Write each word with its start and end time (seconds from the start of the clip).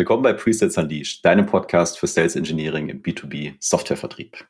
Willkommen 0.00 0.22
bei 0.22 0.32
Presets 0.32 0.78
Unleashed, 0.78 1.26
deinem 1.26 1.44
Podcast 1.44 1.98
für 1.98 2.06
Sales 2.06 2.34
Engineering 2.34 2.88
im 2.88 3.02
B2B 3.02 3.56
Softwarevertrieb. 3.60 4.46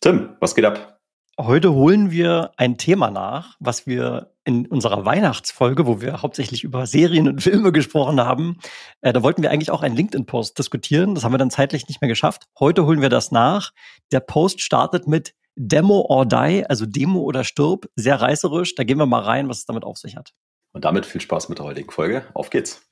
Tim, 0.00 0.36
was 0.40 0.54
geht 0.54 0.64
ab? 0.64 1.02
Heute 1.38 1.74
holen 1.74 2.10
wir 2.10 2.52
ein 2.56 2.78
Thema 2.78 3.10
nach, 3.10 3.56
was 3.60 3.86
wir 3.86 4.32
in 4.44 4.66
unserer 4.66 5.04
Weihnachtsfolge, 5.04 5.86
wo 5.86 6.00
wir 6.00 6.22
hauptsächlich 6.22 6.64
über 6.64 6.86
Serien 6.86 7.28
und 7.28 7.42
Filme 7.42 7.72
gesprochen 7.72 8.22
haben, 8.22 8.56
äh, 9.02 9.12
da 9.12 9.22
wollten 9.22 9.42
wir 9.42 9.50
eigentlich 9.50 9.70
auch 9.70 9.82
einen 9.82 9.96
LinkedIn-Post 9.96 10.58
diskutieren. 10.58 11.14
Das 11.14 11.24
haben 11.24 11.34
wir 11.34 11.38
dann 11.38 11.50
zeitlich 11.50 11.86
nicht 11.86 12.00
mehr 12.00 12.08
geschafft. 12.08 12.44
Heute 12.58 12.86
holen 12.86 13.02
wir 13.02 13.10
das 13.10 13.30
nach. 13.30 13.72
Der 14.12 14.20
Post 14.20 14.62
startet 14.62 15.06
mit 15.06 15.34
Demo 15.56 16.06
or 16.08 16.24
Die, 16.24 16.64
also 16.66 16.86
Demo 16.86 17.20
oder 17.20 17.44
Stirb. 17.44 17.90
Sehr 17.96 18.18
reißerisch. 18.18 18.76
Da 18.76 18.84
gehen 18.84 18.96
wir 18.96 19.04
mal 19.04 19.20
rein, 19.20 19.50
was 19.50 19.58
es 19.58 19.66
damit 19.66 19.84
auf 19.84 19.98
sich 19.98 20.16
hat. 20.16 20.32
Und 20.72 20.86
damit 20.86 21.04
viel 21.04 21.20
Spaß 21.20 21.50
mit 21.50 21.58
der 21.58 21.66
heutigen 21.66 21.90
Folge. 21.90 22.24
Auf 22.32 22.48
geht's. 22.48 22.87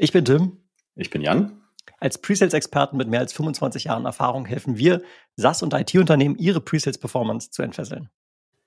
Ich 0.00 0.12
bin 0.12 0.24
Tim. 0.24 0.58
Ich 0.94 1.10
bin 1.10 1.22
Jan. 1.22 1.60
Als 1.98 2.18
Presales-Experten 2.18 2.96
mit 2.96 3.08
mehr 3.08 3.20
als 3.20 3.32
25 3.32 3.84
Jahren 3.84 4.06
Erfahrung 4.06 4.46
helfen 4.46 4.78
wir 4.78 5.02
SaaS- 5.36 5.62
und 5.62 5.74
IT-Unternehmen, 5.74 6.36
ihre 6.36 6.60
Presales-Performance 6.60 7.50
zu 7.50 7.62
entfesseln. 7.62 8.08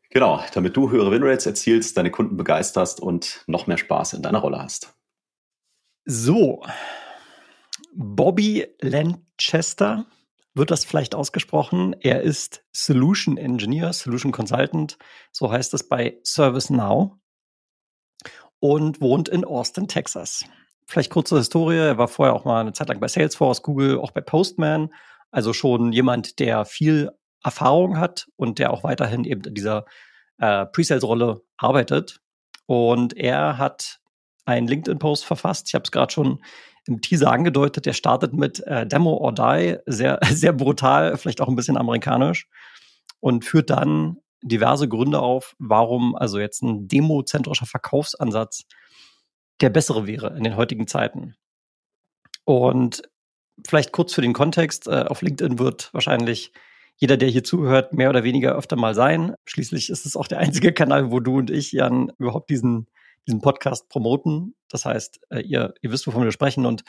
Genau, 0.10 0.44
damit 0.54 0.76
du 0.76 0.92
höhere 0.92 1.10
Winrates 1.10 1.46
erzielst, 1.46 1.96
deine 1.98 2.12
Kunden 2.12 2.36
begeisterst 2.36 3.00
und 3.00 3.46
noch 3.48 3.66
mehr 3.66 3.78
Spaß 3.78 4.14
in 4.14 4.22
deiner 4.22 4.40
Rolle 4.40 4.62
hast. 4.62 4.94
So, 6.04 6.62
Bobby 7.94 8.68
Lanchester 8.82 10.06
wird 10.54 10.72
das 10.72 10.86
vielleicht 10.86 11.16
ausgesprochen. 11.16 11.96
Er 12.00 12.22
ist 12.22 12.64
Solution 12.74 13.38
Engineer, 13.38 13.94
Solution 13.94 14.32
Consultant, 14.32 14.98
so 15.32 15.52
heißt 15.52 15.74
es 15.74 15.88
bei 15.88 16.20
ServiceNow 16.24 17.14
und 18.60 19.02
wohnt 19.02 19.30
in 19.30 19.46
Austin, 19.46 19.88
Texas. 19.88 20.46
Vielleicht 20.86 21.10
kurze 21.10 21.38
Historie. 21.38 21.78
Er 21.78 21.98
war 21.98 22.08
vorher 22.08 22.36
auch 22.36 22.46
mal 22.46 22.62
eine 22.62 22.74
Zeit 22.74 22.90
lang 22.90 23.00
bei 23.00 23.08
Salesforce, 23.08 23.62
Google, 23.64 24.00
auch 24.00 24.12
bei 24.12 24.22
Postman. 24.22 24.94
Also 25.32 25.54
schon 25.54 25.94
jemand, 25.94 26.40
der 26.40 26.66
viel 26.66 27.12
Erfahrung 27.44 27.98
hat 27.98 28.28
und 28.36 28.60
der 28.60 28.72
auch 28.72 28.84
weiterhin 28.84 29.24
eben 29.24 29.44
in 29.44 29.56
dieser 29.56 29.86
äh, 30.38 30.66
Pre-Sales-Rolle 30.66 31.42
arbeitet. 31.58 32.20
Und 32.66 33.16
er 33.16 33.58
hat 33.58 34.00
einen 34.46 34.68
LinkedIn-Post 34.68 35.26
verfasst. 35.26 35.70
Ich 35.70 35.76
habe 35.76 35.84
es 35.84 35.92
gerade 35.92 36.12
schon 36.12 36.44
im 36.88 37.02
Teaser 37.02 37.32
angedeutet. 37.32 37.86
Der 37.86 37.94
startet 37.94 38.34
mit 38.34 38.66
äh, 38.68 38.86
Demo 38.88 39.18
or 39.18 39.34
Die, 39.34 39.78
sehr, 39.86 40.20
sehr 40.32 40.54
brutal, 40.54 41.18
vielleicht 41.18 41.42
auch 41.42 41.48
ein 41.48 41.56
bisschen 41.56 41.78
amerikanisch 41.78 42.48
und 43.20 43.46
führt 43.46 43.70
dann 43.70 44.18
diverse 44.42 44.88
Gründe 44.88 45.20
auf, 45.20 45.56
warum 45.60 46.16
also 46.16 46.40
jetzt 46.40 46.64
ein 46.64 46.88
demozentrischer 46.88 47.68
Verkaufsansatz 47.68 48.64
der 49.62 49.70
bessere 49.70 50.08
wäre 50.08 50.36
in 50.36 50.44
den 50.44 50.56
heutigen 50.56 50.88
Zeiten. 50.88 51.36
Und 52.46 53.04
vielleicht 53.68 53.92
kurz 53.92 54.14
für 54.14 54.22
den 54.22 54.34
Kontext, 54.34 54.88
äh, 54.88 55.06
auf 55.08 55.22
LinkedIn 55.22 55.60
wird 55.60 55.94
wahrscheinlich 55.94 56.52
jeder, 56.96 57.18
der 57.18 57.30
hier 57.30 57.44
zuhört, 57.44 57.94
mehr 57.94 58.10
oder 58.10 58.24
weniger 58.24 58.56
öfter 58.56 58.76
mal 58.76 58.94
sein. 58.94 59.34
Schließlich 59.46 59.90
ist 59.90 60.06
es 60.06 60.16
auch 60.16 60.28
der 60.28 60.40
einzige 60.40 60.74
Kanal, 60.74 61.12
wo 61.12 61.20
du 61.20 61.38
und 61.38 61.50
ich, 61.50 61.72
Jan, 61.72 62.12
überhaupt 62.18 62.50
diesen, 62.50 62.88
diesen 63.28 63.42
Podcast 63.42 63.90
promoten. 63.90 64.56
Das 64.70 64.86
heißt, 64.86 65.20
äh, 65.30 65.42
ihr, 65.42 65.74
ihr 65.82 65.92
wisst, 65.92 66.08
wovon 66.08 66.24
wir 66.24 66.32
sprechen. 66.32 66.66
Und 66.66 66.84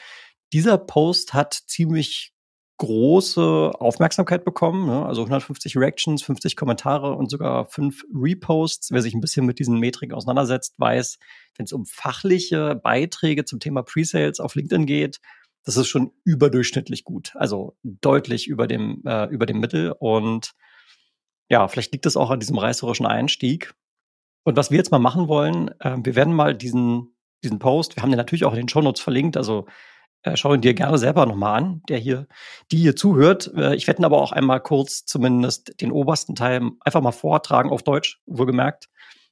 dieser 0.52 0.78
Post 0.78 1.34
hat 1.34 1.54
ziemlich 1.66 2.32
große 2.78 3.70
Aufmerksamkeit 3.78 4.44
bekommen. 4.44 4.86
Ne? 4.86 5.06
Also 5.06 5.22
150 5.22 5.76
Reactions, 5.76 6.22
50 6.22 6.56
Kommentare 6.56 7.14
und 7.14 7.30
sogar 7.30 7.66
fünf 7.66 8.04
Reposts. 8.12 8.90
Wer 8.90 9.02
sich 9.02 9.14
ein 9.14 9.20
bisschen 9.20 9.46
mit 9.46 9.58
diesen 9.58 9.78
Metriken 9.78 10.14
auseinandersetzt, 10.14 10.74
weiß, 10.78 11.18
wenn 11.56 11.64
es 11.64 11.72
um 11.72 11.86
fachliche 11.86 12.74
Beiträge 12.74 13.44
zum 13.44 13.60
Thema 13.60 13.82
Presales 13.82 14.40
auf 14.40 14.56
LinkedIn 14.56 14.86
geht, 14.86 15.20
das 15.64 15.76
ist 15.76 15.86
schon 15.86 16.10
überdurchschnittlich 16.24 17.04
gut. 17.04 17.32
Also 17.36 17.76
deutlich 17.84 18.48
über 18.48 18.66
dem, 18.66 19.02
äh, 19.06 19.26
über 19.26 19.46
dem 19.46 19.60
Mittel. 19.60 19.94
Und 19.98 20.54
ja, 21.48 21.68
vielleicht 21.68 21.92
liegt 21.92 22.06
es 22.06 22.16
auch 22.16 22.30
an 22.30 22.40
diesem 22.40 22.58
reißerischen 22.58 23.06
Einstieg. 23.06 23.74
Und 24.44 24.56
was 24.56 24.70
wir 24.70 24.78
jetzt 24.78 24.90
mal 24.90 24.98
machen 24.98 25.28
wollen, 25.28 25.70
äh, 25.80 25.96
wir 26.02 26.16
werden 26.16 26.34
mal 26.34 26.54
diesen, 26.54 27.14
diesen 27.44 27.58
Post, 27.58 27.96
wir 27.96 28.02
haben 28.02 28.10
den 28.10 28.18
natürlich 28.18 28.44
auch 28.44 28.52
in 28.52 28.58
den 28.58 28.68
Shownotes 28.68 29.00
verlinkt, 29.00 29.36
also 29.36 29.66
äh, 30.22 30.36
schau 30.36 30.54
ihn 30.54 30.60
dir 30.60 30.74
gerne 30.74 30.98
selber 30.98 31.26
nochmal 31.26 31.58
an, 31.58 31.82
der 31.88 31.98
hier, 31.98 32.26
die 32.70 32.78
hier 32.78 32.96
zuhört. 32.96 33.52
Äh, 33.56 33.74
ich 33.74 33.86
werde 33.86 34.02
ihn 34.02 34.04
aber 34.04 34.20
auch 34.20 34.32
einmal 34.32 34.60
kurz 34.60 35.04
zumindest 35.04 35.80
den 35.80 35.92
obersten 35.92 36.34
Teil 36.34 36.70
einfach 36.80 37.00
mal 37.00 37.12
vortragen 37.12 37.70
auf 37.70 37.82
Deutsch, 37.82 38.20
wohlgemerkt. 38.26 38.88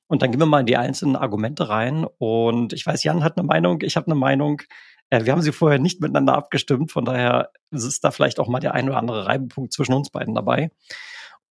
Und 0.09 0.23
dann 0.23 0.33
gehen 0.33 0.41
wir 0.41 0.47
mal 0.47 0.61
in 0.61 0.67
die 0.67 0.77
einzelnen 0.77 1.15
Argumente 1.15 1.69
rein. 1.69 2.05
Und 2.19 2.73
ich 2.73 2.85
weiß, 2.85 3.05
Jan 3.05 3.23
hat 3.23 3.39
eine 3.39 3.47
Meinung, 3.47 3.83
ich 3.83 3.97
habe 3.97 4.07
eine 4.07 4.17
Meinung. 4.17 4.63
Äh, 5.11 5.25
wir 5.25 5.33
haben 5.33 5.43
sie 5.43 5.53
vorher 5.53 5.79
nicht 5.79 6.01
miteinander 6.01 6.35
abgestimmt, 6.35 6.91
von 6.91 7.05
daher 7.05 7.51
ist 7.71 8.03
da 8.03 8.11
vielleicht 8.11 8.41
auch 8.41 8.49
mal 8.49 8.61
der 8.61 8.75
ein 8.75 8.89
oder 8.89 8.99
andere 8.99 9.27
Reibepunkt 9.27 9.73
zwischen 9.73 9.93
uns 9.93 10.11
beiden 10.11 10.35
dabei. 10.35 10.73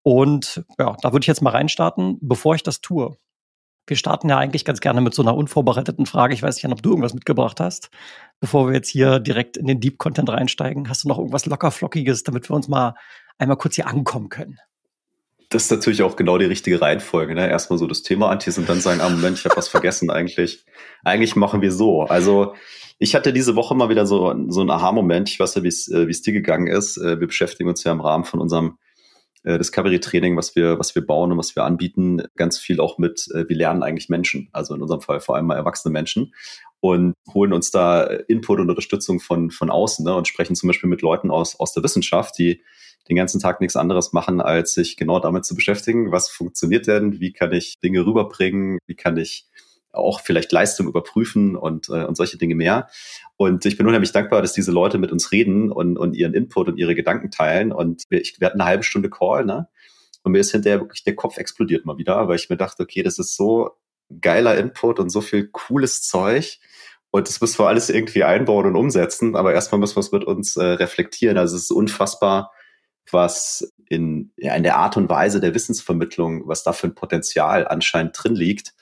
Und 0.04 0.64
ja, 0.78 0.96
da 1.02 1.14
würde 1.14 1.24
ich 1.24 1.28
jetzt 1.28 1.42
mal 1.42 1.52
reinstarten. 1.52 2.18
Bevor 2.22 2.56
ich 2.56 2.64
das 2.64 2.82
tue, 2.82 3.18
wir 3.90 3.98
starten 3.98 4.30
ja 4.30 4.38
eigentlich 4.38 4.66
ganz 4.66 4.80
gerne 4.80 5.02
mit 5.02 5.14
so 5.14 5.22
einer 5.22 5.36
unvorbereiteten 5.36 6.06
Frage. 6.06 6.34
Ich 6.34 6.44
weiß 6.44 6.56
nicht, 6.56 6.72
ob 6.72 6.82
du 6.82 6.90
irgendwas 6.90 7.14
mitgebracht 7.14 7.60
hast. 7.60 7.90
Bevor 8.40 8.68
wir 8.68 8.76
jetzt 8.76 8.90
hier 8.90 9.20
direkt 9.20 9.58
in 9.58 9.68
den 9.68 9.80
Deep 9.80 9.98
Content 9.98 10.30
reinsteigen, 10.30 10.90
hast 10.90 11.04
du 11.04 11.08
noch 11.08 11.18
irgendwas 11.18 11.46
lockerflockiges, 11.46 12.24
damit 12.24 12.50
wir 12.50 12.56
uns 12.56 12.68
mal 12.68 12.96
einmal 13.38 13.58
kurz 13.58 13.76
hier 13.76 13.88
ankommen 13.88 14.30
können? 14.30 14.60
Das 15.50 15.64
ist 15.64 15.72
natürlich 15.72 16.04
auch 16.04 16.16
genau 16.16 16.38
die 16.38 16.46
richtige 16.46 16.80
Reihenfolge. 16.80 17.34
Ne? 17.34 17.50
Erstmal 17.50 17.80
so 17.80 17.88
das 17.88 18.04
Thema 18.04 18.30
anteasen 18.30 18.64
und 18.64 18.70
dann 18.70 18.82
sagen, 18.82 19.02
ah 19.02 19.10
Moment, 19.10 19.40
ich 19.40 19.46
habe 19.46 19.58
was 19.58 19.68
vergessen 19.68 20.12
eigentlich. 20.12 20.64
Eigentlich 21.04 21.36
machen 21.36 21.62
wir 21.62 21.72
so. 21.72 22.04
Also 22.04 22.54
ich 23.00 23.16
hatte 23.16 23.34
diese 23.34 23.56
Woche 23.56 23.74
mal 23.74 23.90
wieder 23.90 24.06
so, 24.06 24.36
so 24.50 24.62
einen 24.62 24.70
Aha-Moment. 24.70 25.30
Ich 25.30 25.40
weiß 25.40 25.56
ja, 25.56 25.64
wie 25.64 25.70
es 25.70 25.88
äh, 25.88 26.06
dir 26.06 26.34
gegangen 26.34 26.68
ist. 26.68 26.98
Äh, 26.98 27.20
wir 27.20 27.28
beschäftigen 27.28 27.68
uns 27.68 27.84
ja 27.84 27.92
im 27.92 28.02
Rahmen 28.02 28.26
von 28.26 28.40
unserem 28.42 28.78
Discovery-Training, 29.46 30.36
was 30.36 30.56
wir, 30.56 30.80
was 30.80 30.96
wir 30.96 31.06
bauen 31.06 31.32
und 31.32 31.38
was 31.38 31.56
wir 31.56 31.64
anbieten, 31.64 32.24
ganz 32.36 32.58
viel 32.58 32.80
auch 32.80 32.98
mit, 32.98 33.28
äh, 33.34 33.48
wie 33.48 33.54
lernen 33.54 33.84
eigentlich 33.84 34.10
Menschen, 34.10 34.50
also 34.52 34.76
in 34.76 34.82
unserem 34.82 35.02
Fall 35.02 35.20
vor 35.20 35.36
allem 35.36 35.46
mal 35.46 35.56
erwachsene 35.56 35.92
Menschen 35.92 36.34
und 36.82 37.14
holen 37.34 37.54
uns 37.54 37.72
da 37.72 38.04
Input 38.04 38.60
und 38.60 38.70
Unterstützung 38.70 39.20
von, 39.20 39.52
von 39.52 39.70
außen 39.70 40.06
ne, 40.06 40.16
und 40.16 40.28
sprechen 40.28 40.56
zum 40.56 40.68
Beispiel 40.68 40.90
mit 40.90 41.02
Leuten 41.02 41.32
aus, 41.32 41.60
aus 41.60 41.74
der 41.74 41.84
Wissenschaft, 41.84 42.38
die 42.38 42.64
den 43.10 43.16
ganzen 43.16 43.40
Tag 43.40 43.60
nichts 43.60 43.76
anderes 43.76 44.14
machen, 44.14 44.40
als 44.40 44.74
sich 44.74 44.96
genau 44.96 45.20
damit 45.20 45.46
zu 45.46 45.56
beschäftigen, 45.56 46.12
was 46.12 46.30
funktioniert 46.30 46.88
denn, 46.88 47.20
wie 47.20 47.34
kann 47.34 47.52
ich 47.52 47.80
Dinge 47.80 48.06
rüberbringen, 48.06 48.78
wie 48.86 48.96
kann 48.96 49.18
ich 49.18 49.48
auch 49.92 50.22
vielleicht 50.22 50.52
Leistung 50.52 50.88
überprüfen 50.88 51.56
und, 51.56 51.90
äh, 51.90 52.04
und 52.04 52.16
solche 52.16 52.38
Dinge 52.38 52.56
mehr. 52.56 52.90
Und 53.38 53.66
ich 53.66 53.78
bin 53.78 53.88
unheimlich 53.88 54.12
dankbar, 54.12 54.42
dass 54.42 54.54
diese 54.54 54.72
Leute 54.72 54.98
mit 54.98 55.12
uns 55.12 55.32
reden 55.32 55.72
und, 55.72 55.98
und 55.98 56.16
ihren 56.16 56.34
Input 56.34 56.68
und 56.68 56.78
ihre 56.78 56.96
Gedanken 56.96 57.32
teilen. 57.32 57.72
Und 57.72 58.04
wir, 58.10 58.22
ich, 58.22 58.40
wir 58.40 58.48
hatten 58.48 58.62
eine 58.62 58.70
halbe 58.70 58.84
Stunde 58.84 59.10
Call, 59.10 59.46
ne? 59.46 59.68
Und 60.24 60.34
mir 60.34 60.40
ist 60.40 60.52
hinterher 60.52 60.82
wirklich 60.82 61.04
der 61.04 61.16
Kopf 61.16 61.38
explodiert 61.38 61.86
mal 61.86 61.98
wieder, 61.98 62.28
weil 62.28 62.36
ich 62.36 62.50
mir 62.50 62.58
dachte, 62.58 62.84
okay, 62.84 63.04
das 63.04 63.20
ist 63.20 63.36
so 63.36 63.72
geiler 64.22 64.58
Input 64.58 65.00
und 65.00 65.10
so 65.10 65.22
viel 65.22 65.48
cooles 65.48 66.02
Zeug. 66.02 66.60
Und 67.12 67.28
das 67.28 67.40
müssen 67.42 67.60
wir 67.60 67.68
alles 67.68 67.90
irgendwie 67.90 68.24
einbauen 68.24 68.66
und 68.66 68.76
umsetzen. 68.76 69.36
Aber 69.36 69.54
erstmal 69.54 69.80
müssen 69.80 69.96
wir 69.96 70.02
es 70.02 70.12
mit 70.12 70.26
uns 70.26 70.58
äh, 70.58 70.64
reflektieren. 70.64 71.38
Also 71.38 71.56
es 71.56 71.64
ist 71.64 71.72
unfassbar, 71.72 72.52
was 73.12 73.74
in, 73.88 74.32
ja, 74.38 74.54
in 74.56 74.64
der 74.64 74.78
Art 74.78 74.98
und 74.98 75.10
Weise 75.10 75.40
der 75.40 75.56
Wissensvermittlung, 75.56 76.48
was 76.48 76.64
da 76.64 76.74
für 76.74 76.88
ein 76.88 76.96
Potenzial 76.96 77.68
anscheinend 77.68 78.16
drin 78.22 78.36
liegt 78.36 78.74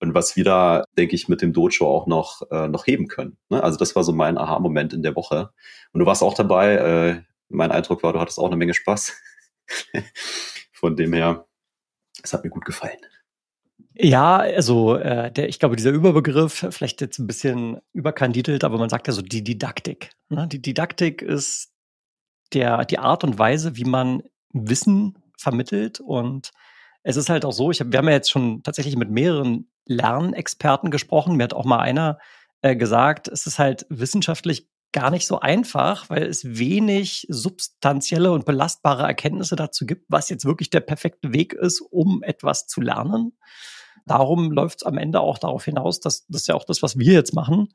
und 0.00 0.14
was 0.14 0.36
wir 0.36 0.44
da, 0.44 0.84
denke 0.98 1.14
ich, 1.14 1.28
mit 1.28 1.42
dem 1.42 1.52
Dojo 1.52 1.86
auch 1.86 2.06
noch, 2.06 2.42
äh, 2.50 2.68
noch 2.68 2.86
heben 2.86 3.08
können. 3.08 3.38
Ne? 3.48 3.62
Also 3.62 3.78
das 3.78 3.96
war 3.96 4.04
so 4.04 4.12
mein 4.12 4.36
Aha-Moment 4.36 4.92
in 4.92 5.02
der 5.02 5.16
Woche. 5.16 5.50
Und 5.92 6.00
du 6.00 6.06
warst 6.06 6.22
auch 6.22 6.34
dabei. 6.34 6.74
Äh, 6.74 7.22
mein 7.48 7.72
Eindruck 7.72 8.02
war, 8.02 8.12
du 8.12 8.20
hattest 8.20 8.38
auch 8.38 8.46
eine 8.46 8.56
Menge 8.56 8.74
Spaß. 8.74 9.14
Von 10.72 10.96
dem 10.96 11.12
her, 11.14 11.46
es 12.22 12.32
hat 12.32 12.44
mir 12.44 12.50
gut 12.50 12.66
gefallen. 12.66 12.98
Ja, 13.94 14.36
also 14.36 14.96
äh, 14.96 15.32
der, 15.32 15.48
ich 15.48 15.58
glaube, 15.58 15.76
dieser 15.76 15.90
Überbegriff, 15.90 16.66
vielleicht 16.70 17.00
jetzt 17.00 17.18
ein 17.18 17.26
bisschen 17.26 17.78
überkandidelt, 17.94 18.62
aber 18.64 18.76
man 18.76 18.90
sagt 18.90 19.06
ja 19.06 19.14
so 19.14 19.22
die 19.22 19.42
Didaktik. 19.42 20.10
Ne? 20.28 20.46
Die 20.46 20.60
Didaktik 20.60 21.22
ist 21.22 21.72
der, 22.52 22.84
die 22.84 22.98
Art 22.98 23.24
und 23.24 23.38
Weise, 23.38 23.76
wie 23.76 23.84
man 23.84 24.22
Wissen 24.52 25.18
vermittelt. 25.38 26.00
Und 26.00 26.50
es 27.02 27.16
ist 27.16 27.30
halt 27.30 27.46
auch 27.46 27.52
so, 27.52 27.70
ich 27.70 27.80
hab, 27.80 27.90
wir 27.90 27.98
haben 27.98 28.08
ja 28.08 28.14
jetzt 28.14 28.30
schon 28.30 28.62
tatsächlich 28.62 28.96
mit 28.96 29.10
mehreren 29.10 29.70
Lernexperten 29.86 30.90
gesprochen. 30.90 31.36
Mir 31.36 31.44
hat 31.44 31.54
auch 31.54 31.64
mal 31.64 31.80
einer 31.80 32.18
äh, 32.62 32.76
gesagt, 32.76 33.28
es 33.28 33.46
ist 33.46 33.58
halt 33.58 33.86
wissenschaftlich 33.88 34.68
gar 34.92 35.10
nicht 35.10 35.26
so 35.26 35.40
einfach, 35.40 36.08
weil 36.10 36.22
es 36.22 36.58
wenig 36.58 37.26
substanzielle 37.28 38.32
und 38.32 38.46
belastbare 38.46 39.02
Erkenntnisse 39.02 39.56
dazu 39.56 39.84
gibt, 39.84 40.06
was 40.08 40.30
jetzt 40.30 40.44
wirklich 40.44 40.70
der 40.70 40.80
perfekte 40.80 41.32
Weg 41.32 41.52
ist, 41.52 41.80
um 41.80 42.22
etwas 42.22 42.66
zu 42.66 42.80
lernen 42.80 43.32
darum 44.06 44.52
läuft 44.52 44.78
es 44.78 44.86
am 44.86 44.96
Ende 44.96 45.20
auch 45.20 45.38
darauf 45.38 45.64
hinaus, 45.64 46.00
dass 46.00 46.26
das 46.26 46.42
ist 46.42 46.48
ja 46.48 46.54
auch 46.54 46.64
das, 46.64 46.82
was 46.82 46.98
wir 46.98 47.12
jetzt 47.12 47.34
machen, 47.34 47.68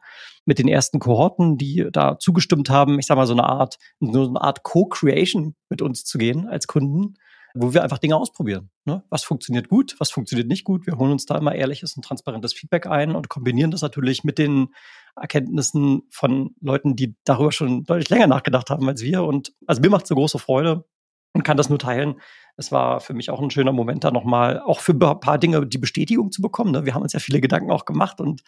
mit 0.45 0.57
den 0.57 0.67
ersten 0.67 0.99
Kohorten, 0.99 1.57
die 1.57 1.87
da 1.91 2.17
zugestimmt 2.17 2.69
haben, 2.69 2.97
ich 2.99 3.05
sag 3.05 3.17
mal, 3.17 3.27
so 3.27 3.33
eine 3.33 3.43
Art, 3.43 3.77
so 3.99 4.27
eine 4.27 4.41
Art 4.41 4.63
Co-Creation 4.63 5.55
mit 5.69 5.81
uns 5.81 6.03
zu 6.03 6.17
gehen 6.17 6.47
als 6.47 6.67
Kunden. 6.67 7.15
Wo 7.53 7.73
wir 7.73 7.83
einfach 7.83 7.97
Dinge 7.97 8.15
ausprobieren. 8.15 8.69
Ne? 8.85 9.03
Was 9.09 9.23
funktioniert 9.23 9.67
gut, 9.67 9.95
was 9.99 10.11
funktioniert 10.11 10.47
nicht 10.47 10.63
gut. 10.63 10.85
Wir 10.85 10.97
holen 10.97 11.11
uns 11.11 11.25
da 11.25 11.37
immer 11.37 11.55
ehrliches 11.55 11.95
und 11.95 12.03
transparentes 12.03 12.53
Feedback 12.53 12.87
ein 12.87 13.15
und 13.15 13.29
kombinieren 13.29 13.71
das 13.71 13.81
natürlich 13.81 14.23
mit 14.23 14.37
den 14.37 14.69
Erkenntnissen 15.15 16.03
von 16.09 16.55
Leuten, 16.61 16.95
die 16.95 17.15
darüber 17.25 17.51
schon 17.51 17.83
deutlich 17.83 18.09
länger 18.09 18.27
nachgedacht 18.27 18.69
haben 18.69 18.87
als 18.87 19.01
wir. 19.01 19.23
Und 19.23 19.53
also 19.67 19.81
mir 19.81 19.89
macht 19.89 20.05
es 20.05 20.11
eine 20.11 20.19
große 20.19 20.39
Freude 20.39 20.85
und 21.33 21.43
kann 21.43 21.57
das 21.57 21.69
nur 21.69 21.79
teilen. 21.79 22.19
Es 22.57 22.71
war 22.71 22.99
für 22.99 23.13
mich 23.13 23.29
auch 23.29 23.41
ein 23.41 23.51
schöner 23.51 23.71
Moment, 23.71 24.03
da 24.03 24.11
nochmal 24.11 24.59
auch 24.59 24.79
für 24.79 24.93
ein 24.93 25.19
paar 25.19 25.37
Dinge 25.37 25.65
die 25.65 25.77
Bestätigung 25.77 26.31
zu 26.31 26.41
bekommen. 26.41 26.71
Ne? 26.71 26.85
Wir 26.85 26.93
haben 26.93 27.01
uns 27.01 27.13
ja 27.13 27.19
viele 27.19 27.41
Gedanken 27.41 27.71
auch 27.71 27.85
gemacht 27.85 28.21
und 28.21 28.41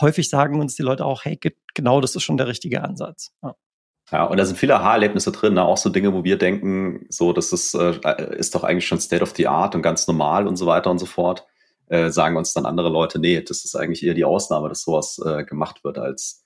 häufig 0.00 0.28
sagen 0.28 0.60
uns 0.60 0.74
die 0.74 0.82
Leute 0.82 1.04
auch, 1.04 1.24
hey, 1.24 1.38
genau, 1.74 2.00
das 2.00 2.14
ist 2.14 2.22
schon 2.22 2.36
der 2.36 2.46
richtige 2.46 2.82
Ansatz. 2.82 3.32
Ja. 3.42 3.54
Ja, 4.12 4.24
und 4.24 4.36
da 4.38 4.44
sind 4.44 4.58
viele 4.58 4.74
Aha-Erlebnisse 4.74 5.30
drin, 5.30 5.54
ne? 5.54 5.64
auch 5.64 5.76
so 5.76 5.88
Dinge, 5.88 6.12
wo 6.12 6.24
wir 6.24 6.36
denken, 6.36 7.06
so, 7.10 7.32
das 7.32 7.52
ist, 7.52 7.74
äh, 7.74 8.36
ist 8.36 8.54
doch 8.54 8.64
eigentlich 8.64 8.86
schon 8.86 9.00
State 9.00 9.22
of 9.22 9.34
the 9.36 9.46
Art 9.46 9.74
und 9.74 9.82
ganz 9.82 10.06
normal 10.08 10.48
und 10.48 10.56
so 10.56 10.66
weiter 10.66 10.90
und 10.90 10.98
so 10.98 11.06
fort. 11.06 11.46
Äh, 11.86 12.10
sagen 12.10 12.36
uns 12.36 12.52
dann 12.52 12.66
andere 12.66 12.88
Leute, 12.88 13.18
nee, 13.18 13.40
das 13.40 13.64
ist 13.64 13.76
eigentlich 13.76 14.04
eher 14.04 14.14
die 14.14 14.24
Ausnahme, 14.24 14.68
dass 14.68 14.82
sowas 14.82 15.20
äh, 15.24 15.44
gemacht 15.44 15.84
wird 15.84 15.98
als, 15.98 16.44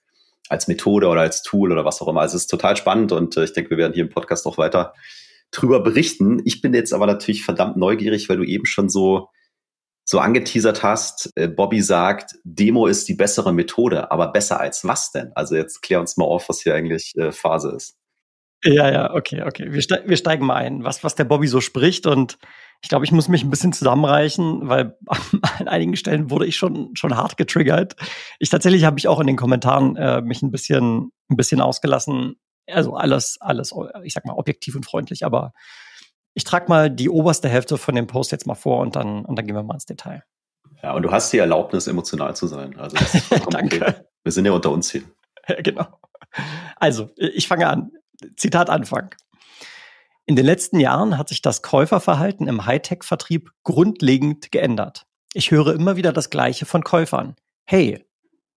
als 0.49 0.69
Methode 0.69 1.08
oder 1.08 1.22
als 1.22 1.43
Tool 1.43 1.72
oder 1.72 1.84
was 1.84 2.00
auch 2.02 2.08
immer. 2.08 2.20
Also 2.20 2.37
es 2.37 2.44
ist 2.44 2.50
total 2.50 2.76
spannend 2.76 3.12
und 3.12 3.37
äh, 3.37 3.44
ich 3.44 3.52
denke, 3.52 3.70
wir 3.70 3.78
werden 3.78 3.94
hier 3.94 4.05
im 4.05 4.11
Podcast 4.11 4.46
auch 4.46 4.58
weiter 4.58 4.94
drüber 5.50 5.81
berichten. 5.81 6.43
Ich 6.44 6.61
bin 6.61 6.75
jetzt 6.75 6.93
aber 6.93 7.06
natürlich 7.06 7.44
verdammt 7.44 7.76
neugierig, 7.76 8.28
weil 8.28 8.38
du 8.38 8.44
eben 8.44 8.66
schon 8.66 8.88
so 8.88 9.28
so 10.04 10.18
angeteasert 10.18 10.82
hast, 10.82 11.30
äh, 11.34 11.48
Bobby 11.48 11.80
sagt, 11.80 12.36
Demo 12.44 12.86
ist 12.86 13.08
die 13.08 13.14
bessere 13.14 13.52
Methode, 13.52 14.10
aber 14.10 14.32
besser 14.32 14.60
als 14.60 14.84
was 14.84 15.12
denn? 15.12 15.32
Also 15.34 15.56
jetzt 15.56 15.80
klär 15.82 16.00
uns 16.00 16.16
mal 16.16 16.26
auf, 16.26 16.48
was 16.48 16.60
hier 16.60 16.74
eigentlich 16.74 17.14
äh, 17.16 17.32
Phase 17.32 17.72
ist. 17.74 17.96
Ja, 18.64 18.90
ja, 18.90 19.14
okay, 19.14 19.42
okay. 19.42 19.72
Wir, 19.72 19.82
ste 19.82 20.02
wir 20.06 20.16
steigen 20.16 20.46
mal 20.46 20.56
ein, 20.56 20.84
was, 20.84 21.04
was 21.04 21.14
der 21.14 21.24
Bobby 21.24 21.46
so 21.46 21.60
spricht. 21.60 22.06
Und 22.06 22.38
ich 22.82 22.88
glaube, 22.88 23.04
ich 23.04 23.12
muss 23.12 23.28
mich 23.28 23.44
ein 23.44 23.50
bisschen 23.50 23.74
zusammenreichen, 23.74 24.68
weil 24.68 24.96
an 25.58 25.68
einigen 25.68 25.96
Stellen 25.96 26.30
wurde 26.30 26.46
ich 26.46 26.56
schon, 26.56 26.96
schon 26.96 27.16
hart 27.16 27.36
getriggert. 27.36 27.94
Ich 28.38 28.48
tatsächlich 28.48 28.84
habe 28.84 28.98
ich 28.98 29.08
auch 29.08 29.20
in 29.20 29.26
den 29.26 29.36
Kommentaren 29.36 29.96
äh, 29.96 30.22
mich 30.22 30.42
ein 30.42 30.50
bisschen, 30.50 31.12
ein 31.30 31.36
bisschen 31.36 31.60
ausgelassen. 31.60 32.36
Also 32.66 32.94
alles, 32.94 33.36
alles, 33.40 33.74
ich 34.02 34.14
sag 34.14 34.24
mal, 34.24 34.34
objektiv 34.34 34.74
und 34.74 34.86
freundlich, 34.86 35.26
aber 35.26 35.52
ich 36.34 36.44
trage 36.44 36.66
mal 36.69 36.90
die 36.90 37.08
oberste 37.08 37.48
Hälfte 37.48 37.78
von 37.78 37.94
dem 37.94 38.06
Post 38.06 38.32
jetzt 38.32 38.46
mal 38.46 38.54
vor 38.54 38.81
und 38.81 38.96
dann, 38.96 39.25
und 39.25 39.36
dann 39.36 39.46
gehen 39.46 39.56
wir 39.56 39.62
mal 39.62 39.75
ins 39.75 39.86
Detail. 39.86 40.25
Ja, 40.82 40.92
und 40.92 41.02
du 41.02 41.10
hast 41.10 41.32
die 41.32 41.38
Erlaubnis, 41.38 41.86
emotional 41.86 42.36
zu 42.36 42.46
sein. 42.46 42.78
Also 42.78 42.96
das 42.96 43.14
ist 43.14 43.31
Danke. 43.50 43.76
Okay. 43.76 43.94
Wir 44.22 44.32
sind 44.32 44.44
ja 44.44 44.52
unter 44.52 44.70
uns 44.70 44.90
hier. 44.90 45.02
Ja, 45.48 45.60
genau. 45.60 45.86
Also, 46.76 47.10
ich 47.16 47.48
fange 47.48 47.69
an. 47.69 47.92
Zitat 48.36 48.70
Anfang. 48.70 49.14
In 50.26 50.36
den 50.36 50.46
letzten 50.46 50.81
Jahren 50.81 51.19
hat 51.19 51.28
sich 51.28 51.42
das 51.42 51.62
Käuferverhalten 51.62 52.48
im 52.48 52.64
Hightech-Vertrieb 52.64 53.50
grundlegend 53.62 54.50
geändert. 54.52 55.06
Ich 55.34 55.50
höre 55.50 55.75
immer 55.75 55.96
wieder 55.96 56.12
das 56.12 56.30
Gleiche 56.30 56.64
von 56.64 56.82
Käufern. 56.82 57.37
Hey, 57.66 58.04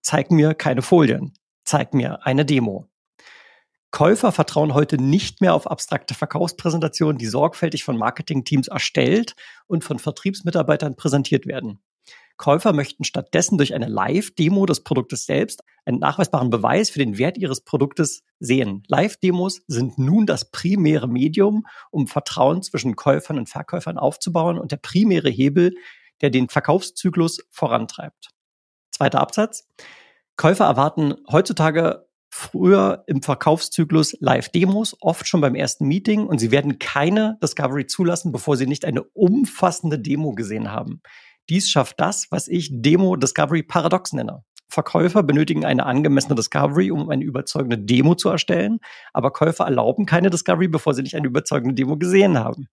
zeig 0.02 0.32
mir 0.32 0.54
keine 0.54 0.82
Folien. 0.82 1.34
Zeig 1.66 1.94
mir 1.94 2.26
eine 2.26 2.46
Demo. 2.46 2.88
Käufer 3.98 4.32
vertrauen 4.32 4.76
heute 4.76 5.02
nicht 5.02 5.42
mehr 5.42 5.56
auf 5.56 5.66
abstrakte 5.66 6.14
Verkaufspräsentationen, 6.14 7.18
die 7.18 7.26
sorgfältig 7.26 7.84
von 7.84 7.98
Marketingteams 7.98 8.68
erstellt 8.68 9.34
und 9.66 9.84
von 9.84 9.98
Vertriebsmitarbeitern 9.98 10.96
präsentiert 10.96 11.48
werden. 11.48 11.80
Käufer 12.38 12.74
möchten 12.74 13.06
stattdessen 13.06 13.58
durch 13.58 13.74
eine 13.74 13.88
Live-Demo 13.88 14.68
des 14.68 14.84
Produktes 14.84 15.26
selbst 15.26 15.64
einen 15.84 15.98
nachweisbaren 15.98 16.52
Beweis 16.52 16.92
für 16.92 17.00
den 17.00 17.18
Wert 17.18 17.40
ihres 17.40 17.62
Produktes 17.62 18.22
sehen. 18.40 18.84
Live-Demos 18.88 19.64
sind 19.66 19.98
nun 19.98 20.28
das 20.28 20.52
primäre 20.52 21.08
Medium, 21.08 21.66
um 21.90 22.06
Vertrauen 22.06 22.62
zwischen 22.62 22.96
Käufern 22.96 23.40
und 23.40 23.50
Verkäufern 23.50 23.98
aufzubauen 23.98 24.60
und 24.60 24.72
der 24.72 24.78
primäre 24.78 25.32
Hebel, 25.32 25.74
der 26.22 26.30
den 26.30 26.50
Verkaufszyklus 26.50 27.40
vorantreibt. 27.50 28.30
Zweiter 28.92 29.22
Absatz. 29.22 29.68
Käufer 30.36 30.66
erwarten 30.66 31.16
heutzutage 31.32 32.07
früher 32.30 33.04
im 33.08 33.22
Verkaufszyklus 33.22 34.16
Live-Demos, 34.20 34.98
oft 35.02 35.28
schon 35.28 35.42
beim 35.42 35.56
ersten 35.56 35.88
Meeting 35.88 36.26
und 36.26 36.40
sie 36.40 36.52
werden 36.52 36.80
keine 36.80 37.38
Discovery 37.42 37.88
zulassen, 37.88 38.32
bevor 38.32 38.58
sie 38.58 38.68
nicht 38.68 38.86
eine 38.86 39.04
umfassende 39.04 40.00
Demo 40.00 40.34
gesehen 40.34 40.72
haben. 40.72 41.02
Dies 41.50 41.70
schafft 41.70 42.00
das, 42.00 42.28
was 42.30 42.48
ich 42.48 42.70
Demo-Discovery-Paradox 42.72 44.14
nenne. 44.14 44.44
Verkäufer 44.70 45.24
benötigen 45.24 45.64
eine 45.64 45.86
angemessene 45.86 46.36
Discovery, 46.36 46.92
um 46.92 47.10
eine 47.10 47.24
überzeugende 47.24 47.78
Demo 47.78 48.16
zu 48.16 48.30
erstellen, 48.30 48.80
aber 49.14 49.32
Käufer 49.32 49.64
erlauben 49.64 50.06
keine 50.06 50.30
Discovery, 50.30 50.68
bevor 50.68 50.94
sie 50.94 51.04
nicht 51.04 51.16
eine 51.16 51.28
überzeugende 51.28 51.74
Demo 51.74 51.98
gesehen 51.98 52.38
haben. 52.38 52.68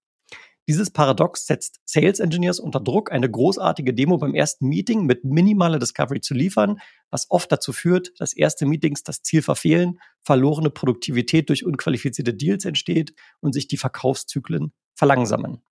Dieses 0.66 0.90
Paradox 0.90 1.46
setzt 1.46 1.80
Sales 1.84 2.20
Engineers 2.20 2.58
unter 2.58 2.80
Druck, 2.80 3.12
eine 3.12 3.30
großartige 3.30 3.92
Demo 3.92 4.16
beim 4.16 4.34
ersten 4.34 4.66
Meeting 4.66 5.04
mit 5.04 5.24
minimaler 5.24 5.78
Discovery 5.78 6.20
zu 6.20 6.32
liefern, 6.32 6.80
was 7.10 7.30
oft 7.30 7.52
dazu 7.52 7.72
führt, 7.72 8.12
dass 8.18 8.32
erste 8.32 8.64
Meetings 8.64 9.02
das 9.02 9.22
Ziel 9.22 9.42
verfehlen, 9.42 10.00
verlorene 10.22 10.70
Produktivität 10.70 11.50
durch 11.50 11.66
unqualifizierte 11.66 12.32
Deals 12.32 12.64
entsteht 12.64 13.14
und 13.40 13.52
sich 13.52 13.68
die 13.68 13.76
Verkaufszyklen 13.76 14.72
verlangsamen. 14.94 15.62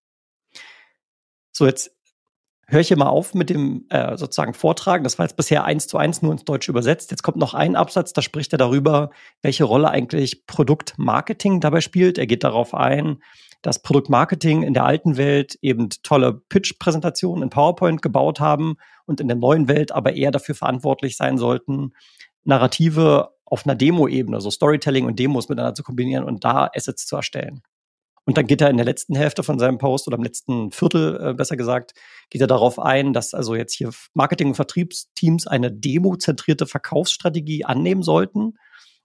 So, 1.52 1.66
jetzt 1.66 1.96
höre 2.68 2.82
ich 2.82 2.88
hier 2.88 2.98
mal 2.98 3.08
auf 3.08 3.34
mit 3.34 3.50
dem 3.50 3.86
äh, 3.90 4.16
sozusagen 4.18 4.54
Vortragen. 4.54 5.04
Das 5.04 5.18
war 5.18 5.26
jetzt 5.26 5.38
bisher 5.38 5.64
eins 5.64 5.88
zu 5.88 5.98
eins 5.98 6.22
nur 6.22 6.32
ins 6.32 6.46
Deutsche 6.46 6.72
übersetzt. 6.72 7.12
Jetzt 7.12 7.24
kommt 7.24 7.38
noch 7.38 7.54
ein 7.54 7.76
Absatz, 7.76 8.14
da 8.14 8.22
spricht 8.22 8.54
er 8.54 8.58
darüber, 8.58 9.12
welche 9.42 9.64
Rolle 9.64 9.90
eigentlich 9.90 10.46
Produktmarketing 10.46 11.62
dabei 11.62 11.82
spielt. 11.82 12.18
Er 12.18 12.28
geht 12.28 12.44
darauf 12.44 12.74
ein, 12.74 13.22
dass 13.64 13.82
Produktmarketing 13.82 14.62
in 14.62 14.74
der 14.76 14.86
alten 14.86 15.18
Welt 15.18 15.58
eben 15.62 15.90
tolle 16.04 16.34
Pitch-Präsentationen 16.50 17.44
in 17.44 17.50
PowerPoint 17.50 18.02
gebaut 18.02 18.40
haben 18.40 18.76
und 19.06 19.20
in 19.20 19.28
der 19.28 19.38
neuen 19.38 19.68
Welt 19.68 19.92
aber 19.92 20.14
eher 20.14 20.32
dafür 20.32 20.54
verantwortlich 20.54 21.18
sein 21.18 21.38
sollten, 21.38 21.94
Narrative 22.44 23.30
auf 23.46 23.66
einer 23.66 23.76
Demo-Ebene, 23.76 24.42
so 24.42 24.52
Storytelling 24.52 25.06
und 25.06 25.18
Demos 25.18 25.48
miteinander 25.48 25.76
zu 25.76 25.84
kombinieren 25.84 26.26
und 26.26 26.44
da 26.44 26.70
Assets 26.76 27.08
zu 27.08 27.16
erstellen. 27.16 27.64
Und 28.26 28.38
dann 28.38 28.48
geht 28.48 28.62
er 28.62 28.70
in 28.70 28.78
der 28.78 28.86
letzten 28.86 29.16
Hälfte 29.16 29.44
von 29.44 29.60
seinem 29.60 29.78
Post 29.78 30.08
oder 30.08 30.18
im 30.18 30.24
letzten 30.24 30.72
Viertel, 30.72 31.20
äh, 31.22 31.34
besser 31.34 31.58
gesagt, 31.58 31.94
geht 32.30 32.42
er 32.42 32.48
darauf 32.48 32.80
ein, 32.80 33.14
dass 33.14 33.34
also 33.34 33.56
jetzt 33.56 33.74
hier 33.74 33.92
Marketing- 34.14 34.50
und 34.50 34.56
Vertriebsteams 34.56 35.48
eine 35.48 35.72
demozentrierte 35.72 36.66
Verkaufsstrategie 36.66 37.66
annehmen 37.66 38.02
sollten 38.02 38.56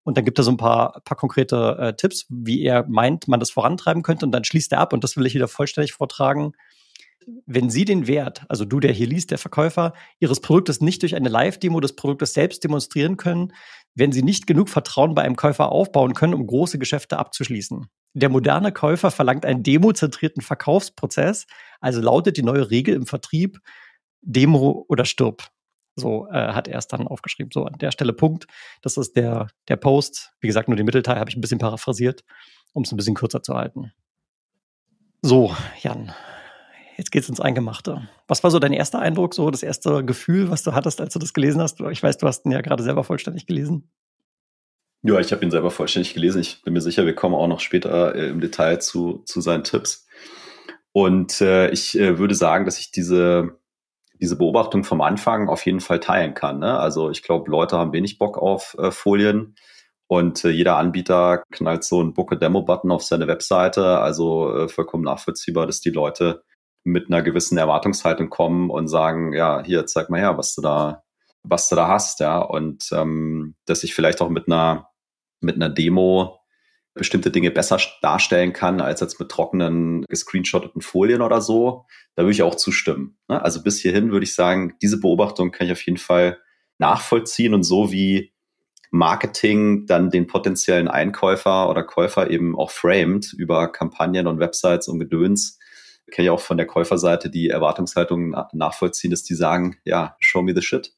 und 0.08 0.16
dann 0.16 0.24
gibt 0.24 0.38
er 0.38 0.42
so 0.42 0.50
ein 0.50 0.56
paar, 0.56 1.02
paar 1.04 1.18
konkrete 1.18 1.76
äh, 1.78 1.92
Tipps, 1.94 2.24
wie 2.30 2.62
er 2.62 2.86
meint, 2.88 3.28
man 3.28 3.40
das 3.40 3.50
vorantreiben 3.50 4.02
könnte. 4.02 4.24
Und 4.24 4.32
dann 4.32 4.42
schließt 4.42 4.72
er 4.72 4.80
ab, 4.80 4.94
und 4.94 5.04
das 5.04 5.18
will 5.18 5.26
ich 5.26 5.34
wieder 5.34 5.48
vollständig 5.48 5.92
vortragen. 5.92 6.52
Wenn 7.44 7.68
Sie 7.68 7.84
den 7.84 8.06
Wert, 8.06 8.46
also 8.48 8.64
du, 8.64 8.80
der 8.80 8.90
hier 8.90 9.06
liest, 9.06 9.32
der 9.32 9.36
Verkäufer, 9.36 9.92
Ihres 10.18 10.40
Produktes 10.40 10.80
nicht 10.80 11.02
durch 11.02 11.14
eine 11.14 11.28
Live-Demo 11.28 11.78
des 11.80 11.94
Produktes 11.94 12.32
selbst 12.32 12.64
demonstrieren 12.64 13.18
können, 13.18 13.52
wenn 13.94 14.10
Sie 14.10 14.22
nicht 14.22 14.46
genug 14.46 14.70
Vertrauen 14.70 15.14
bei 15.14 15.20
einem 15.20 15.36
Käufer 15.36 15.70
aufbauen 15.70 16.14
können, 16.14 16.32
um 16.32 16.46
große 16.46 16.78
Geschäfte 16.78 17.18
abzuschließen. 17.18 17.84
Der 18.14 18.30
moderne 18.30 18.72
Käufer 18.72 19.10
verlangt 19.10 19.44
einen 19.44 19.62
demozentrierten 19.62 20.40
Verkaufsprozess, 20.40 21.46
also 21.80 22.00
lautet 22.00 22.38
die 22.38 22.42
neue 22.42 22.70
Regel 22.70 22.94
im 22.94 23.04
Vertrieb 23.04 23.58
Demo 24.22 24.86
oder 24.88 25.04
stirb. 25.04 25.50
So 25.98 26.28
äh, 26.30 26.52
hat 26.52 26.68
er 26.68 26.78
es 26.78 26.88
dann 26.88 27.06
aufgeschrieben. 27.06 27.50
So 27.52 27.64
an 27.64 27.78
der 27.78 27.90
Stelle 27.90 28.12
Punkt. 28.12 28.46
Das 28.82 28.96
ist 28.96 29.16
der, 29.16 29.48
der 29.68 29.76
Post. 29.76 30.32
Wie 30.40 30.46
gesagt, 30.46 30.68
nur 30.68 30.76
den 30.76 30.86
Mittelteil 30.86 31.18
habe 31.18 31.30
ich 31.30 31.36
ein 31.36 31.40
bisschen 31.40 31.58
paraphrasiert, 31.58 32.24
um 32.72 32.84
es 32.84 32.92
ein 32.92 32.96
bisschen 32.96 33.14
kürzer 33.14 33.42
zu 33.42 33.54
halten. 33.54 33.92
So, 35.22 35.54
Jan, 35.80 36.12
jetzt 36.96 37.10
geht's 37.10 37.28
ins 37.28 37.40
Eingemachte. 37.40 38.08
Was 38.28 38.44
war 38.44 38.50
so 38.50 38.58
dein 38.58 38.72
erster 38.72 39.00
Eindruck, 39.00 39.34
so 39.34 39.50
das 39.50 39.62
erste 39.62 40.04
Gefühl, 40.04 40.50
was 40.50 40.62
du 40.62 40.72
hattest, 40.72 41.00
als 41.00 41.12
du 41.12 41.18
das 41.18 41.34
gelesen 41.34 41.60
hast? 41.60 41.80
Ich 41.80 42.02
weiß, 42.02 42.18
du 42.18 42.26
hast 42.26 42.46
ihn 42.46 42.52
ja 42.52 42.60
gerade 42.60 42.82
selber 42.82 43.02
vollständig 43.02 43.46
gelesen. 43.46 43.90
Ja, 45.02 45.18
ich 45.20 45.32
habe 45.32 45.44
ihn 45.44 45.50
selber 45.50 45.70
vollständig 45.70 46.14
gelesen. 46.14 46.40
Ich 46.40 46.62
bin 46.62 46.72
mir 46.72 46.80
sicher, 46.80 47.06
wir 47.06 47.14
kommen 47.14 47.34
auch 47.34 47.46
noch 47.46 47.60
später 47.60 48.14
äh, 48.14 48.28
im 48.28 48.40
Detail 48.40 48.80
zu, 48.80 49.22
zu 49.24 49.40
seinen 49.40 49.64
Tipps. 49.64 50.06
Und 50.92 51.40
äh, 51.40 51.70
ich 51.70 51.98
äh, 51.98 52.18
würde 52.18 52.34
sagen, 52.34 52.64
dass 52.64 52.78
ich 52.78 52.90
diese 52.90 53.57
diese 54.20 54.36
Beobachtung 54.36 54.84
vom 54.84 55.00
Anfang 55.00 55.48
auf 55.48 55.64
jeden 55.66 55.80
Fall 55.80 56.00
teilen 56.00 56.34
kann. 56.34 56.58
Ne? 56.58 56.78
Also 56.78 57.10
ich 57.10 57.22
glaube, 57.22 57.50
Leute 57.50 57.78
haben 57.78 57.92
wenig 57.92 58.18
Bock 58.18 58.38
auf 58.38 58.76
äh, 58.78 58.90
Folien 58.90 59.54
und 60.06 60.44
äh, 60.44 60.50
jeder 60.50 60.76
Anbieter 60.76 61.42
knallt 61.52 61.84
so 61.84 62.00
einen 62.00 62.14
Book 62.14 62.32
a 62.32 62.36
Demo 62.36 62.62
Button 62.62 62.90
auf 62.90 63.02
seine 63.02 63.28
Webseite. 63.28 63.98
Also 63.98 64.54
äh, 64.54 64.68
vollkommen 64.68 65.04
nachvollziehbar, 65.04 65.66
dass 65.66 65.80
die 65.80 65.90
Leute 65.90 66.42
mit 66.84 67.08
einer 67.08 67.22
gewissen 67.22 67.58
Erwartungshaltung 67.58 68.30
kommen 68.30 68.70
und 68.70 68.88
sagen, 68.88 69.32
ja, 69.32 69.62
hier 69.62 69.86
zeig 69.86 70.10
mal 70.10 70.20
her, 70.20 70.38
was 70.38 70.54
du 70.54 70.62
da, 70.62 71.02
was 71.42 71.68
du 71.68 71.76
da 71.76 71.88
hast, 71.88 72.20
ja. 72.20 72.38
Und 72.38 72.88
ähm, 72.92 73.54
dass 73.66 73.84
ich 73.84 73.94
vielleicht 73.94 74.20
auch 74.22 74.30
mit 74.30 74.46
einer 74.48 74.88
mit 75.40 75.56
einer 75.56 75.68
Demo 75.68 76.37
bestimmte 76.98 77.30
Dinge 77.30 77.50
besser 77.50 77.80
darstellen 78.02 78.52
kann 78.52 78.80
als 78.80 79.00
jetzt 79.00 79.18
mit 79.18 79.30
trockenen, 79.30 80.04
gescreenshotteten 80.08 80.82
Folien 80.82 81.22
oder 81.22 81.40
so, 81.40 81.86
da 82.14 82.22
würde 82.22 82.32
ich 82.32 82.42
auch 82.42 82.54
zustimmen. 82.54 83.16
Ne? 83.28 83.42
Also 83.42 83.62
bis 83.62 83.80
hierhin 83.80 84.10
würde 84.10 84.24
ich 84.24 84.34
sagen, 84.34 84.74
diese 84.82 85.00
Beobachtung 85.00 85.50
kann 85.50 85.66
ich 85.66 85.72
auf 85.72 85.82
jeden 85.82 85.98
Fall 85.98 86.38
nachvollziehen 86.78 87.54
und 87.54 87.62
so 87.62 87.90
wie 87.92 88.32
Marketing 88.90 89.86
dann 89.86 90.10
den 90.10 90.26
potenziellen 90.26 90.88
Einkäufer 90.88 91.68
oder 91.68 91.82
Käufer 91.82 92.30
eben 92.30 92.56
auch 92.58 92.70
framed 92.70 93.32
über 93.34 93.70
Kampagnen 93.70 94.26
und 94.26 94.40
Websites 94.40 94.88
und 94.88 94.98
Gedöns, 94.98 95.58
kenne 96.10 96.26
ja 96.26 96.32
auch 96.32 96.40
von 96.40 96.56
der 96.56 96.66
Käuferseite 96.66 97.30
die 97.30 97.48
Erwartungshaltung 97.48 98.34
nachvollziehen, 98.52 99.10
dass 99.10 99.22
die 99.22 99.34
sagen, 99.34 99.76
ja, 99.84 100.16
show 100.20 100.42
me 100.42 100.54
the 100.54 100.62
shit. 100.62 100.92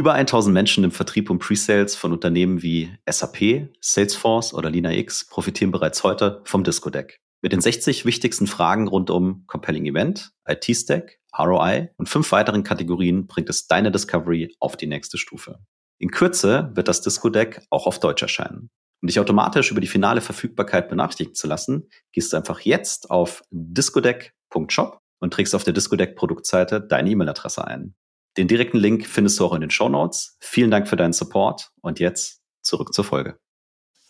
Über 0.00 0.14
1000 0.14 0.54
Menschen 0.54 0.82
im 0.82 0.92
Vertrieb 0.92 1.28
und 1.28 1.40
Pre-Sales 1.40 1.94
von 1.94 2.14
Unternehmen 2.14 2.62
wie 2.62 2.90
SAP, 3.06 3.68
Salesforce 3.82 4.54
oder 4.54 4.70
LinaX 4.70 5.26
profitieren 5.26 5.72
bereits 5.72 6.02
heute 6.04 6.40
vom 6.44 6.64
Disco 6.64 6.88
Deck. 6.88 7.20
Mit 7.42 7.52
den 7.52 7.60
60 7.60 8.06
wichtigsten 8.06 8.46
Fragen 8.46 8.88
rund 8.88 9.10
um 9.10 9.44
Compelling 9.46 9.84
Event, 9.84 10.30
IT-Stack, 10.48 11.18
ROI 11.38 11.90
und 11.98 12.08
fünf 12.08 12.32
weiteren 12.32 12.62
Kategorien 12.62 13.26
bringt 13.26 13.50
es 13.50 13.66
deine 13.66 13.92
Discovery 13.92 14.56
auf 14.58 14.78
die 14.78 14.86
nächste 14.86 15.18
Stufe. 15.18 15.58
In 15.98 16.10
Kürze 16.10 16.70
wird 16.72 16.88
das 16.88 17.02
Disco 17.02 17.28
Deck 17.28 17.60
auch 17.68 17.86
auf 17.86 18.00
Deutsch 18.00 18.22
erscheinen. 18.22 18.70
Um 19.02 19.06
dich 19.06 19.20
automatisch 19.20 19.70
über 19.70 19.82
die 19.82 19.86
finale 19.86 20.22
Verfügbarkeit 20.22 20.88
benachrichtigen 20.88 21.34
zu 21.34 21.46
lassen, 21.46 21.90
gehst 22.12 22.32
du 22.32 22.38
einfach 22.38 22.60
jetzt 22.60 23.10
auf 23.10 23.42
discodeck.shop 23.50 24.98
und 25.20 25.34
trägst 25.34 25.54
auf 25.54 25.64
der 25.64 25.74
Discodeck 25.74 26.16
Produktseite 26.16 26.80
deine 26.80 27.10
E-Mail-Adresse 27.10 27.66
ein. 27.66 27.94
Den 28.36 28.48
direkten 28.48 28.78
Link 28.78 29.06
findest 29.06 29.38
du 29.40 29.46
auch 29.46 29.54
in 29.54 29.60
den 29.60 29.70
Show 29.70 29.88
Notes. 29.88 30.36
Vielen 30.40 30.70
Dank 30.70 30.88
für 30.88 30.96
deinen 30.96 31.12
Support 31.12 31.70
und 31.80 31.98
jetzt 31.98 32.40
zurück 32.62 32.94
zur 32.94 33.04
Folge. 33.04 33.38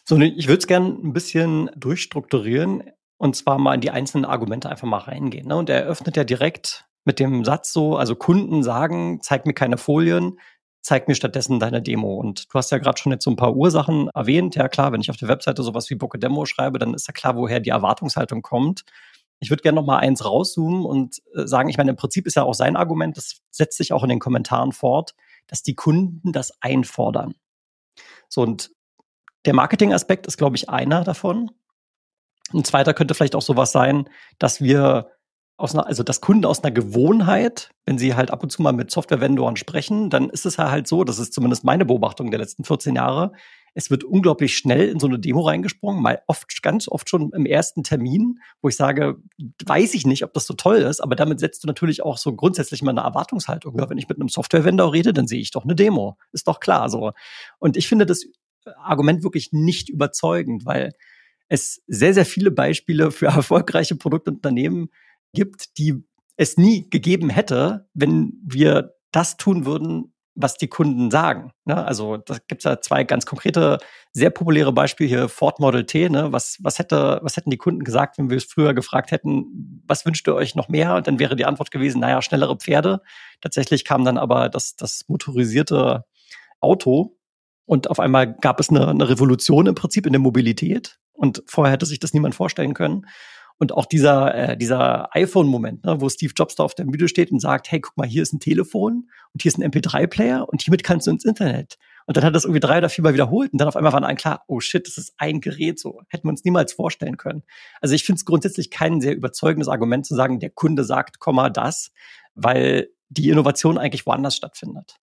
So, 0.05 0.19
ich 0.19 0.49
würde 0.49 0.59
es 0.59 0.67
gerne 0.67 0.89
ein 0.89 1.13
bisschen 1.13 1.71
durchstrukturieren 1.77 2.83
und 3.17 3.37
zwar 3.37 3.59
mal 3.59 3.75
in 3.75 3.81
die 3.81 3.91
einzelnen 3.91 4.25
Argumente 4.25 4.69
einfach 4.69 4.89
mal 4.89 4.99
reingehen. 4.99 5.49
Ne? 5.49 5.57
Und 5.57 5.71
er 5.71 5.83
eröffnet 5.83 6.17
ja 6.17 6.25
direkt 6.25 6.87
mit 7.05 7.21
dem 7.21 7.45
Satz 7.45 7.73
so, 7.73 7.97
also 7.97 8.15
Kunden 8.17 8.63
sagen, 8.63 9.21
zeig 9.23 9.47
mir 9.47 9.55
keine 9.55 9.79
Folien, 9.79 10.39
zeig 10.83 11.09
mir 11.09 11.15
stattdessen 11.15 11.61
deine 11.61 11.83
Demo. 11.83 12.15
Und 12.15 12.53
du 12.53 12.59
hast 12.59 12.71
ja 12.71 12.79
gerade 12.79 13.01
schon 13.01 13.13
jetzt 13.13 13.25
so 13.25 13.31
ein 13.31 13.37
paar 13.37 13.55
Ursachen 13.55 14.09
erwähnt. 14.15 14.55
Ja 14.55 14.69
klar, 14.69 14.93
wenn 14.93 15.01
ich 15.01 15.11
auf 15.11 15.17
der 15.17 15.29
Webseite 15.29 15.63
sowas 15.63 15.89
wie 15.91 15.95
Booke 15.95 16.19
Demo 16.19 16.45
schreibe, 16.47 16.79
dann 16.79 16.95
ist 16.95 17.07
ja 17.07 17.13
klar, 17.13 17.37
woher 17.37 17.61
die 17.61 17.71
Erwartungshaltung 17.71 18.43
kommt. 18.43 18.85
Ich 19.41 19.51
würde 19.51 19.63
gerne 19.63 19.77
noch 19.77 19.87
mal 19.87 19.99
eins 19.99 20.25
rauszoomen 20.25 20.85
und 20.85 21.19
äh, 21.35 21.47
sagen, 21.47 21.69
ich 21.69 21.79
meine, 21.79 21.91
im 21.91 21.97
Prinzip 21.97 22.27
ist 22.27 22.37
ja 22.37 22.45
auch 22.45 22.55
sein 22.55 22.77
Argument, 22.77 23.17
das 23.17 23.41
setzt 23.51 23.79
sich 23.79 23.93
auch 23.93 24.03
in 24.03 24.11
den 24.11 24.19
Kommentaren 24.19 24.73
fort, 24.73 25.15
dass 25.47 25.63
die 25.63 25.75
Kunden 25.75 26.33
das 26.33 26.53
einfordern. 26.61 27.35
So, 28.29 28.43
und 28.43 28.71
der 29.47 29.55
Marketing-Aspekt 29.55 30.27
ist, 30.27 30.37
glaube 30.37 30.57
ich, 30.57 30.69
einer 30.69 31.03
davon. 31.03 31.51
Ein 32.53 32.65
zweiter 32.65 32.95
könnte 32.95 33.15
vielleicht 33.15 33.35
auch 33.35 33.43
sowas 33.43 33.73
sein, 33.73 34.09
dass 34.39 34.61
wir 34.61 35.11
aus 35.57 35.75
einer, 35.75 35.87
also 35.87 36.03
dass 36.03 36.21
Kunden 36.21 36.47
aus 36.47 36.65
einer 36.65 36.73
Gewohnheit, 36.73 37.71
wenn 37.85 37.99
sie 37.99 38.15
halt 38.15 38.31
ab 38.31 38.43
und 38.43 38.51
zu 38.51 38.63
mal 38.63 38.73
mit 38.73 38.91
Software-Vendoren 38.91 39.57
sprechen, 39.57 40.11
dann 40.11 40.31
ist 40.31 40.47
es 40.47 40.59
halt 40.59 40.89
so, 40.89 41.05
das 41.05 41.19
ist 41.19 41.35
zumindest 41.35 41.65
meine 41.65 41.85
Beobachtung 41.85 42.31
der 42.31 42.41
letzten 42.41 42.65
14 42.65 42.97
Jahre, 42.97 43.33
es 43.75 43.91
wird 43.91 44.05
unglaublich 44.05 44.57
schnell 44.57 44.89
in 44.89 44.99
so 44.99 45.07
eine 45.07 45.19
Demo 45.19 45.41
reingesprungen, 45.41 46.03
mal 46.03 46.23
oft, 46.27 46.63
ganz 46.63 46.89
oft 46.89 47.09
schon 47.09 47.33
im 47.33 47.47
ersten 47.47 47.83
Termin, 47.83 48.41
wo 48.63 48.69
ich 48.69 48.77
sage, 48.77 49.17
weiß 49.65 49.95
ich 49.95 50.07
nicht, 50.07 50.25
ob 50.25 50.33
das 50.33 50.47
so 50.47 50.55
toll 50.55 50.79
ist, 50.79 51.01
aber 51.01 51.17
damit 51.17 51.41
setzt 51.41 51.63
du 51.63 51.69
natürlich 51.69 52.03
auch 52.03 52.19
so 52.19 52.35
grundsätzlich 52.35 52.83
mal 52.83 52.91
eine 52.91 53.01
Erwartungshaltung. 53.01 53.79
Ja, 53.79 53.89
wenn 53.89 53.99
ich 53.99 54.09
mit 54.09 54.19
einem 54.19 54.29
Software-Vendor 54.29 54.93
rede, 54.93 55.13
dann 55.13 55.27
sehe 55.27 55.41
ich 55.41 55.51
doch 55.51 55.65
eine 55.65 55.75
Demo. 55.75 56.17
Ist 56.33 56.49
doch 56.49 56.61
klar 56.61 56.89
so. 56.89 57.13
Und 57.59 57.77
ich 57.77 57.89
finde 57.89 58.07
das 58.07 58.25
Argument 58.83 59.23
wirklich 59.23 59.51
nicht 59.53 59.89
überzeugend, 59.89 60.65
weil 60.67 60.93
es 61.49 61.83
sehr, 61.87 62.15
sehr 62.15 62.27
viele 62.27 62.51
Beispiele 62.51 63.11
für 63.11 63.27
erfolgreiche 63.27 63.97
Produktunternehmen 63.97 64.91
gibt, 65.33 65.79
die 65.79 66.05
es 66.37 66.57
nie 66.57 66.89
gegeben 66.89 67.29
hätte, 67.29 67.89
wenn 67.93 68.33
wir 68.43 68.95
das 69.13 69.37
tun 69.37 69.67
würden, 69.67 70.15
was 70.35 70.57
die 70.57 70.69
Kunden 70.69 71.11
sagen. 71.11 71.53
Ne? 71.65 71.85
Also 71.85 72.17
da 72.17 72.37
gibt 72.49 72.61
es 72.61 72.65
ja 72.65 72.81
zwei 72.81 73.05
ganz 73.05 73.27
konkrete, 73.27 73.79
sehr 74.13 74.31
populäre 74.31 74.73
Beispiele 74.73 75.09
hier, 75.09 75.29
Ford 75.29 75.61
Model 75.61 75.85
T. 75.85 76.09
Ne? 76.09 76.33
Was, 76.33 76.59
was, 76.61 76.79
hätte, 76.79 77.21
was 77.23 77.37
hätten 77.37 77.51
die 77.51 77.57
Kunden 77.57 77.85
gesagt, 77.85 78.19
wenn 78.19 78.31
wir 78.31 78.37
es 78.37 78.45
früher 78.45 78.75
gefragt 78.75 79.11
hätten, 79.11 79.83
was 79.87 80.07
wünscht 80.07 80.27
ihr 80.29 80.35
euch 80.35 80.55
noch 80.55 80.69
mehr? 80.69 80.95
Und 80.95 81.07
dann 81.07 81.19
wäre 81.19 81.37
die 81.37 81.45
Antwort 81.45 81.71
gewesen, 81.71 82.01
naja, 82.01 82.23
schnellere 82.23 82.57
Pferde. 82.57 83.03
Tatsächlich 83.41 83.85
kam 83.85 84.05
dann 84.05 84.19
aber 84.19 84.49
das, 84.49 84.77
das 84.77 85.05
motorisierte 85.09 86.05
Auto 86.61 87.17
und 87.71 87.89
auf 87.89 88.01
einmal 88.01 88.35
gab 88.35 88.59
es 88.59 88.69
eine, 88.71 88.89
eine 88.89 89.09
Revolution 89.09 89.67
im 89.67 89.77
Prinzip 89.77 90.05
in 90.05 90.13
der 90.13 90.21
Mobilität. 90.21 90.99
Und 91.13 91.43
vorher 91.47 91.73
hätte 91.73 91.87
sich 91.87 92.01
das 92.01 92.13
niemand 92.13 92.35
vorstellen 92.35 92.75
können. 92.75 93.07
Und 93.61 93.73
auch 93.73 93.85
dieser, 93.85 94.35
äh, 94.35 94.57
dieser 94.57 95.15
iPhone-Moment, 95.15 95.85
ne, 95.85 96.01
wo 96.01 96.09
Steve 96.09 96.33
Jobs 96.35 96.55
da 96.55 96.65
auf 96.65 96.75
der 96.75 96.87
Müde 96.87 97.09
steht 97.09 97.31
und 97.31 97.41
sagt, 97.41 97.71
hey, 97.71 97.79
guck 97.79 97.95
mal, 97.99 98.07
hier 98.07 98.23
ist 98.23 98.33
ein 98.33 98.41
Telefon 98.41 99.11
und 99.35 99.43
hier 99.43 99.51
ist 99.51 99.59
ein 99.59 99.71
MP3-Player 99.71 100.49
und 100.49 100.63
hiermit 100.63 100.83
kannst 100.83 101.07
du 101.07 101.11
ins 101.11 101.27
Internet. 101.27 101.77
Und 102.07 102.17
dann 102.17 102.25
hat 102.25 102.35
das 102.35 102.45
irgendwie 102.45 102.61
drei 102.61 102.79
oder 102.79 102.89
viermal 102.89 103.13
wiederholt 103.13 103.53
und 103.53 103.61
dann 103.61 103.69
auf 103.69 103.77
einmal 103.77 103.93
war 103.93 104.01
dann 104.01 104.17
klar, 104.17 104.45
oh 104.49 104.61
shit, 104.61 104.87
das 104.87 104.97
ist 104.97 105.13
ein 105.19 105.43
Gerät 105.43 105.79
so. 105.79 106.01
Hätten 106.09 106.27
wir 106.27 106.31
uns 106.31 106.43
niemals 106.43 106.73
vorstellen 106.73 107.19
können. 107.19 107.43
Also 107.83 107.95
ich 107.95 108.03
finde 108.05 108.17
es 108.17 108.25
grundsätzlich 108.25 108.71
kein 108.71 109.03
sehr 109.03 109.15
überzeugendes 109.15 109.69
Argument 109.69 110.07
zu 110.07 110.15
sagen, 110.15 110.41
der 110.41 110.51
Kunde 110.51 110.83
sagt, 110.83 111.19
Komma, 111.19 111.51
das, 111.51 111.93
weil 112.35 112.89
die 113.11 113.29
Innovation 113.29 113.77
eigentlich 113.77 114.07
woanders 114.07 114.37
stattfindet. 114.37 114.97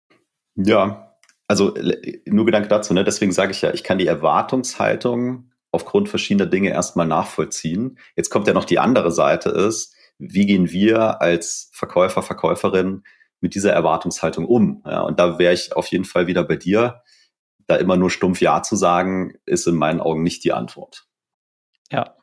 Ja, 0.55 1.13
also 1.47 1.75
nur 2.25 2.45
Gedanke 2.45 2.69
dazu, 2.69 2.95
ne? 2.95 3.03
deswegen 3.03 3.31
sage 3.31 3.51
ich 3.51 3.61
ja, 3.61 3.71
ich 3.71 3.83
kann 3.83 3.99
die 3.99 4.07
Erwartungshaltung 4.07 5.51
aufgrund 5.71 6.09
verschiedener 6.09 6.45
Dinge 6.49 6.69
erstmal 6.69 7.07
nachvollziehen. 7.07 7.99
Jetzt 8.15 8.29
kommt 8.29 8.47
ja 8.47 8.53
noch 8.53 8.65
die 8.65 8.79
andere 8.79 9.11
Seite 9.11 9.49
ist, 9.49 9.95
wie 10.17 10.45
gehen 10.45 10.71
wir 10.71 11.21
als 11.21 11.69
Verkäufer, 11.73 12.23
Verkäuferin 12.23 13.03
mit 13.39 13.53
dieser 13.53 13.73
Erwartungshaltung 13.73 14.45
um? 14.45 14.81
Ja, 14.85 15.01
und 15.01 15.19
da 15.19 15.37
wäre 15.37 15.53
ich 15.53 15.75
auf 15.75 15.87
jeden 15.87 16.05
Fall 16.05 16.27
wieder 16.27 16.43
bei 16.43 16.55
dir. 16.55 17.03
Da 17.67 17.75
immer 17.75 17.97
nur 17.97 18.09
stumpf 18.09 18.41
Ja 18.41 18.63
zu 18.63 18.75
sagen, 18.75 19.33
ist 19.45 19.67
in 19.67 19.75
meinen 19.75 19.99
Augen 19.99 20.23
nicht 20.23 20.43
die 20.43 20.53
Antwort. 20.53 21.05
Ja. 21.91 22.15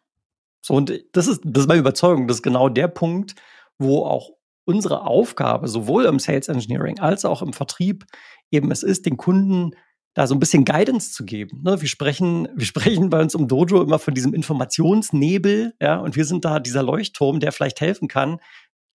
So, 0.60 0.74
und 0.74 1.04
das 1.12 1.26
ist, 1.26 1.42
das 1.44 1.64
ist 1.64 1.68
meine 1.68 1.80
Überzeugung. 1.80 2.26
Das 2.26 2.38
ist 2.38 2.42
genau 2.42 2.68
der 2.68 2.88
Punkt, 2.88 3.34
wo 3.78 4.04
auch 4.04 4.30
unsere 4.64 5.02
Aufgabe 5.02 5.68
sowohl 5.68 6.06
im 6.06 6.18
Sales 6.18 6.48
Engineering 6.48 6.98
als 6.98 7.24
auch 7.24 7.42
im 7.42 7.52
Vertrieb 7.52 8.06
eben 8.50 8.70
es 8.70 8.82
ist, 8.82 9.04
den 9.04 9.18
Kunden 9.18 9.72
da 10.14 10.26
so 10.26 10.35
ein 10.35 10.40
bisschen 10.40 10.64
Guidance 10.64 11.12
zu 11.12 11.25
geben. 11.25 11.62
Ne? 11.62 11.80
Wir 11.80 11.88
sprechen, 11.88 12.49
wir 12.56 12.66
sprechen 12.66 13.11
bei 13.11 13.21
uns 13.21 13.35
im 13.35 13.49
Dojo 13.49 13.83
immer 13.83 13.99
von 13.99 14.14
diesem 14.14 14.33
Informationsnebel, 14.33 15.75
ja, 15.80 15.99
und 15.99 16.16
wir 16.16 16.25
sind 16.25 16.44
da 16.44 16.61
dieser 16.61 16.83
Leuchtturm, 16.83 17.40
der 17.40 17.52
vielleicht 17.52 17.80
helfen 17.80 18.09
kann. 18.09 18.38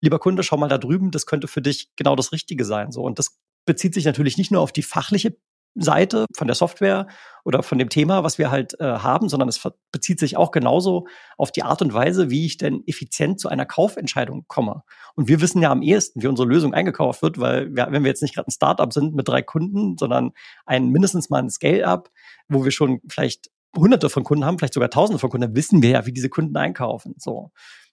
Lieber 0.02 0.20
Kunde, 0.20 0.44
schau 0.44 0.58
mal 0.58 0.70
da 0.70 0.78
drüben, 0.78 1.12
das 1.12 1.26
könnte 1.26 1.48
für 1.48 1.62
dich 1.62 1.90
genau 1.96 2.16
das 2.16 2.32
Richtige 2.32 2.66
sein. 2.66 2.92
So 2.92 3.02
und 3.02 3.20
das 3.20 3.40
bezieht 3.66 3.94
sich 3.94 4.06
natürlich 4.06 4.38
nicht 4.38 4.52
nur 4.52 4.62
auf 4.62 4.72
die 4.72 4.84
fachliche 4.84 5.36
Seite 5.80 6.26
von 6.36 6.48
der 6.48 6.56
Software 6.56 7.08
oder 7.46 7.64
von 7.64 7.78
dem 7.78 7.90
Thema, 7.90 8.24
was 8.24 8.38
wir 8.38 8.52
halt 8.52 8.80
äh, 8.80 8.84
haben, 8.84 9.30
sondern 9.30 9.48
es 9.48 9.62
bezieht 9.92 10.20
sich 10.20 10.36
auch 10.36 10.52
genauso 10.52 11.08
auf 11.38 11.52
die 11.52 11.64
Art 11.64 11.82
und 11.82 11.94
Weise, 11.94 12.30
wie 12.30 12.46
ich 12.46 12.58
denn 12.58 12.84
effizient 12.86 13.40
zu 13.40 13.48
einer 13.48 13.66
Kaufentscheidung 13.66 14.46
komme. 14.48 14.84
Und 15.16 15.28
wir 15.28 15.40
wissen 15.42 15.62
ja 15.62 15.72
am 15.72 15.82
ehesten, 15.82 16.22
wie 16.22 16.28
unsere 16.28 16.48
Lösung 16.48 16.74
eingekauft 16.74 17.22
wird, 17.22 17.40
weil 17.40 17.74
wir, 17.76 17.88
wenn 17.92 18.04
wir 18.04 18.10
jetzt 18.10 18.22
nicht 18.22 18.36
gerade 18.36 18.50
ein 18.50 18.52
Startup 18.52 18.92
sind 18.92 19.16
mit 19.16 19.28
drei 19.28 19.42
Kunden, 19.42 19.98
sondern 19.98 20.32
ein 20.66 20.90
mindestens 20.90 21.30
mal 21.30 21.40
ein 21.40 21.50
Scale-up, 21.50 22.10
wo 22.50 22.64
wir 22.64 22.72
schon 22.72 23.00
vielleicht 23.08 23.50
hunderte 23.76 24.10
von 24.10 24.24
Kunden 24.24 24.46
haben, 24.46 24.58
vielleicht 24.58 24.74
sogar 24.74 24.90
tausende 24.90 25.20
von 25.20 25.30
Kunden, 25.30 25.56
wissen 25.56 25.82
wir 25.82 25.92
ja, 25.92 26.06
wie 26.06 26.14
diese 26.14 26.30
Kunden 26.30 26.58
einkaufen. 26.58 27.16
So. 27.18 27.52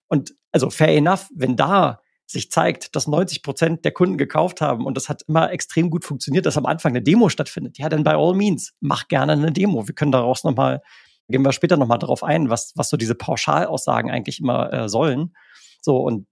Und 0.08 0.34
also 0.52 0.70
fair 0.70 0.96
enough, 0.96 1.28
wenn 1.34 1.56
da 1.56 2.00
sich 2.34 2.50
zeigt, 2.50 2.94
dass 2.94 3.06
90 3.06 3.42
Prozent 3.42 3.84
der 3.84 3.92
Kunden 3.92 4.18
gekauft 4.18 4.60
haben 4.60 4.84
und 4.84 4.96
das 4.96 5.08
hat 5.08 5.22
immer 5.26 5.50
extrem 5.50 5.88
gut 5.88 6.04
funktioniert, 6.04 6.44
dass 6.44 6.58
am 6.58 6.66
Anfang 6.66 6.92
eine 6.92 7.02
Demo 7.02 7.30
stattfindet, 7.30 7.78
ja, 7.78 7.88
dann 7.88 8.04
by 8.04 8.10
all 8.10 8.34
means, 8.34 8.74
mach 8.80 9.08
gerne 9.08 9.32
eine 9.32 9.52
Demo. 9.52 9.88
Wir 9.88 9.94
können 9.94 10.12
daraus 10.12 10.44
nochmal, 10.44 10.82
gehen 11.28 11.42
wir 11.42 11.52
später 11.52 11.78
nochmal 11.78 11.98
darauf 11.98 12.22
ein, 12.22 12.50
was, 12.50 12.72
was 12.76 12.90
so 12.90 12.98
diese 12.98 13.14
Pauschalaussagen 13.14 14.10
eigentlich 14.10 14.40
immer 14.40 14.70
äh, 14.72 14.88
sollen. 14.88 15.34
So, 15.80 15.96
und 15.96 16.26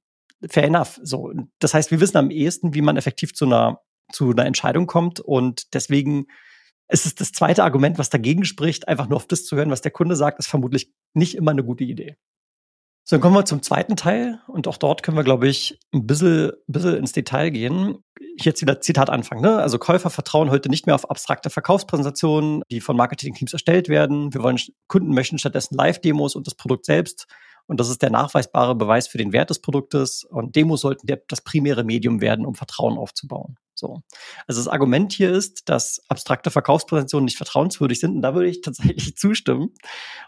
fair 0.46 0.64
enough. 0.64 1.00
So, 1.02 1.32
das 1.58 1.72
heißt, 1.72 1.90
wir 1.90 2.00
wissen 2.00 2.18
am 2.18 2.30
ehesten, 2.30 2.74
wie 2.74 2.82
man 2.82 2.98
effektiv 2.98 3.34
zu 3.34 3.46
einer, 3.46 3.80
zu 4.12 4.30
einer 4.30 4.44
Entscheidung 4.44 4.86
kommt 4.86 5.20
und 5.20 5.72
deswegen 5.74 6.26
ist 6.88 7.06
es 7.06 7.14
das 7.14 7.32
zweite 7.32 7.64
Argument, 7.64 7.98
was 7.98 8.10
dagegen 8.10 8.44
spricht, 8.44 8.86
einfach 8.86 9.08
nur 9.08 9.16
auf 9.16 9.26
das 9.26 9.46
zu 9.46 9.56
hören, 9.56 9.70
was 9.70 9.80
der 9.80 9.92
Kunde 9.92 10.14
sagt, 10.14 10.38
ist 10.38 10.48
vermutlich 10.48 10.92
nicht 11.14 11.36
immer 11.36 11.52
eine 11.52 11.64
gute 11.64 11.84
Idee. 11.84 12.16
So, 13.04 13.16
dann 13.16 13.20
kommen 13.20 13.34
wir 13.34 13.44
zum 13.44 13.62
zweiten 13.62 13.96
Teil 13.96 14.40
und 14.46 14.68
auch 14.68 14.76
dort 14.76 15.02
können 15.02 15.16
wir, 15.16 15.24
glaube 15.24 15.48
ich, 15.48 15.78
ein 15.92 16.06
bisschen, 16.06 16.52
bisschen 16.68 16.96
ins 16.96 17.12
Detail 17.12 17.50
gehen. 17.50 17.98
Jetzt 18.38 18.62
wieder 18.62 18.80
Zitat 18.80 19.10
Anfang. 19.10 19.40
Ne? 19.40 19.58
Also 19.58 19.78
Käufer 19.78 20.08
vertrauen 20.08 20.50
heute 20.50 20.68
nicht 20.68 20.86
mehr 20.86 20.94
auf 20.94 21.10
abstrakte 21.10 21.50
Verkaufspräsentationen, 21.50 22.62
die 22.70 22.80
von 22.80 22.96
Marketingteams 22.96 23.52
erstellt 23.52 23.88
werden. 23.88 24.32
Wir 24.32 24.42
wollen 24.42 24.60
Kunden 24.86 25.14
möchten 25.14 25.38
stattdessen 25.38 25.74
Live-Demos 25.74 26.36
und 26.36 26.46
das 26.46 26.54
Produkt 26.54 26.86
selbst. 26.86 27.26
Und 27.66 27.80
das 27.80 27.88
ist 27.88 28.02
der 28.02 28.10
nachweisbare 28.10 28.74
Beweis 28.76 29.08
für 29.08 29.18
den 29.18 29.32
Wert 29.32 29.50
des 29.50 29.60
Produktes. 29.60 30.24
Und 30.24 30.54
Demos 30.54 30.80
sollten 30.80 31.06
der, 31.06 31.22
das 31.28 31.42
primäre 31.42 31.84
Medium 31.84 32.20
werden, 32.20 32.46
um 32.46 32.54
Vertrauen 32.54 32.98
aufzubauen. 32.98 33.56
So. 33.74 34.02
Also 34.46 34.60
das 34.60 34.68
Argument 34.68 35.12
hier 35.12 35.32
ist, 35.32 35.68
dass 35.68 36.02
abstrakte 36.08 36.50
Verkaufspräsentationen 36.50 37.24
nicht 37.24 37.36
vertrauenswürdig 37.36 37.98
sind. 37.98 38.14
Und 38.16 38.22
da 38.22 38.34
würde 38.34 38.48
ich 38.48 38.60
tatsächlich 38.62 39.16
zustimmen. 39.16 39.74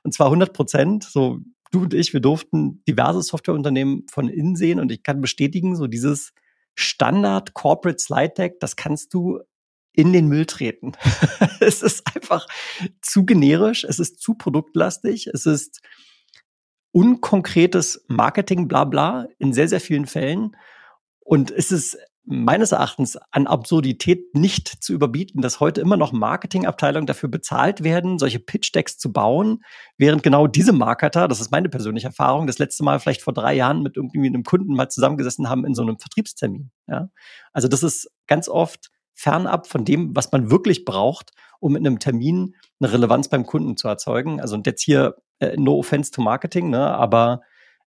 Und 0.02 0.12
zwar 0.12 0.26
100 0.26 0.52
Prozent. 0.52 1.04
So, 1.04 1.38
du 1.74 1.82
und 1.82 1.94
ich, 1.94 2.12
wir 2.12 2.20
durften 2.20 2.82
diverse 2.86 3.22
Softwareunternehmen 3.22 4.06
von 4.08 4.28
innen 4.28 4.56
sehen 4.56 4.80
und 4.80 4.92
ich 4.92 5.02
kann 5.02 5.20
bestätigen, 5.20 5.76
so 5.76 5.86
dieses 5.86 6.32
Standard 6.74 7.54
Corporate 7.54 7.98
Slide 7.98 8.34
Deck, 8.36 8.60
das 8.60 8.76
kannst 8.76 9.14
du 9.14 9.40
in 9.92 10.12
den 10.12 10.28
Müll 10.28 10.46
treten. 10.46 10.92
es 11.60 11.82
ist 11.82 12.02
einfach 12.14 12.46
zu 13.00 13.24
generisch, 13.24 13.84
es 13.84 13.98
ist 13.98 14.20
zu 14.20 14.34
produktlastig, 14.34 15.28
es 15.28 15.46
ist 15.46 15.80
unkonkretes 16.92 18.04
Marketing, 18.08 18.68
bla 18.68 18.84
bla, 18.84 19.26
in 19.38 19.52
sehr, 19.52 19.68
sehr 19.68 19.80
vielen 19.80 20.06
Fällen. 20.06 20.56
Und 21.20 21.50
es 21.50 21.72
ist 21.72 21.96
meines 22.26 22.72
Erachtens 22.72 23.18
an 23.30 23.46
Absurdität 23.46 24.34
nicht 24.34 24.68
zu 24.82 24.94
überbieten, 24.94 25.42
dass 25.42 25.60
heute 25.60 25.80
immer 25.80 25.96
noch 25.96 26.12
Marketingabteilungen 26.12 27.06
dafür 27.06 27.28
bezahlt 27.28 27.84
werden, 27.84 28.18
solche 28.18 28.38
Pitch-Decks 28.38 28.96
zu 28.96 29.12
bauen, 29.12 29.62
während 29.98 30.22
genau 30.22 30.46
diese 30.46 30.72
Marketer, 30.72 31.28
das 31.28 31.40
ist 31.40 31.50
meine 31.50 31.68
persönliche 31.68 32.06
Erfahrung, 32.06 32.46
das 32.46 32.58
letzte 32.58 32.82
Mal 32.82 32.98
vielleicht 32.98 33.22
vor 33.22 33.34
drei 33.34 33.54
Jahren 33.54 33.82
mit 33.82 33.96
irgendwie 33.96 34.26
einem 34.26 34.42
Kunden 34.42 34.74
mal 34.74 34.88
zusammengesessen 34.88 35.50
haben 35.50 35.66
in 35.66 35.74
so 35.74 35.82
einem 35.82 35.98
Vertriebstermin. 35.98 36.70
Ja? 36.86 37.10
Also 37.52 37.68
das 37.68 37.82
ist 37.82 38.10
ganz 38.26 38.48
oft 38.48 38.90
fernab 39.12 39.66
von 39.66 39.84
dem, 39.84 40.16
was 40.16 40.32
man 40.32 40.50
wirklich 40.50 40.84
braucht, 40.84 41.32
um 41.60 41.72
mit 41.72 41.80
einem 41.80 41.98
Termin 41.98 42.54
eine 42.80 42.92
Relevanz 42.92 43.28
beim 43.28 43.44
Kunden 43.44 43.76
zu 43.76 43.86
erzeugen. 43.86 44.40
Also 44.40 44.54
und 44.54 44.66
jetzt 44.66 44.82
hier 44.82 45.16
äh, 45.40 45.56
no 45.56 45.78
offense 45.78 46.10
to 46.10 46.22
Marketing, 46.22 46.70
ne, 46.70 46.90
aber 46.94 47.42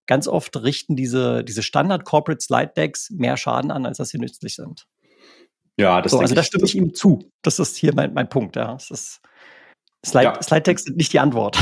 ganz 0.08 0.26
oft 0.26 0.56
richten 0.56 0.96
diese, 0.96 1.44
diese 1.44 1.62
Standard-Corporate 1.62 2.42
Slide 2.42 2.72
Decks 2.74 3.10
mehr 3.10 3.36
Schaden 3.36 3.70
an, 3.70 3.86
als 3.86 3.98
dass 3.98 4.08
sie 4.08 4.18
nützlich 4.18 4.56
sind. 4.56 4.88
Ja, 5.78 6.02
das 6.02 6.10
so, 6.10 6.18
Also 6.18 6.34
da 6.34 6.42
stimme 6.42 6.64
ich 6.64 6.74
ihm 6.74 6.94
zu. 6.94 7.30
Das 7.42 7.60
ist 7.60 7.76
hier 7.76 7.94
mein, 7.94 8.12
mein 8.14 8.28
Punkt. 8.28 8.56
Ja. 8.56 8.74
Ist, 8.74 9.20
Slide, 10.04 10.24
ja. 10.24 10.42
Slide 10.42 10.62
Decks 10.62 10.84
sind 10.84 10.96
nicht 10.96 11.12
die 11.12 11.20
Antwort. 11.20 11.56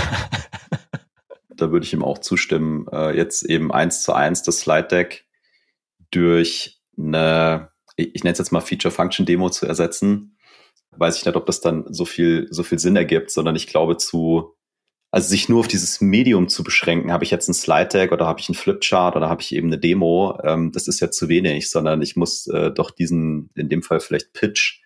da 1.48 1.70
würde 1.70 1.84
ich 1.84 1.92
ihm 1.92 2.04
auch 2.04 2.18
zustimmen. 2.18 2.86
Äh, 2.90 3.16
jetzt 3.16 3.42
eben 3.42 3.72
eins 3.72 4.02
zu 4.02 4.14
eins 4.14 4.42
das 4.42 4.60
Slide 4.60 4.88
Deck 4.88 5.26
durch 6.10 6.80
eine, 6.96 7.70
ich, 7.96 8.24
nenne 8.24 8.32
es 8.32 8.38
jetzt 8.38 8.52
mal 8.52 8.60
Feature-Function-Demo 8.60 9.50
zu 9.50 9.66
ersetzen. 9.66 10.38
Weiß 10.92 11.18
ich 11.18 11.26
nicht, 11.26 11.36
ob 11.36 11.44
das 11.44 11.60
dann 11.60 11.84
so 11.92 12.04
viel, 12.06 12.46
so 12.50 12.62
viel 12.62 12.78
Sinn 12.78 12.96
ergibt, 12.96 13.30
sondern 13.30 13.56
ich 13.56 13.66
glaube 13.66 13.98
zu 13.98 14.55
also 15.16 15.30
sich 15.30 15.48
nur 15.48 15.60
auf 15.60 15.66
dieses 15.66 16.02
Medium 16.02 16.46
zu 16.46 16.62
beschränken, 16.62 17.10
habe 17.10 17.24
ich 17.24 17.30
jetzt 17.30 17.48
ein 17.48 17.54
Slide 17.54 17.88
Deck 17.88 18.12
oder 18.12 18.26
habe 18.26 18.38
ich 18.38 18.50
ein 18.50 18.54
Flipchart 18.54 19.16
oder 19.16 19.30
habe 19.30 19.40
ich 19.40 19.54
eben 19.54 19.68
eine 19.68 19.78
Demo, 19.78 20.38
ähm, 20.44 20.72
das 20.72 20.88
ist 20.88 21.00
ja 21.00 21.10
zu 21.10 21.30
wenig, 21.30 21.70
sondern 21.70 22.02
ich 22.02 22.16
muss 22.16 22.46
äh, 22.48 22.70
doch 22.70 22.90
diesen, 22.90 23.48
in 23.54 23.70
dem 23.70 23.82
Fall 23.82 24.00
vielleicht 24.00 24.34
Pitch 24.34 24.82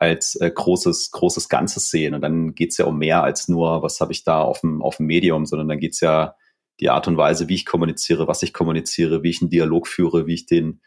als 0.00 0.34
äh, 0.34 0.50
großes, 0.52 1.12
großes 1.12 1.48
Ganzes 1.48 1.88
sehen. 1.88 2.14
Und 2.14 2.22
dann 2.22 2.56
geht's 2.56 2.78
ja 2.78 2.86
um 2.86 2.98
mehr 2.98 3.22
als 3.22 3.46
nur, 3.46 3.80
was 3.80 4.00
habe 4.00 4.10
ich 4.10 4.24
da 4.24 4.40
auf 4.40 4.62
dem, 4.62 4.82
auf 4.82 4.96
dem 4.96 5.06
Medium, 5.06 5.46
sondern 5.46 5.68
dann 5.68 5.78
geht's 5.78 6.00
ja 6.00 6.34
die 6.80 6.90
Art 6.90 7.06
und 7.06 7.16
Weise, 7.16 7.48
wie 7.48 7.54
ich 7.54 7.64
kommuniziere, 7.64 8.26
was 8.26 8.42
ich 8.42 8.52
kommuniziere, 8.52 9.22
wie 9.22 9.30
ich 9.30 9.40
einen 9.40 9.50
Dialog 9.50 9.86
führe, 9.86 10.26
wie 10.26 10.34
ich 10.34 10.46
den 10.46 10.80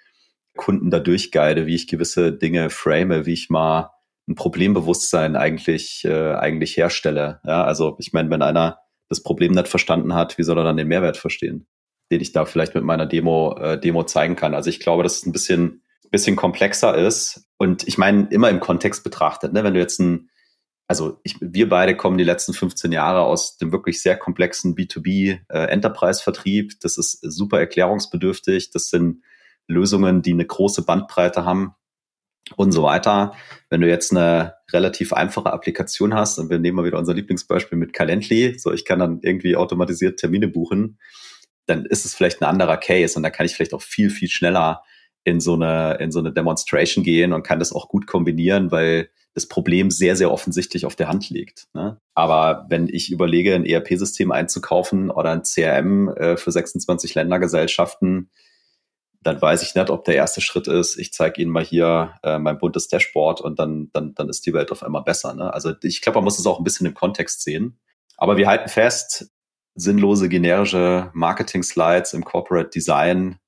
Kunden 0.58 0.92
da 0.92 1.00
durchguide, 1.00 1.68
wie 1.68 1.75
ich 1.75 1.88
gewisse 1.88 2.34
Dinge 2.34 2.70
frame, 2.70 3.25
wie 3.25 3.32
ich 3.32 3.50
mal 3.50 3.92
ein 4.27 4.36
Problembewusstsein 4.36 5.36
eigentlich, 5.36 6.06
äh, 6.06 6.34
eigentlich 6.34 6.77
herstelle. 6.77 7.42
Ja, 7.46 7.63
also 7.63 7.96
ich 8.00 8.13
meine, 8.13 8.30
wenn 8.30 8.42
einer 8.42 8.80
das 9.10 9.22
Problem 9.22 9.51
nicht 9.51 9.68
verstanden 9.68 10.13
hat, 10.13 10.38
wie 10.38 10.44
soll 10.44 10.58
er 10.58 10.63
dann 10.63 10.77
den 10.77 10.88
Mehrwert 10.88 11.18
verstehen, 11.18 11.68
den 12.12 12.22
ich 12.22 12.32
da 12.32 12.46
vielleicht 12.46 12.74
mit 12.75 12.84
meiner 12.84 13.06
Demo, 13.06 13.56
äh, 13.58 13.80
Demo 13.80 14.03
zeigen 14.03 14.36
kann. 14.36 14.53
Also 14.53 14.70
ich 14.70 14.80
glaube, 14.80 15.03
dass 15.03 15.18
es 15.18 15.25
ein 15.25 15.34
bisschen, 15.34 15.84
bisschen 16.10 16.36
komplexer 16.36 16.96
ist. 16.96 17.46
Und 17.58 17.88
ich 17.88 17.98
meine, 17.98 18.27
immer 18.30 18.50
im 18.50 18.60
Kontext 18.60 19.03
betrachtet, 19.03 19.53
ne? 19.53 19.63
wenn 19.63 19.74
du 19.74 19.80
jetzt 19.80 20.00
ein, 20.00 20.30
also 20.88 21.20
ich, 21.24 21.38
wir 21.39 21.70
beide 21.70 21.96
kommen 21.96 22.18
die 22.18 22.24
letzten 22.24 22.53
15 22.53 22.92
Jahre 22.92 23.22
aus 23.22 23.58
dem 23.58 23.72
wirklich 23.72 24.01
sehr 24.01 24.18
komplexen 24.18 24.75
B2B 24.75 25.39
äh. 25.50 26.84
Das 26.84 26.98
ist 26.98 27.20
super 27.22 27.60
erklärungsbedürftig. 27.60 28.72
Das 28.72 28.89
sind 28.89 29.24
Lösungen, 29.68 30.22
die 30.22 30.34
eine 30.34 30.46
große 30.46 30.84
Bandbreite 30.86 31.46
haben 31.46 31.75
und 32.56 32.72
so 32.72 32.84
weiter. 32.84 33.34
Wenn 33.70 33.82
du 33.82 33.88
jetzt 33.88 34.12
eine 34.12 34.56
relativ 34.72 35.14
einfache 35.14 35.52
Applikation 35.52 36.14
hast, 36.14 36.40
und 36.40 36.50
wir 36.50 36.60
nehmen 36.60 36.78
mal 36.78 36.86
wieder 36.86 37.00
unser 37.00 37.14
Lieblingsbeispiel 37.14 37.78
mit 37.78 37.94
Calendly, 37.94 38.58
so 38.60 38.72
ich 38.72 38.86
kann 38.86 39.00
dann 39.00 39.20
irgendwie 39.22 39.56
automatisiert 39.56 40.20
Termine 40.20 40.48
buchen, 40.48 41.00
dann 41.66 41.86
ist 41.86 42.06
es 42.06 42.14
vielleicht 42.14 42.42
ein 42.42 42.46
anderer 42.46 42.78
Case 42.78 43.18
und 43.18 43.24
da 43.24 43.30
kann 43.30 43.46
ich 43.46 43.56
vielleicht 43.56 43.74
auch 43.74 43.82
viel, 43.82 44.10
viel 44.10 44.30
schneller 44.30 44.84
in 45.24 45.40
so 45.40 45.54
eine, 45.54 45.98
in 46.00 46.12
so 46.12 46.20
eine 46.20 46.34
Demonstration 46.34 47.03
gehen 47.03 47.32
und 47.32 47.44
kann 47.44 47.60
das 47.60 47.72
auch 47.72 47.88
gut 47.88 48.08
kombinieren, 48.08 48.72
weil 48.72 49.10
das 49.34 49.48
Problem 49.48 49.90
sehr, 49.90 50.16
sehr 50.16 50.32
offensichtlich 50.32 50.86
auf 50.86 50.96
der 50.96 51.08
Hand 51.08 51.29
liegt. 51.29 51.68
Ne? 51.74 51.98
Aber 52.14 52.66
wenn 52.70 52.88
ich 52.88 53.12
überlege, 53.12 53.56
ein 53.56 53.66
ERP-System 53.66 54.32
einzukaufen 54.32 55.10
oder 55.10 55.32
ein 55.32 55.44
CRM 55.44 56.10
äh, 56.10 56.38
für 56.38 56.51
26 56.51 57.16
Ländergesellschaften, 57.16 58.29
dann 59.24 59.42
weiß 59.42 59.64
ich 59.64 59.75
nicht, 59.75 59.90
ob 59.90 60.05
der 60.05 60.16
erste 60.16 60.42
Schritt 60.42 60.68
ist, 60.68 60.98
ich 60.98 61.14
zeige 61.14 61.42
Ihnen 61.42 61.51
mal 61.51 61.64
hier 61.64 62.16
äh, 62.24 62.40
mein 62.40 62.57
buntes 62.57 62.88
Dashboard 62.88 63.42
und 63.42 63.59
dann, 63.59 63.90
dann, 63.94 64.14
dann 64.16 64.29
ist 64.29 64.46
die 64.46 64.53
Welt 64.53 64.72
auf 64.72 64.83
einmal 64.83 65.03
besser. 65.03 65.33
Ne? 65.33 65.53
Also 65.53 65.74
ich 65.81 66.01
glaube, 66.01 66.18
man 66.18 66.25
muss 66.25 66.40
es 66.40 66.46
auch 66.46 66.59
ein 66.59 66.64
bisschen 66.64 66.86
im 66.86 66.94
Kontext 66.94 67.42
sehen. 67.42 67.79
Aber 68.18 68.38
wir 68.38 68.48
halten 68.48 68.70
fest, 68.70 69.31
sinnlose 69.75 70.29
generische 70.29 71.09
Marketing-Slides 71.14 72.14
im 72.14 72.24
Corporate 72.24 72.70
Design 72.70 73.40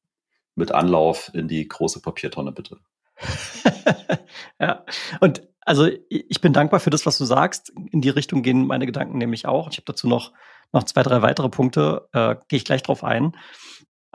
mit 0.56 0.72
Anlauf 0.72 1.30
in 1.34 1.48
die 1.48 1.68
große 1.68 2.02
Papiertonne, 2.02 2.52
bitte. 2.52 2.80
ja, 4.60 4.86
und 5.20 5.48
also 5.62 5.90
ich 6.10 6.42
bin 6.42 6.54
dankbar 6.54 6.80
für 6.80 6.90
das, 6.92 7.06
was 7.06 7.18
du 7.18 7.26
sagst. 7.26 7.74
In 7.92 8.02
die 8.02 8.10
Richtung 8.10 8.44
gehen 8.44 8.68
meine 8.68 8.86
Gedanken 8.86 9.18
nämlich 9.18 9.48
auch. 9.48 9.70
Ich 9.70 9.78
habe 9.78 9.86
dazu 9.86 10.08
noch, 10.08 10.32
noch 10.72 10.84
zwei, 10.84 11.02
drei 11.02 11.22
weitere 11.22 11.50
Punkte, 11.50 12.08
äh, 12.14 12.36
gehe 12.48 12.58
ich 12.58 12.66
gleich 12.66 12.84
drauf 12.84 13.04
ein. 13.04 13.36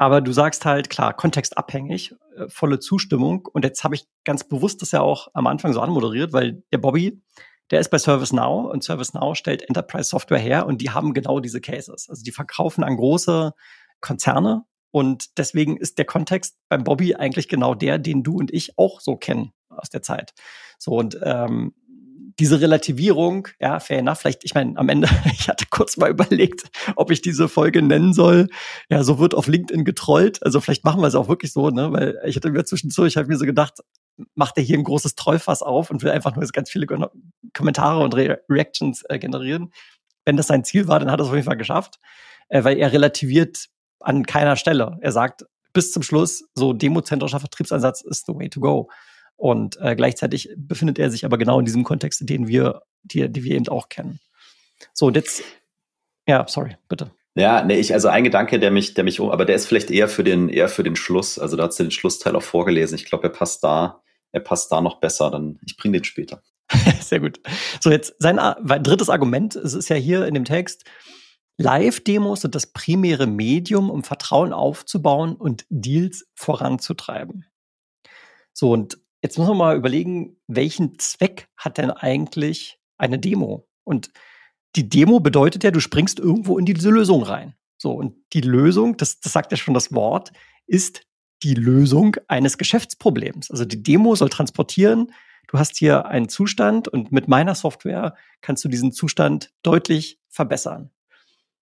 Aber 0.01 0.23
du 0.23 0.33
sagst 0.33 0.65
halt, 0.65 0.89
klar, 0.89 1.13
kontextabhängig, 1.13 2.15
äh, 2.35 2.49
volle 2.49 2.79
Zustimmung. 2.79 3.47
Und 3.53 3.67
jetzt 3.67 3.85
habe 3.85 3.95
ich 3.95 4.07
ganz 4.25 4.45
bewusst 4.45 4.81
das 4.81 4.93
ja 4.93 5.03
auch 5.03 5.29
am 5.35 5.47
Anfang 5.47 5.75
so 5.75 5.81
anmoderiert, 5.83 6.33
weil 6.33 6.63
der 6.73 6.79
Bobby, 6.79 7.21
der 7.71 7.81
ist 7.81 7.91
bei 7.91 7.99
ServiceNow 7.99 8.73
und 8.73 8.83
ServiceNow 8.83 9.37
stellt 9.37 9.61
Enterprise 9.61 10.09
Software 10.09 10.39
her 10.39 10.65
und 10.65 10.81
die 10.81 10.89
haben 10.89 11.13
genau 11.13 11.39
diese 11.39 11.61
Cases. 11.61 12.09
Also 12.09 12.23
die 12.23 12.33
verkaufen 12.33 12.83
an 12.83 12.97
große 12.97 13.53
Konzerne 14.01 14.65
und 14.91 15.37
deswegen 15.37 15.77
ist 15.77 15.99
der 15.99 16.07
Kontext 16.07 16.57
beim 16.71 16.83
Bobby 16.83 17.17
eigentlich 17.17 17.47
genau 17.47 17.75
der, 17.75 17.99
den 17.99 18.23
du 18.23 18.39
und 18.39 18.55
ich 18.55 18.79
auch 18.79 19.01
so 19.01 19.17
kennen 19.17 19.53
aus 19.69 19.91
der 19.91 20.01
Zeit. 20.01 20.33
So 20.79 20.93
und 20.93 21.21
ähm, 21.23 21.75
diese 22.40 22.61
Relativierung, 22.61 23.48
ja, 23.61 23.79
fair 23.81 23.98
enough. 23.98 24.18
Vielleicht, 24.18 24.44
ich 24.44 24.55
meine, 24.55 24.76
am 24.79 24.88
Ende, 24.88 25.09
ich 25.33 25.48
hatte 25.48 25.66
kurz 25.70 25.96
mal 25.96 26.11
überlegt, 26.11 26.70
ob 26.96 27.11
ich 27.11 27.20
diese 27.20 27.48
Folge 27.48 27.83
nennen 27.83 28.14
soll. 28.14 28.48
Ja, 28.88 29.05
so 29.05 29.18
wird 29.18 29.35
auf 29.35 29.46
LinkedIn 29.46 29.85
getrollt. 29.85 30.42
Also 30.42 30.61
vielleicht 30.61 30.85
machen 30.85 31.03
wir 31.03 31.07
es 31.07 31.14
auch 31.14 31.29
wirklich 31.29 31.53
so, 31.53 31.70
ne? 31.70 31.92
Weil 31.92 32.18
ich 32.24 32.37
hatte 32.37 32.50
mir 32.50 32.64
zwischendurch, 32.64 33.12
ich 33.12 33.16
habe 33.18 33.29
mir 33.29 33.37
so 33.37 33.44
gedacht, 33.44 33.81
macht 34.35 34.57
er 34.57 34.62
hier 34.62 34.79
ein 34.79 34.85
großes 34.85 35.14
Trollfass 35.14 35.62
auf 35.62 35.90
und 35.90 36.03
will 36.03 36.11
einfach 36.11 36.35
nur 36.35 36.44
ganz 36.46 36.70
viele 36.70 36.87
Kommentare 37.55 38.03
und 38.03 38.14
Re 38.14 38.40
Reactions 38.48 39.05
äh, 39.09 39.18
generieren. 39.18 39.72
Wenn 40.24 40.37
das 40.37 40.48
sein 40.48 40.64
Ziel 40.64 40.88
war, 40.88 40.98
dann 40.98 41.11
hat 41.11 41.20
er 41.20 41.24
es 41.24 41.29
auf 41.29 41.35
jeden 41.35 41.46
Fall 41.46 41.57
geschafft, 41.57 42.00
äh, 42.48 42.64
weil 42.64 42.79
er 42.79 42.92
relativiert 42.92 43.68
an 44.00 44.24
keiner 44.24 44.57
Stelle. 44.57 44.98
Er 45.03 45.12
sagt 45.12 45.44
bis 45.72 45.92
zum 45.92 46.03
Schluss, 46.03 46.44
so 46.55 46.72
demozentrischer 46.72 47.40
Vertriebsansatz 47.40 48.00
ist 48.00 48.26
the 48.26 48.35
way 48.35 48.48
to 48.48 48.61
go. 48.61 48.88
Und 49.40 49.79
äh, 49.81 49.96
gleichzeitig 49.96 50.50
befindet 50.55 50.98
er 50.98 51.11
sich 51.11 51.24
aber 51.24 51.38
genau 51.38 51.59
in 51.59 51.64
diesem 51.64 51.83
Kontext, 51.83 52.29
den 52.29 52.46
wir, 52.46 52.83
die, 53.05 53.26
die 53.33 53.42
wir 53.42 53.57
eben 53.57 53.66
auch 53.68 53.88
kennen. 53.88 54.20
So, 54.92 55.07
und 55.07 55.16
jetzt, 55.16 55.42
ja, 56.29 56.46
sorry, 56.46 56.76
bitte. 56.90 57.11
Ja, 57.35 57.64
nee, 57.64 57.81
ich, 57.81 57.94
also 57.94 58.09
ein 58.09 58.22
Gedanke, 58.22 58.61
der 58.61 58.70
mich, 58.70 58.92
der 58.92 59.03
mich, 59.03 59.18
aber 59.18 59.46
der 59.46 59.57
ist 59.57 59.64
vielleicht 59.64 59.90
eher 59.90 60.09
für 60.09 60.24
den, 60.24 60.50
eher 60.50 60.68
für 60.68 60.83
den 60.83 60.94
Schluss. 60.94 61.38
Also 61.38 61.57
da 61.57 61.62
hat 61.62 61.72
sie 61.72 61.85
den 61.85 61.90
Schlussteil 61.90 62.37
auch 62.37 62.42
vorgelesen. 62.42 62.96
Ich 62.96 63.07
glaube, 63.07 63.29
er 63.29 63.31
passt 63.31 63.64
da, 63.64 64.03
er 64.31 64.40
passt 64.40 64.70
da 64.72 64.83
noch 64.83 65.00
besser. 65.00 65.31
Dann, 65.31 65.59
ich 65.64 65.79
bringe 65.79 65.96
den 65.96 66.05
später. 66.05 66.42
Sehr 67.00 67.20
gut. 67.20 67.40
So, 67.81 67.90
jetzt 67.90 68.16
sein 68.18 68.37
drittes 68.37 69.09
Argument, 69.09 69.57
es 69.57 69.72
ist 69.72 69.88
ja 69.88 69.96
hier 69.96 70.26
in 70.26 70.35
dem 70.35 70.44
Text, 70.44 70.85
Live-Demos 71.57 72.42
sind 72.42 72.55
das 72.55 72.66
primäre 72.66 73.26
Medium, 73.26 73.88
um 73.88 74.05
Vertrauen 74.05 74.53
aufzubauen 74.53 75.35
und 75.35 75.64
Deals 75.70 76.26
voranzutreiben. 76.35 77.46
So, 78.53 78.72
und 78.72 78.98
Jetzt 79.22 79.38
muss 79.38 79.48
man 79.48 79.56
mal 79.56 79.76
überlegen, 79.76 80.37
welchen 80.46 80.98
Zweck 80.98 81.48
hat 81.56 81.78
denn 81.78 81.90
eigentlich 81.90 82.78
eine 82.96 83.18
Demo? 83.18 83.68
Und 83.85 84.11
die 84.76 84.88
Demo 84.88 85.20
bedeutet 85.20 85.64
ja, 85.64 85.70
du 85.70 85.80
springst 85.80 86.18
irgendwo 86.18 86.59
in 86.59 86.64
diese 86.64 86.90
Lösung 86.90 87.22
rein. 87.22 87.54
So, 87.76 87.92
und 87.92 88.16
die 88.33 88.40
Lösung, 88.40 88.96
das, 88.96 89.20
das 89.20 89.33
sagt 89.33 89.50
ja 89.52 89.56
schon 89.56 89.74
das 89.74 89.92
Wort, 89.92 90.33
ist 90.66 91.02
die 91.42 91.54
Lösung 91.54 92.16
eines 92.28 92.59
Geschäftsproblems. 92.59 93.50
Also 93.50 93.64
die 93.64 93.83
Demo 93.83 94.14
soll 94.14 94.28
transportieren, 94.28 95.12
du 95.48 95.59
hast 95.59 95.76
hier 95.76 96.06
einen 96.06 96.28
Zustand 96.28 96.88
und 96.88 97.12
mit 97.12 97.28
meiner 97.28 97.54
Software 97.54 98.14
kannst 98.42 98.64
du 98.64 98.68
diesen 98.68 98.92
Zustand 98.92 99.52
deutlich 99.62 100.20
verbessern. 100.28 100.90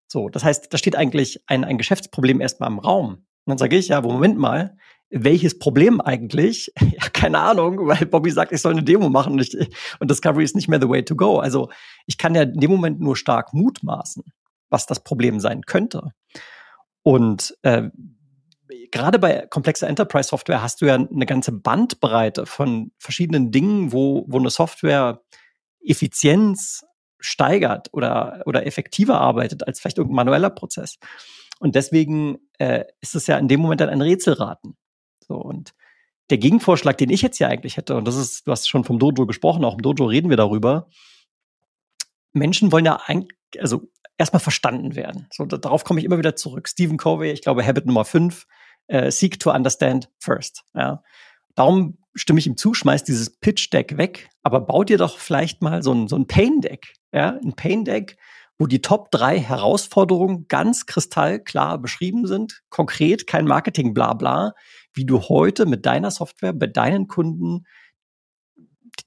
So, 0.08 0.28
das 0.28 0.42
heißt, 0.42 0.72
da 0.72 0.78
steht 0.78 0.96
eigentlich 0.96 1.42
ein, 1.46 1.64
ein 1.64 1.78
Geschäftsproblem 1.78 2.40
erstmal 2.40 2.70
im 2.70 2.78
Raum. 2.78 3.10
Und 3.14 3.52
dann 3.52 3.58
sage 3.58 3.76
ich, 3.76 3.88
ja, 3.88 4.00
Moment 4.00 4.38
mal, 4.38 4.76
welches 5.10 5.58
Problem 5.58 6.00
eigentlich? 6.00 6.72
Ja, 6.80 7.08
keine 7.10 7.38
Ahnung, 7.38 7.86
weil 7.86 8.06
Bobby 8.06 8.30
sagt, 8.30 8.52
ich 8.52 8.60
soll 8.60 8.72
eine 8.72 8.82
Demo 8.82 9.08
machen 9.08 9.34
und, 9.34 9.40
ich, 9.40 9.56
und 10.00 10.10
Discovery 10.10 10.44
ist 10.44 10.56
nicht 10.56 10.68
mehr 10.68 10.80
the 10.80 10.88
way 10.88 11.04
to 11.04 11.14
go. 11.14 11.38
Also 11.38 11.70
ich 12.06 12.18
kann 12.18 12.34
ja 12.34 12.42
in 12.42 12.60
dem 12.60 12.70
Moment 12.70 13.00
nur 13.00 13.16
stark 13.16 13.52
mutmaßen, 13.52 14.24
was 14.68 14.86
das 14.86 15.04
Problem 15.04 15.38
sein 15.38 15.62
könnte. 15.62 16.12
Und 17.02 17.56
äh, 17.62 17.90
gerade 18.90 19.18
bei 19.18 19.46
komplexer 19.48 19.88
Enterprise-Software 19.88 20.62
hast 20.62 20.80
du 20.80 20.86
ja 20.86 20.94
eine 20.94 21.26
ganze 21.26 21.52
Bandbreite 21.52 22.46
von 22.46 22.90
verschiedenen 22.98 23.50
Dingen, 23.50 23.92
wo, 23.92 24.24
wo 24.28 24.38
eine 24.38 24.50
Software 24.50 25.20
Effizienz 25.80 26.84
steigert 27.20 27.88
oder, 27.92 28.42
oder 28.46 28.66
effektiver 28.66 29.20
arbeitet 29.20 29.66
als 29.66 29.80
vielleicht 29.80 29.98
irgendein 29.98 30.26
manueller 30.26 30.50
Prozess. 30.50 30.98
Und 31.60 31.74
deswegen 31.74 32.38
äh, 32.58 32.84
ist 33.00 33.14
es 33.14 33.26
ja 33.26 33.38
in 33.38 33.48
dem 33.48 33.60
Moment 33.60 33.80
dann 33.80 33.88
ein 33.88 34.02
Rätselraten. 34.02 34.76
So, 35.28 35.36
und 35.36 35.74
der 36.30 36.38
Gegenvorschlag, 36.38 36.98
den 36.98 37.10
ich 37.10 37.22
jetzt 37.22 37.38
ja 37.38 37.48
eigentlich 37.48 37.76
hätte, 37.76 37.96
und 37.96 38.06
das 38.06 38.16
ist, 38.16 38.46
du 38.46 38.50
hast 38.50 38.68
schon 38.68 38.84
vom 38.84 38.98
Dojo 38.98 39.26
gesprochen, 39.26 39.64
auch 39.64 39.74
im 39.74 39.82
Dojo 39.82 40.06
reden 40.06 40.30
wir 40.30 40.36
darüber. 40.36 40.88
Menschen 42.32 42.72
wollen 42.72 42.84
ja 42.84 43.00
eigentlich, 43.06 43.36
also 43.60 43.88
erstmal 44.18 44.40
verstanden 44.40 44.94
werden. 44.94 45.28
So, 45.32 45.46
darauf 45.46 45.84
komme 45.84 46.00
ich 46.00 46.06
immer 46.06 46.18
wieder 46.18 46.36
zurück. 46.36 46.68
Stephen 46.68 46.98
Covey, 46.98 47.30
ich 47.30 47.42
glaube, 47.42 47.64
Habit 47.64 47.86
Nummer 47.86 48.04
5, 48.04 48.46
äh, 48.88 49.10
seek 49.10 49.38
to 49.38 49.52
understand 49.52 50.10
first. 50.18 50.64
Ja. 50.74 51.02
Darum 51.54 51.98
stimme 52.14 52.38
ich 52.40 52.46
ihm 52.46 52.56
zu, 52.56 52.74
schmeiß 52.74 53.04
dieses 53.04 53.30
Pitch-Deck 53.30 53.96
weg, 53.96 54.28
aber 54.42 54.60
bau 54.60 54.84
dir 54.84 54.98
doch 54.98 55.18
vielleicht 55.18 55.62
mal 55.62 55.82
so 55.82 55.92
ein, 55.92 56.08
so 56.08 56.16
ein 56.16 56.26
Pain-Deck. 56.26 56.94
Ja, 57.12 57.38
ein 57.42 57.54
Pain-Deck, 57.54 58.18
wo 58.58 58.66
die 58.66 58.82
Top 58.82 59.10
drei 59.10 59.38
Herausforderungen 59.38 60.46
ganz 60.48 60.86
kristallklar 60.86 61.78
beschrieben 61.78 62.26
sind, 62.26 62.62
konkret, 62.70 63.26
kein 63.26 63.46
Marketing, 63.46 63.94
bla 63.94 64.14
bla, 64.14 64.52
wie 64.98 65.06
du 65.06 65.22
heute 65.22 65.64
mit 65.64 65.86
deiner 65.86 66.10
Software 66.10 66.52
bei 66.52 66.66
deinen 66.66 67.06
Kunden, 67.08 67.64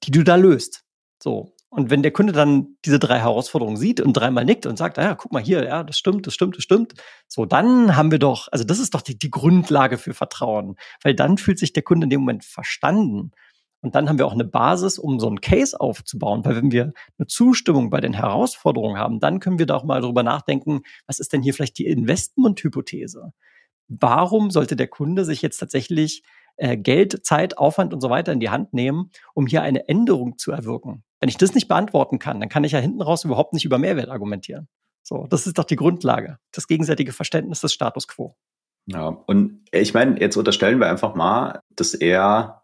die 0.04 0.12
du 0.12 0.23
da 0.23 0.36
löst. 0.36 0.84
So. 1.21 1.54
Und 1.69 1.89
wenn 1.89 2.01
der 2.01 2.12
Kunde 2.12 2.34
dann 2.34 2.75
diese 2.84 2.99
drei 2.99 3.19
Herausforderungen 3.19 3.77
sieht 3.77 4.01
und 4.01 4.13
dreimal 4.13 4.43
nickt 4.43 4.65
und 4.65 4.77
sagt, 4.77 4.97
ja, 4.97 5.15
guck 5.15 5.32
mal 5.32 5.41
hier, 5.41 5.63
ja, 5.63 5.84
das 5.84 5.97
stimmt, 5.97 6.27
das 6.27 6.34
stimmt, 6.34 6.58
das 6.58 6.63
stimmt, 6.63 6.95
so, 7.30 7.45
dann 7.45 7.95
haben 7.95 8.12
wir 8.12 8.19
doch, 8.19 8.49
also 8.51 8.65
das 8.65 8.80
ist 8.80 8.93
doch 8.93 9.01
die, 9.01 9.17
die 9.17 9.30
Grundlage 9.30 9.97
für 9.97 10.13
Vertrauen, 10.13 10.75
weil 11.01 11.15
dann 11.15 11.38
fühlt 11.38 11.60
sich 11.60 11.71
der 11.71 11.84
Kunde 11.84 12.06
in 12.06 12.10
dem 12.10 12.21
Moment 12.21 12.43
verstanden. 12.43 13.32
Und 13.80 13.95
dann 13.95 14.10
haben 14.10 14.19
wir 14.19 14.27
auch 14.27 14.34
eine 14.34 14.45
Basis, 14.45 14.99
um 14.99 15.19
so 15.19 15.27
einen 15.27 15.41
Case 15.41 15.80
aufzubauen. 15.80 16.45
Weil 16.45 16.56
wenn 16.56 16.71
wir 16.71 16.93
eine 17.17 17.27
Zustimmung 17.27 17.89
bei 17.89 17.99
den 17.99 18.13
Herausforderungen 18.13 18.97
haben, 18.97 19.19
dann 19.19 19.39
können 19.39 19.58
wir 19.58 19.65
da 19.65 19.75
auch 19.75 19.84
mal 19.84 20.01
drüber 20.01 20.23
nachdenken, 20.23 20.82
was 21.08 21.19
ist 21.19 21.34
denn 21.34 21.41
hier 21.41 21.54
vielleicht 21.54 21.80
die 21.80 21.88
Investmenthypothese? 21.88 23.34
Warum 23.99 24.51
sollte 24.51 24.75
der 24.75 24.88
Kunde 24.88 25.25
sich 25.25 25.41
jetzt 25.41 25.58
tatsächlich 25.58 26.23
äh, 26.56 26.77
Geld, 26.77 27.25
Zeit, 27.25 27.58
Aufwand 27.58 27.93
und 27.93 27.99
so 27.99 28.10
weiter 28.10 28.32
in 28.32 28.39
die 28.39 28.49
Hand 28.49 28.73
nehmen, 28.73 29.12
um 29.34 29.47
hier 29.47 29.63
eine 29.63 29.89
Änderung 29.89 30.38
zu 30.38 30.51
erwirken? 30.51 31.04
Wenn 31.19 31.30
ich 31.30 31.38
das 31.38 31.54
nicht 31.54 31.67
beantworten 31.67 32.17
kann, 32.17 32.39
dann 32.39 32.49
kann 32.49 32.63
ich 32.63 32.71
ja 32.71 32.80
hinten 32.80 33.01
raus 33.01 33.25
überhaupt 33.25 33.54
nicht 33.54 33.65
über 33.65 33.77
Mehrwert 33.77 34.10
argumentieren. 34.10 34.69
So, 35.04 35.27
das 35.30 35.45
ist 35.45 35.58
doch 35.58 35.65
die 35.65 35.75
Grundlage, 35.75 36.38
das 36.51 36.67
gegenseitige 36.67 37.12
Verständnis 37.12 37.60
des 37.60 37.73
Status 37.73 38.08
quo. 38.08 38.36
Ja, 38.86 39.08
und 39.08 39.65
ich 39.71 39.93
meine, 39.93 40.19
jetzt 40.19 40.38
unterstellen 40.38 40.80
wir 40.80 40.89
einfach 40.89 41.13
mal, 41.15 41.60
dass 41.75 41.93
er 41.93 42.63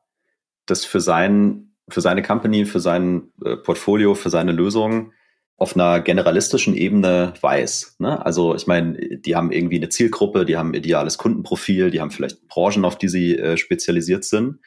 das 0.66 0.86
für 0.86 1.02
sein, 1.02 1.76
für 1.90 2.02
seine 2.02 2.22
Company, 2.22 2.66
für 2.66 2.80
sein 2.80 3.32
äh, 3.44 3.58
Portfolio, 3.58 4.16
für 4.16 4.30
seine 4.30 4.54
Lösung 4.54 5.12
auf 5.58 5.76
einer 5.76 6.00
generalistischen 6.02 6.76
Ebene 6.76 7.34
weiß. 7.41 7.96
Ne? 7.98 8.24
Also 8.24 8.56
ich 8.56 8.67
meine, 8.67 9.17
die 9.17 9.36
haben 9.36 9.52
irgendwie 9.52 9.78
eine 9.78 9.89
Zielgruppe, 9.89 10.46
die 10.46 10.56
haben 10.56 10.72
ein 10.72 10.76
ideales 10.76 11.17
Kundenprofil, 11.17 11.89
die 11.89 12.00
haben 12.00 12.12
vielleicht 12.12 12.48
Branchen, 12.48 12.86
auf 12.86 12.98
die 12.98 13.08
sie 13.08 13.38
äh, 13.38 13.58
spezialisiert 13.58 14.24
sind. 14.24 14.60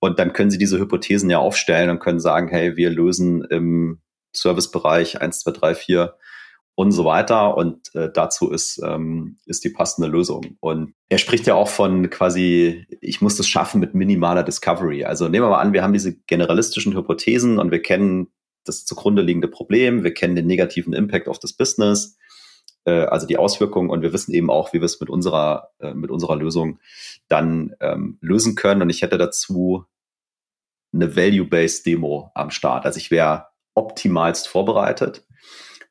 Und 0.00 0.18
dann 0.18 0.32
können 0.32 0.50
sie 0.50 0.58
diese 0.58 0.78
Hypothesen 0.78 1.28
ja 1.28 1.38
aufstellen 1.38 1.90
und 1.90 2.00
können 2.00 2.18
sagen, 2.18 2.48
hey, 2.48 2.76
wir 2.76 2.88
lösen 2.88 3.44
im 3.44 4.00
Servicebereich 4.34 5.20
1, 5.20 5.40
2, 5.40 5.50
3, 5.50 5.74
4 5.74 6.14
und 6.76 6.92
so 6.92 7.04
weiter. 7.04 7.54
Und 7.58 7.94
äh, 7.94 8.10
dazu 8.10 8.50
ist, 8.50 8.80
ähm, 8.82 9.36
ist 9.44 9.64
die 9.64 9.70
passende 9.70 10.08
Lösung. 10.08 10.56
Und 10.60 10.94
er 11.10 11.18
spricht 11.18 11.46
ja 11.46 11.54
auch 11.54 11.68
von 11.68 12.08
quasi, 12.08 12.86
ich 13.02 13.20
muss 13.20 13.36
das 13.36 13.46
schaffen 13.46 13.80
mit 13.80 13.94
minimaler 13.94 14.44
Discovery. 14.44 15.04
Also 15.04 15.28
nehmen 15.28 15.44
wir 15.44 15.50
mal 15.50 15.60
an, 15.60 15.74
wir 15.74 15.82
haben 15.82 15.92
diese 15.92 16.16
generalistischen 16.26 16.96
Hypothesen 16.96 17.58
und 17.58 17.70
wir 17.70 17.82
kennen 17.82 18.28
das 18.64 18.84
zugrunde 18.84 19.22
liegende 19.22 19.48
Problem, 19.48 20.04
wir 20.04 20.14
kennen 20.14 20.36
den 20.36 20.46
negativen 20.46 20.92
Impact 20.92 21.28
auf 21.28 21.38
das 21.38 21.52
Business, 21.52 22.16
äh, 22.84 23.04
also 23.04 23.26
die 23.26 23.36
Auswirkungen 23.36 23.90
und 23.90 24.02
wir 24.02 24.12
wissen 24.12 24.32
eben 24.32 24.50
auch, 24.50 24.72
wie 24.72 24.80
wir 24.80 24.86
es 24.86 25.00
mit 25.00 25.10
unserer, 25.10 25.70
äh, 25.80 25.94
mit 25.94 26.10
unserer 26.10 26.36
Lösung 26.36 26.78
dann 27.28 27.74
ähm, 27.80 28.18
lösen 28.20 28.54
können. 28.54 28.82
Und 28.82 28.90
ich 28.90 29.02
hätte 29.02 29.18
dazu 29.18 29.84
eine 30.92 31.16
Value-Based 31.16 31.86
Demo 31.86 32.30
am 32.34 32.50
Start. 32.50 32.84
Also 32.84 32.98
ich 32.98 33.10
wäre 33.10 33.46
optimalst 33.74 34.48
vorbereitet 34.48 35.26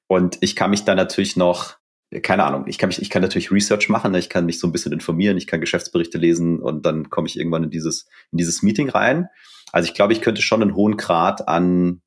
und 0.07 0.37
ich 0.41 0.55
kann 0.55 0.69
mich 0.69 0.83
dann 0.83 0.97
natürlich 0.97 1.35
noch, 1.35 1.77
keine 2.21 2.43
Ahnung, 2.43 2.65
ich 2.67 2.77
kann 2.77 2.89
mich, 2.89 3.01
ich 3.01 3.09
kann 3.09 3.21
natürlich 3.21 3.51
Research 3.51 3.89
machen, 3.89 4.11
ne? 4.11 4.19
ich 4.19 4.29
kann 4.29 4.45
mich 4.45 4.59
so 4.59 4.67
ein 4.67 4.71
bisschen 4.71 4.91
informieren, 4.91 5.37
ich 5.37 5.47
kann 5.47 5.61
Geschäftsberichte 5.61 6.17
lesen 6.17 6.59
und 6.59 6.85
dann 6.85 7.09
komme 7.09 7.27
ich 7.27 7.39
irgendwann 7.39 7.63
in 7.63 7.69
dieses, 7.69 8.07
in 8.31 8.37
dieses 8.37 8.61
Meeting 8.61 8.89
rein. 8.89 9.29
Also 9.71 9.87
ich 9.87 9.95
glaube, 9.95 10.13
ich 10.13 10.21
könnte 10.21 10.41
schon 10.41 10.61
einen 10.61 10.75
hohen 10.75 10.97
Grad 10.97 11.47
an, 11.47 12.01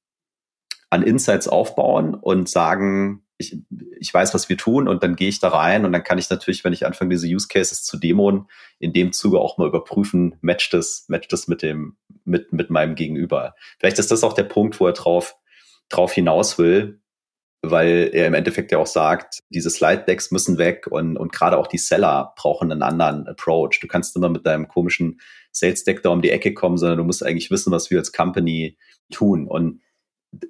an 0.94 1.02
Insights 1.02 1.48
aufbauen 1.48 2.14
und 2.14 2.48
sagen, 2.48 3.24
ich, 3.36 3.58
ich 3.98 4.14
weiß, 4.14 4.32
was 4.32 4.48
wir 4.48 4.56
tun 4.56 4.86
und 4.86 5.02
dann 5.02 5.16
gehe 5.16 5.28
ich 5.28 5.40
da 5.40 5.48
rein 5.48 5.84
und 5.84 5.92
dann 5.92 6.04
kann 6.04 6.18
ich 6.18 6.30
natürlich, 6.30 6.62
wenn 6.62 6.72
ich 6.72 6.86
anfange, 6.86 7.10
diese 7.10 7.26
Use 7.26 7.48
Cases 7.48 7.82
zu 7.82 7.98
demonen, 7.98 8.46
in 8.78 8.92
dem 8.92 9.12
Zuge 9.12 9.40
auch 9.40 9.58
mal 9.58 9.66
überprüfen, 9.66 10.36
matcht 10.40 10.72
das, 10.72 11.06
matcht 11.08 11.32
das 11.32 11.48
mit 11.48 11.62
dem, 11.62 11.96
mit, 12.24 12.52
mit 12.52 12.70
meinem 12.70 12.94
Gegenüber. 12.94 13.56
Vielleicht 13.80 13.98
ist 13.98 14.12
das 14.12 14.22
auch 14.22 14.34
der 14.34 14.44
Punkt, 14.44 14.78
wo 14.78 14.86
er 14.86 14.92
drauf, 14.92 15.34
drauf 15.88 16.12
hinaus 16.12 16.58
will, 16.58 17.00
weil 17.60 18.10
er 18.12 18.28
im 18.28 18.34
Endeffekt 18.34 18.70
ja 18.70 18.78
auch 18.78 18.86
sagt, 18.86 19.40
diese 19.48 19.70
Slide-Decks 19.70 20.30
müssen 20.30 20.58
weg 20.58 20.86
und, 20.88 21.16
und 21.16 21.32
gerade 21.32 21.58
auch 21.58 21.66
die 21.66 21.78
Seller 21.78 22.34
brauchen 22.36 22.70
einen 22.70 22.82
anderen 22.82 23.26
Approach. 23.26 23.80
Du 23.80 23.88
kannst 23.88 24.14
immer 24.14 24.28
mit 24.28 24.46
deinem 24.46 24.68
komischen 24.68 25.20
Sales-Deck 25.50 26.04
da 26.04 26.10
um 26.10 26.22
die 26.22 26.30
Ecke 26.30 26.54
kommen, 26.54 26.76
sondern 26.76 26.98
du 26.98 27.04
musst 27.04 27.24
eigentlich 27.24 27.50
wissen, 27.50 27.72
was 27.72 27.90
wir 27.90 27.98
als 27.98 28.12
Company 28.12 28.76
tun. 29.10 29.48
Und 29.48 29.80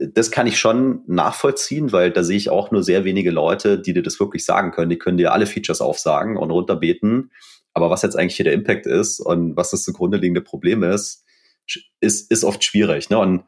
das 0.01 0.31
kann 0.31 0.47
ich 0.47 0.59
schon 0.59 1.03
nachvollziehen, 1.07 1.93
weil 1.93 2.11
da 2.11 2.23
sehe 2.23 2.37
ich 2.37 2.51
auch 2.51 2.71
nur 2.71 2.83
sehr 2.83 3.05
wenige 3.05 3.31
Leute, 3.31 3.79
die 3.79 3.93
dir 3.93 4.03
das 4.03 4.21
wirklich 4.21 4.45
sagen 4.45 4.71
können. 4.71 4.91
Die 4.91 4.99
können 4.99 5.19
dir 5.19 5.33
alle 5.33 5.47
Features 5.47 5.81
aufsagen 5.81 6.37
und 6.37 6.51
runterbeten. 6.51 7.31
Aber 7.73 7.91
was 7.91 8.03
jetzt 8.03 8.17
eigentlich 8.17 8.37
hier 8.37 8.45
der 8.45 8.53
Impact 8.53 8.87
ist 8.87 9.21
und 9.21 9.57
was 9.57 9.71
das 9.71 9.83
zugrunde 9.83 10.19
liegende 10.19 10.41
Problem 10.41 10.83
ist, 10.83 11.25
ist, 12.01 12.31
ist 12.31 12.45
oft 12.45 12.63
schwierig. 12.63 13.11
Ne? 13.11 13.19
Und 13.19 13.45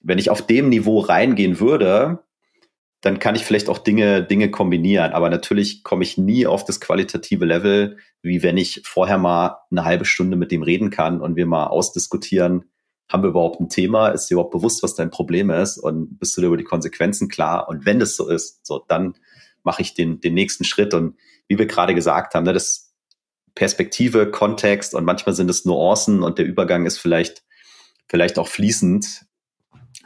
wenn 0.00 0.18
ich 0.18 0.30
auf 0.30 0.46
dem 0.46 0.68
Niveau 0.68 1.00
reingehen 1.00 1.60
würde, 1.60 2.20
dann 3.00 3.18
kann 3.18 3.36
ich 3.36 3.44
vielleicht 3.44 3.68
auch 3.68 3.78
Dinge, 3.78 4.24
Dinge 4.24 4.50
kombinieren. 4.50 5.12
Aber 5.12 5.30
natürlich 5.30 5.84
komme 5.84 6.02
ich 6.02 6.18
nie 6.18 6.46
auf 6.46 6.64
das 6.64 6.80
qualitative 6.80 7.44
Level, 7.44 7.98
wie 8.22 8.42
wenn 8.42 8.56
ich 8.56 8.82
vorher 8.84 9.18
mal 9.18 9.58
eine 9.70 9.84
halbe 9.84 10.04
Stunde 10.04 10.36
mit 10.36 10.50
dem 10.50 10.62
reden 10.62 10.90
kann 10.90 11.20
und 11.20 11.36
wir 11.36 11.46
mal 11.46 11.66
ausdiskutieren, 11.66 12.64
haben 13.08 13.22
wir 13.22 13.30
überhaupt 13.30 13.60
ein 13.60 13.68
Thema? 13.68 14.08
Ist 14.08 14.26
dir 14.26 14.34
überhaupt 14.34 14.52
bewusst, 14.52 14.82
was 14.82 14.94
dein 14.94 15.10
Problem 15.10 15.50
ist? 15.50 15.78
Und 15.78 16.18
bist 16.18 16.36
du 16.36 16.40
dir 16.40 16.48
über 16.48 16.56
die 16.56 16.64
Konsequenzen 16.64 17.28
klar? 17.28 17.68
Und 17.68 17.86
wenn 17.86 17.98
das 17.98 18.16
so 18.16 18.28
ist, 18.28 18.66
so, 18.66 18.84
dann 18.86 19.14
mache 19.62 19.82
ich 19.82 19.94
den, 19.94 20.20
den 20.20 20.34
nächsten 20.34 20.64
Schritt. 20.64 20.94
Und 20.94 21.16
wie 21.46 21.58
wir 21.58 21.66
gerade 21.66 21.94
gesagt 21.94 22.34
haben, 22.34 22.44
ne, 22.44 22.52
das 22.52 22.94
Perspektive, 23.54 24.30
Kontext 24.30 24.94
und 24.94 25.04
manchmal 25.04 25.34
sind 25.34 25.50
es 25.50 25.64
Nuancen 25.64 26.22
und 26.22 26.38
der 26.38 26.46
Übergang 26.46 26.86
ist 26.86 26.98
vielleicht, 26.98 27.44
vielleicht 28.08 28.38
auch 28.38 28.48
fließend. 28.48 29.24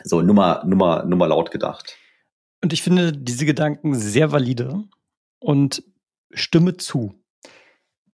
So, 0.04 0.22
Nummer, 0.22 0.64
Nummer, 0.64 1.04
Nummer 1.04 1.28
laut 1.28 1.50
gedacht. 1.50 1.96
Und 2.62 2.72
ich 2.72 2.82
finde 2.82 3.12
diese 3.12 3.44
Gedanken 3.44 3.94
sehr 3.94 4.32
valide 4.32 4.84
und 5.40 5.82
stimme 6.32 6.76
zu. 6.76 7.14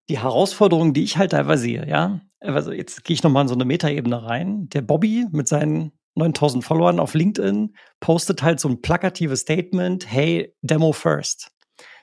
Die 0.08 0.18
Herausforderung, 0.18 0.94
die 0.94 1.04
ich 1.04 1.18
halt 1.18 1.32
teilweise 1.32 1.62
sehe, 1.62 1.86
ja, 1.86 2.20
also 2.40 2.72
jetzt 2.72 3.04
gehe 3.04 3.14
ich 3.14 3.22
nochmal 3.22 3.42
in 3.42 3.48
so 3.48 3.54
eine 3.54 3.64
Metaebene 3.64 4.22
rein. 4.22 4.68
Der 4.70 4.82
Bobby 4.82 5.26
mit 5.30 5.48
seinen 5.48 5.92
9000 6.14 6.64
Followern 6.64 7.00
auf 7.00 7.14
LinkedIn 7.14 7.74
postet 8.00 8.42
halt 8.42 8.60
so 8.60 8.68
ein 8.68 8.82
plakatives 8.82 9.40
Statement, 9.40 10.10
hey, 10.10 10.54
Demo 10.62 10.92
first. 10.92 11.50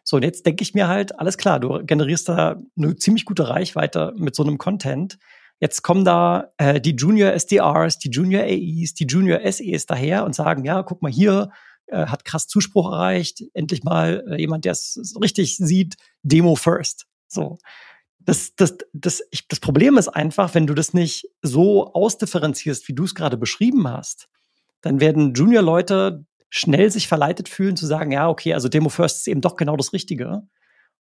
So, 0.03 0.17
und 0.17 0.23
jetzt 0.23 0.45
denke 0.45 0.61
ich 0.61 0.73
mir 0.73 0.87
halt, 0.87 1.19
alles 1.19 1.37
klar, 1.37 1.59
du 1.59 1.83
generierst 1.83 2.29
da 2.29 2.61
eine 2.77 2.95
ziemlich 2.95 3.25
gute 3.25 3.49
Reichweite 3.49 4.13
mit 4.17 4.35
so 4.35 4.43
einem 4.43 4.57
Content. 4.57 5.17
Jetzt 5.59 5.81
kommen 5.81 6.05
da 6.05 6.51
äh, 6.57 6.79
die 6.79 6.95
Junior 6.95 7.31
SDRs, 7.31 7.97
die 7.97 8.09
Junior 8.09 8.43
AEs, 8.43 8.93
die 8.93 9.05
Junior 9.05 9.39
SEs 9.51 9.85
daher 9.85 10.25
und 10.25 10.35
sagen, 10.35 10.63
ja, 10.63 10.83
guck 10.83 11.01
mal 11.01 11.11
hier, 11.11 11.49
äh, 11.87 12.05
hat 12.05 12.25
krass 12.25 12.47
Zuspruch 12.47 12.91
erreicht. 12.91 13.43
Endlich 13.53 13.83
mal 13.83 14.23
äh, 14.29 14.39
jemand, 14.39 14.65
der 14.65 14.73
es 14.73 15.15
richtig 15.19 15.57
sieht, 15.57 15.95
Demo 16.23 16.55
first. 16.55 17.07
So. 17.27 17.57
Das, 18.25 18.55
das, 18.55 18.77
das, 18.93 19.21
ich, 19.31 19.47
das 19.47 19.59
Problem 19.59 19.97
ist 19.97 20.07
einfach, 20.07 20.55
wenn 20.55 20.67
du 20.67 20.73
das 20.73 20.93
nicht 20.93 21.29
so 21.41 21.93
ausdifferenzierst, 21.93 22.87
wie 22.87 22.93
du 22.93 23.03
es 23.03 23.15
gerade 23.15 23.37
beschrieben 23.37 23.87
hast, 23.87 24.27
dann 24.81 24.99
werden 24.99 25.33
Junior-Leute 25.33 26.25
schnell 26.49 26.91
sich 26.91 27.07
verleitet 27.07 27.49
fühlen 27.49 27.75
zu 27.75 27.85
sagen, 27.85 28.11
ja, 28.11 28.29
okay, 28.29 28.53
also 28.53 28.69
Demo 28.69 28.89
First 28.89 29.17
ist 29.17 29.27
eben 29.27 29.41
doch 29.41 29.55
genau 29.55 29.75
das 29.77 29.93
Richtige. 29.93 30.43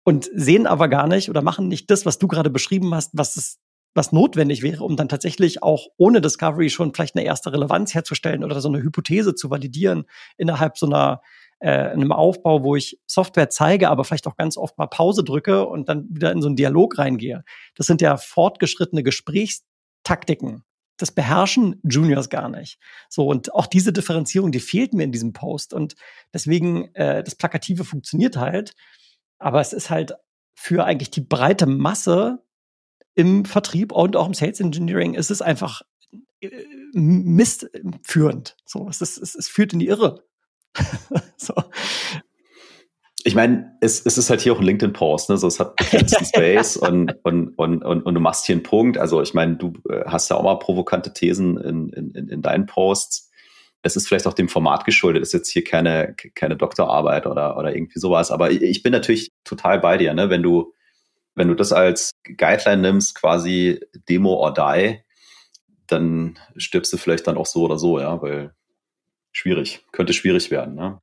Und 0.04 0.30
sehen 0.34 0.66
aber 0.66 0.88
gar 0.88 1.08
nicht 1.08 1.30
oder 1.30 1.42
machen 1.42 1.68
nicht 1.68 1.90
das, 1.92 2.06
was 2.06 2.20
du 2.20 2.28
gerade 2.28 2.50
beschrieben 2.50 2.94
hast, 2.96 3.12
was 3.14 3.38
es 3.38 3.60
was 3.96 4.12
notwendig 4.12 4.62
wäre, 4.62 4.84
um 4.84 4.96
dann 4.96 5.10
tatsächlich 5.10 5.64
auch 5.64 5.88
ohne 5.98 6.22
Discovery 6.22 6.70
schon 6.70 6.94
vielleicht 6.94 7.16
eine 7.16 7.26
erste 7.26 7.52
Relevanz 7.52 7.94
herzustellen 7.96 8.44
oder 8.44 8.62
so 8.62 8.70
eine 8.70 8.84
Hypothese 8.84 9.36
zu 9.36 9.50
validieren 9.50 10.06
innerhalb 10.38 10.78
so 10.78 10.86
einer 10.86 11.22
äh, 11.60 11.70
einem 11.70 12.12
Aufbau, 12.12 12.64
wo 12.64 12.76
ich 12.76 13.00
Software 13.06 13.50
zeige, 13.50 13.90
aber 13.90 14.04
vielleicht 14.04 14.28
auch 14.28 14.38
ganz 14.38 14.58
oft 14.58 14.78
mal 14.78 14.88
Pause 14.88 15.24
drücke 15.24 15.66
und 15.66 15.90
dann 15.90 16.08
wieder 16.10 16.32
in 16.32 16.42
so 16.42 16.48
einen 16.48 16.56
Dialog 16.56 16.98
reingehe. 16.98 17.44
Das 17.76 17.88
sind 17.88 18.02
ja 18.02 18.18
fortgeschrittene 18.18 19.04
Gesprächstaktiken. 19.04 20.64
Das 20.98 21.12
beherrschen 21.12 21.80
Juniors 21.84 22.30
gar 22.30 22.50
nicht. 22.50 22.78
So, 23.10 23.28
und 23.28 23.54
auch 23.54 23.68
diese 23.68 23.94
Differenzierung, 23.94 24.52
die 24.52 24.60
fehlt 24.60 24.94
mir 24.94 25.04
in 25.04 25.12
diesem 25.12 25.34
Post. 25.34 25.74
Und 25.74 25.96
deswegen, 26.34 26.94
äh, 26.96 27.24
das 27.24 27.36
Plakative 27.36 27.86
funktioniert 27.86 28.38
halt, 28.38 28.74
aber 29.38 29.62
es 29.62 29.72
ist 29.72 29.90
halt 29.90 30.14
für 30.56 30.84
eigentlich 30.84 31.10
die 31.10 31.22
breite 31.22 31.66
Masse 31.66 32.44
im 33.16 33.46
Vertrieb 33.46 33.92
und 33.92 34.16
auch 34.16 34.28
im 34.28 34.34
Sales 34.34 34.60
Engineering 34.60 35.14
ist 35.14 35.32
es 35.32 35.42
einfach 35.42 35.82
äh, 36.42 36.50
mistführend. 36.94 38.56
So, 38.66 38.88
es, 38.90 39.02
ist, 39.02 39.18
es, 39.18 39.36
es 39.36 39.48
führt 39.48 39.74
in 39.74 39.80
die 39.80 39.88
Irre. 39.88 40.24
so. 41.38 41.54
Ich 43.24 43.36
meine, 43.36 43.78
es, 43.82 44.06
es 44.06 44.18
ist 44.18 44.30
halt 44.30 44.42
hier 44.42 44.54
auch 44.54 44.60
ein 44.60 44.66
LinkedIn-Post, 44.66 45.30
ne? 45.30 45.38
So, 45.38 45.48
es 45.48 45.60
hat 45.60 45.76
begrenzten 45.78 46.26
Space 46.26 46.78
und, 46.78 47.14
und, 47.24 47.50
und, 47.58 47.84
und, 47.84 48.02
und 48.04 48.14
du 48.14 48.20
machst 48.20 48.46
hier 48.46 48.56
einen 48.56 48.64
Punkt. 48.64 48.98
Also 48.98 49.22
ich 49.22 49.34
meine, 49.34 49.58
du 49.58 49.74
äh, 49.90 50.06
hast 50.06 50.30
ja 50.30 50.38
auch 50.38 50.44
mal 50.44 50.56
provokante 50.56 51.14
Thesen 51.14 51.58
in, 51.58 51.90
in, 51.90 52.30
in 52.30 52.42
deinen 52.42 52.66
Posts. 52.66 53.30
Es 53.82 53.96
ist 53.96 54.08
vielleicht 54.08 54.28
auch 54.28 54.34
dem 54.34 54.50
Format 54.50 54.86
geschuldet, 54.86 55.22
ist 55.22 55.34
jetzt 55.34 55.50
hier 55.50 55.64
keine, 55.64 56.16
keine 56.36 56.58
Doktorarbeit 56.58 57.28
oder, 57.28 57.58
oder 57.58 57.76
irgendwie 57.76 58.00
sowas. 58.00 58.32
Aber 58.32 58.52
ich 58.52 58.84
bin 58.84 58.92
natürlich 58.92 59.32
total 59.44 59.80
bei 59.80 59.98
dir, 59.98 60.14
ne? 60.14 60.30
Wenn 60.30 60.44
du, 60.44 60.74
wenn 61.36 61.48
du 61.50 61.56
das 61.56 61.72
als 61.74 62.12
Guideline 62.24 62.82
nimmst, 62.82 63.16
quasi 63.16 63.80
Demo 64.08 64.34
or 64.34 64.54
Die, 64.54 65.00
dann 65.88 66.38
stirbst 66.58 66.92
du 66.94 66.98
vielleicht 66.98 67.28
dann 67.28 67.38
auch 67.38 67.46
so 67.46 67.64
oder 67.64 67.78
so, 67.78 68.00
ja, 68.00 68.22
weil 68.22 68.54
schwierig, 69.32 69.86
könnte 69.92 70.14
schwierig 70.14 70.52
werden, 70.52 70.76
ne? 70.76 71.00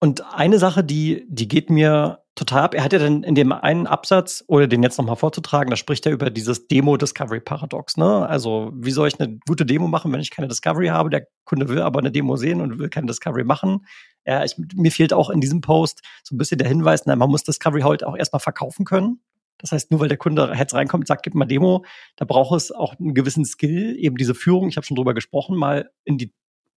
Und 0.00 0.22
eine 0.34 0.58
Sache, 0.58 0.84
die, 0.84 1.24
die 1.28 1.48
geht 1.48 1.70
mir 1.70 2.24
total 2.34 2.62
ab. 2.62 2.74
Er 2.74 2.84
hat 2.84 2.92
ja 2.92 2.98
dann 2.98 3.22
in 3.22 3.34
dem 3.34 3.52
einen 3.52 3.86
Absatz, 3.86 4.44
oder 4.48 4.66
den 4.66 4.82
jetzt 4.82 4.98
nochmal 4.98 5.16
vorzutragen, 5.16 5.70
da 5.70 5.76
spricht 5.76 6.04
er 6.04 6.12
über 6.12 6.30
dieses 6.30 6.66
Demo-Discovery-Paradox. 6.66 7.96
Ne? 7.96 8.28
Also, 8.28 8.72
wie 8.74 8.90
soll 8.90 9.08
ich 9.08 9.18
eine 9.18 9.38
gute 9.46 9.64
Demo 9.64 9.86
machen, 9.86 10.12
wenn 10.12 10.20
ich 10.20 10.30
keine 10.30 10.48
Discovery 10.48 10.88
habe? 10.88 11.10
Der 11.10 11.26
Kunde 11.44 11.68
will 11.68 11.80
aber 11.80 12.00
eine 12.00 12.10
Demo 12.10 12.36
sehen 12.36 12.60
und 12.60 12.78
will 12.78 12.88
keine 12.88 13.06
Discovery 13.06 13.44
machen. 13.44 13.86
Ja, 14.26 14.44
ich, 14.44 14.56
mir 14.74 14.90
fehlt 14.90 15.12
auch 15.12 15.30
in 15.30 15.40
diesem 15.40 15.60
Post 15.60 16.02
so 16.22 16.34
ein 16.34 16.38
bisschen 16.38 16.58
der 16.58 16.68
Hinweis, 16.68 17.06
na, 17.06 17.16
man 17.16 17.30
muss 17.30 17.44
Discovery 17.44 17.82
halt 17.82 18.04
auch 18.04 18.16
erstmal 18.16 18.40
verkaufen 18.40 18.84
können. 18.84 19.20
Das 19.58 19.72
heißt, 19.72 19.90
nur 19.90 20.00
weil 20.00 20.08
der 20.08 20.18
Kunde 20.18 20.52
jetzt 20.58 20.74
reinkommt 20.74 21.02
und 21.02 21.06
sagt, 21.06 21.22
gib 21.22 21.34
mal 21.34 21.46
Demo, 21.46 21.84
da 22.16 22.24
braucht 22.24 22.56
es 22.56 22.72
auch 22.72 22.98
einen 22.98 23.14
gewissen 23.14 23.44
Skill, 23.44 23.96
eben 23.96 24.16
diese 24.16 24.34
Führung, 24.34 24.68
ich 24.68 24.76
habe 24.76 24.84
schon 24.84 24.96
drüber 24.96 25.14
gesprochen, 25.14 25.56
mal 25.56 25.90
in 26.04 26.18
die 26.18 26.34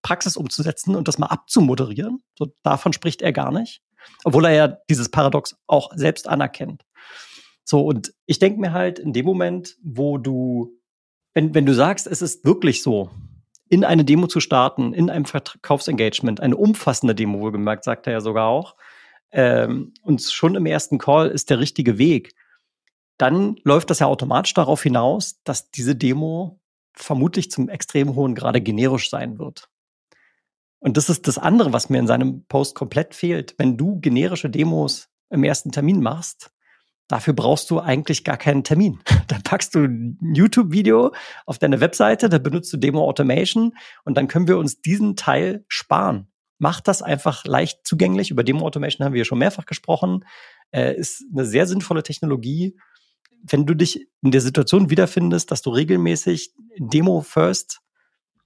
Praxis 0.08 0.38
umzusetzen 0.38 0.96
und 0.96 1.10
das 1.10 1.18
mal 1.18 1.28
abzumoderieren. 1.28 2.24
So, 2.40 2.54
davon 2.64 2.94
spricht 2.94 3.22
er 3.22 3.34
gar 3.34 3.52
nicht. 3.52 3.82
Obwohl 4.24 4.46
er 4.46 4.54
ja 4.54 4.68
dieses 4.90 5.10
Paradox 5.10 5.58
auch 5.68 5.92
selbst 5.96 6.30
anerkennt. 6.30 6.86
So, 7.66 7.82
und 7.82 8.14
ich 8.26 8.40
denke 8.40 8.62
mir 8.62 8.72
halt, 8.72 9.00
in 9.00 9.12
dem 9.12 9.26
Moment, 9.26 9.76
wo 9.84 10.18
du, 10.18 10.80
wenn, 11.34 11.54
wenn 11.54 11.66
du 11.66 11.74
sagst, 11.74 12.08
es 12.08 12.22
ist 12.22 12.46
wirklich 12.46 12.82
so, 12.84 13.10
in 13.68 13.84
eine 13.84 14.06
Demo 14.06 14.28
zu 14.28 14.40
starten, 14.40 14.94
in 14.94 15.10
einem 15.10 15.26
Verkaufsengagement, 15.26 16.40
eine 16.40 16.56
umfassende 16.56 17.14
Demo, 17.14 17.42
wohlgemerkt, 17.42 17.84
sagt 17.84 18.08
er 18.08 18.14
ja 18.14 18.22
sogar 18.22 18.48
auch, 18.48 18.78
ähm, 19.32 19.94
und 20.04 20.22
schon 20.22 20.56
im 20.56 20.66
ersten 20.66 21.00
Call 21.00 21.28
ist 21.28 21.50
der 21.50 21.60
richtige 21.60 21.98
Weg, 21.98 22.34
dann 23.18 23.58
läuft 23.64 23.90
das 23.90 24.00
ja 24.00 24.08
automatisch 24.08 24.54
darauf 24.54 24.84
hinaus, 24.84 25.42
dass 25.44 25.70
diese 25.70 25.98
Demo 25.98 26.62
vermutlich 26.94 27.52
zum 27.52 27.68
extrem 27.68 28.16
hohen 28.16 28.36
Grade 28.36 28.62
generisch 28.62 29.10
sein 29.10 29.38
wird. 29.38 29.70
Und 30.80 30.98
das 30.98 31.10
ist 31.10 31.28
das 31.28 31.38
andere, 31.38 31.74
was 31.74 31.90
mir 31.90 32.00
in 32.00 32.08
seinem 32.08 32.46
Post 32.46 32.76
komplett 32.76 33.16
fehlt. 33.16 33.56
Wenn 33.58 33.78
du 33.78 34.00
generische 34.00 34.50
Demos 34.50 35.10
im 35.30 35.44
ersten 35.44 35.72
Termin 35.72 36.02
machst, 36.02 36.52
dafür 37.08 37.34
brauchst 37.34 37.70
du 37.72 37.80
eigentlich 37.80 38.24
gar 38.24 38.38
keinen 38.38 38.64
Termin. 38.64 39.00
Dann 39.28 39.42
packst 39.44 39.76
du 39.76 39.86
ein 39.86 40.20
YouTube-Video 40.34 41.14
auf 41.46 41.58
deine 41.58 41.80
Webseite, 41.80 42.30
da 42.30 42.38
benutzt 42.38 42.72
du 42.74 42.78
Demo 42.78 43.04
Automation 43.08 43.74
und 44.04 44.18
dann 44.18 44.28
können 44.28 44.48
wir 44.48 44.58
uns 44.58 44.82
diesen 44.82 45.16
Teil 45.16 45.66
sparen. 45.68 46.28
Mach 46.60 46.82
das 46.82 47.02
einfach 47.02 47.46
leicht 47.46 47.86
zugänglich. 47.86 48.32
Über 48.32 48.44
Demo 48.44 48.66
Automation 48.66 49.06
haben 49.06 49.14
wir 49.14 49.26
schon 49.26 49.38
mehrfach 49.38 49.66
gesprochen. 49.66 50.26
Äh, 50.72 50.96
ist 50.96 51.24
eine 51.32 51.46
sehr 51.46 51.68
sinnvolle 51.68 52.04
Technologie. 52.04 52.78
Wenn 53.44 53.66
du 53.66 53.76
dich 53.76 54.08
in 54.24 54.32
der 54.32 54.42
Situation 54.42 54.90
wiederfindest, 54.90 55.52
dass 55.52 55.62
du 55.62 55.70
regelmäßig 55.70 56.54
Demo 56.78 57.22
First 57.22 57.82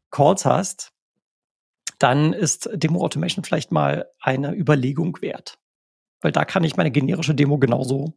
Calls 0.09 0.45
hast, 0.45 0.90
dann 2.01 2.33
ist 2.33 2.69
Demo 2.73 3.03
Automation 3.03 3.43
vielleicht 3.43 3.71
mal 3.71 4.09
eine 4.19 4.55
Überlegung 4.55 5.21
wert. 5.21 5.59
Weil 6.21 6.31
da 6.31 6.45
kann 6.45 6.63
ich 6.63 6.77
meine 6.77 6.91
generische 6.91 7.35
Demo 7.35 7.57
genauso 7.57 8.13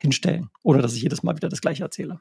hinstellen, 0.00 0.50
ohne 0.62 0.82
dass 0.82 0.94
ich 0.94 1.02
jedes 1.02 1.22
Mal 1.22 1.36
wieder 1.36 1.48
das 1.48 1.60
gleiche 1.60 1.84
erzähle. 1.84 2.20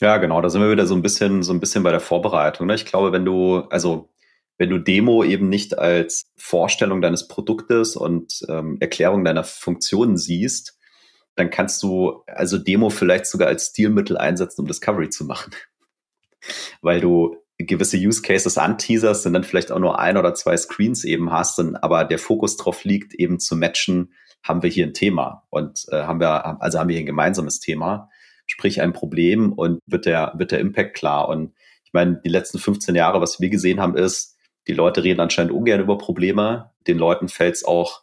Ja, 0.00 0.16
genau, 0.18 0.40
da 0.40 0.48
sind 0.48 0.62
wir 0.62 0.70
wieder 0.70 0.86
so 0.86 0.94
ein 0.94 1.02
bisschen, 1.02 1.42
so 1.42 1.52
ein 1.52 1.60
bisschen 1.60 1.82
bei 1.82 1.90
der 1.90 2.00
Vorbereitung. 2.00 2.66
Ne? 2.66 2.74
Ich 2.74 2.86
glaube, 2.86 3.12
wenn 3.12 3.24
du, 3.24 3.60
also 3.70 4.10
wenn 4.56 4.70
du 4.70 4.78
Demo 4.78 5.24
eben 5.24 5.48
nicht 5.48 5.78
als 5.78 6.30
Vorstellung 6.36 7.00
deines 7.00 7.28
Produktes 7.28 7.96
und 7.96 8.44
ähm, 8.48 8.76
Erklärung 8.80 9.24
deiner 9.24 9.44
Funktionen 9.44 10.16
siehst, 10.16 10.78
dann 11.34 11.50
kannst 11.50 11.82
du 11.82 12.22
also 12.26 12.58
Demo 12.58 12.90
vielleicht 12.90 13.26
sogar 13.26 13.48
als 13.48 13.68
Stilmittel 13.68 14.16
einsetzen, 14.16 14.62
um 14.62 14.66
Discovery 14.66 15.10
zu 15.10 15.24
machen. 15.24 15.52
Weil 16.82 17.00
du 17.00 17.36
gewisse 17.58 17.96
Use 17.96 18.22
Cases 18.22 18.56
anteaserst 18.56 19.26
und 19.26 19.32
dann 19.32 19.44
vielleicht 19.44 19.72
auch 19.72 19.78
nur 19.78 19.98
ein 19.98 20.16
oder 20.16 20.34
zwei 20.34 20.56
Screens 20.56 21.04
eben 21.04 21.32
hast, 21.32 21.58
und, 21.58 21.76
aber 21.76 22.04
der 22.04 22.18
Fokus 22.18 22.56
drauf 22.56 22.84
liegt, 22.84 23.14
eben 23.14 23.40
zu 23.40 23.56
matchen, 23.56 24.12
haben 24.42 24.62
wir 24.62 24.70
hier 24.70 24.86
ein 24.86 24.94
Thema 24.94 25.44
und 25.50 25.84
äh, 25.90 26.02
haben 26.02 26.20
wir, 26.20 26.62
also 26.62 26.78
haben 26.78 26.88
wir 26.88 26.94
hier 26.94 27.02
ein 27.02 27.06
gemeinsames 27.06 27.58
Thema, 27.58 28.08
sprich 28.46 28.80
ein 28.80 28.92
Problem 28.92 29.52
und 29.52 29.80
wird 29.86 30.06
der, 30.06 30.32
wird 30.36 30.52
der 30.52 30.60
Impact 30.60 30.94
klar. 30.94 31.28
Und 31.28 31.54
ich 31.84 31.92
meine, 31.92 32.20
die 32.24 32.28
letzten 32.28 32.58
15 32.58 32.94
Jahre, 32.94 33.20
was 33.20 33.40
wir 33.40 33.50
gesehen 33.50 33.80
haben, 33.80 33.96
ist, 33.96 34.36
die 34.68 34.74
Leute 34.74 35.02
reden 35.02 35.20
anscheinend 35.20 35.52
ungern 35.52 35.80
über 35.80 35.98
Probleme. 35.98 36.70
Den 36.86 36.98
Leuten 36.98 37.28
fällt 37.28 37.56
es 37.56 37.64
auch 37.64 38.02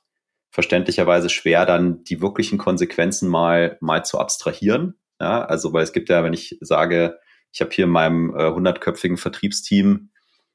verständlicherweise 0.50 1.30
schwer, 1.30 1.66
dann 1.66 2.04
die 2.04 2.22
wirklichen 2.22 2.58
Konsequenzen 2.58 3.30
mal, 3.30 3.78
mal 3.82 4.04
zu 4.06 4.20
abstrahieren. 4.20 4.96
Ja, 5.20 5.46
also, 5.46 5.74
weil 5.74 5.84
es 5.84 5.94
gibt 5.94 6.10
ja, 6.10 6.24
wenn 6.24 6.34
ich 6.34 6.58
sage, 6.62 7.20
ich 7.56 7.62
habe 7.62 7.72
hier 7.72 7.86
in 7.86 7.92
meinem 7.92 8.36
äh, 8.36 8.52
hundertköpfigen 8.52 9.16
äh, 9.16 9.20
Vertriebsteam 9.20 10.10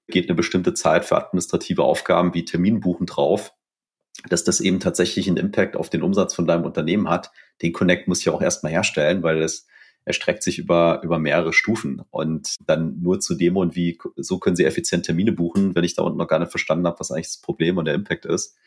geht 0.09 0.29
eine 0.29 0.37
bestimmte 0.37 0.75
Zeit 0.75 1.07
für 1.07 1.17
administrative 1.17 1.83
Aufgaben 1.83 2.35
wie 2.35 2.45
Terminbuchen 2.45 3.07
drauf, 3.07 3.55
dass 4.29 4.45
das 4.45 4.61
eben 4.61 4.81
tatsächlich 4.81 5.27
einen 5.27 5.39
Impact 5.39 5.77
auf 5.77 5.89
den 5.89 6.03
Umsatz 6.03 6.35
von 6.35 6.47
deinem 6.47 6.65
Unternehmen 6.65 7.09
hat. 7.09 7.31
Den 7.63 7.73
Connect 7.73 8.07
muss 8.07 8.21
ich 8.21 8.29
auch 8.29 8.43
erstmal 8.43 8.73
herstellen, 8.73 9.23
weil 9.23 9.41
das 9.41 9.67
erstreckt 10.05 10.43
sich 10.43 10.59
über, 10.59 11.01
über 11.03 11.19
mehrere 11.19 11.55
Stufen. 11.55 12.03
Und 12.11 12.57
dann 12.67 13.01
nur 13.01 13.21
zu 13.21 13.35
Demo 13.35 13.63
und 13.63 13.77
wie, 13.77 13.99
so 14.17 14.39
können 14.39 14.57
Sie 14.57 14.65
effizient 14.67 15.07
Termine 15.07 15.33
buchen, 15.33 15.75
wenn 15.75 15.85
ich 15.85 15.95
da 15.95 16.03
unten 16.03 16.19
noch 16.19 16.29
gar 16.29 16.39
nicht 16.39 16.51
verstanden 16.51 16.87
habe, 16.87 17.01
was 17.01 17.11
eigentlich 17.11 17.29
das 17.29 17.41
Problem 17.41 17.79
und 17.79 17.87
der 17.87 17.95
Impact 17.95 18.27
ist. 18.27 18.59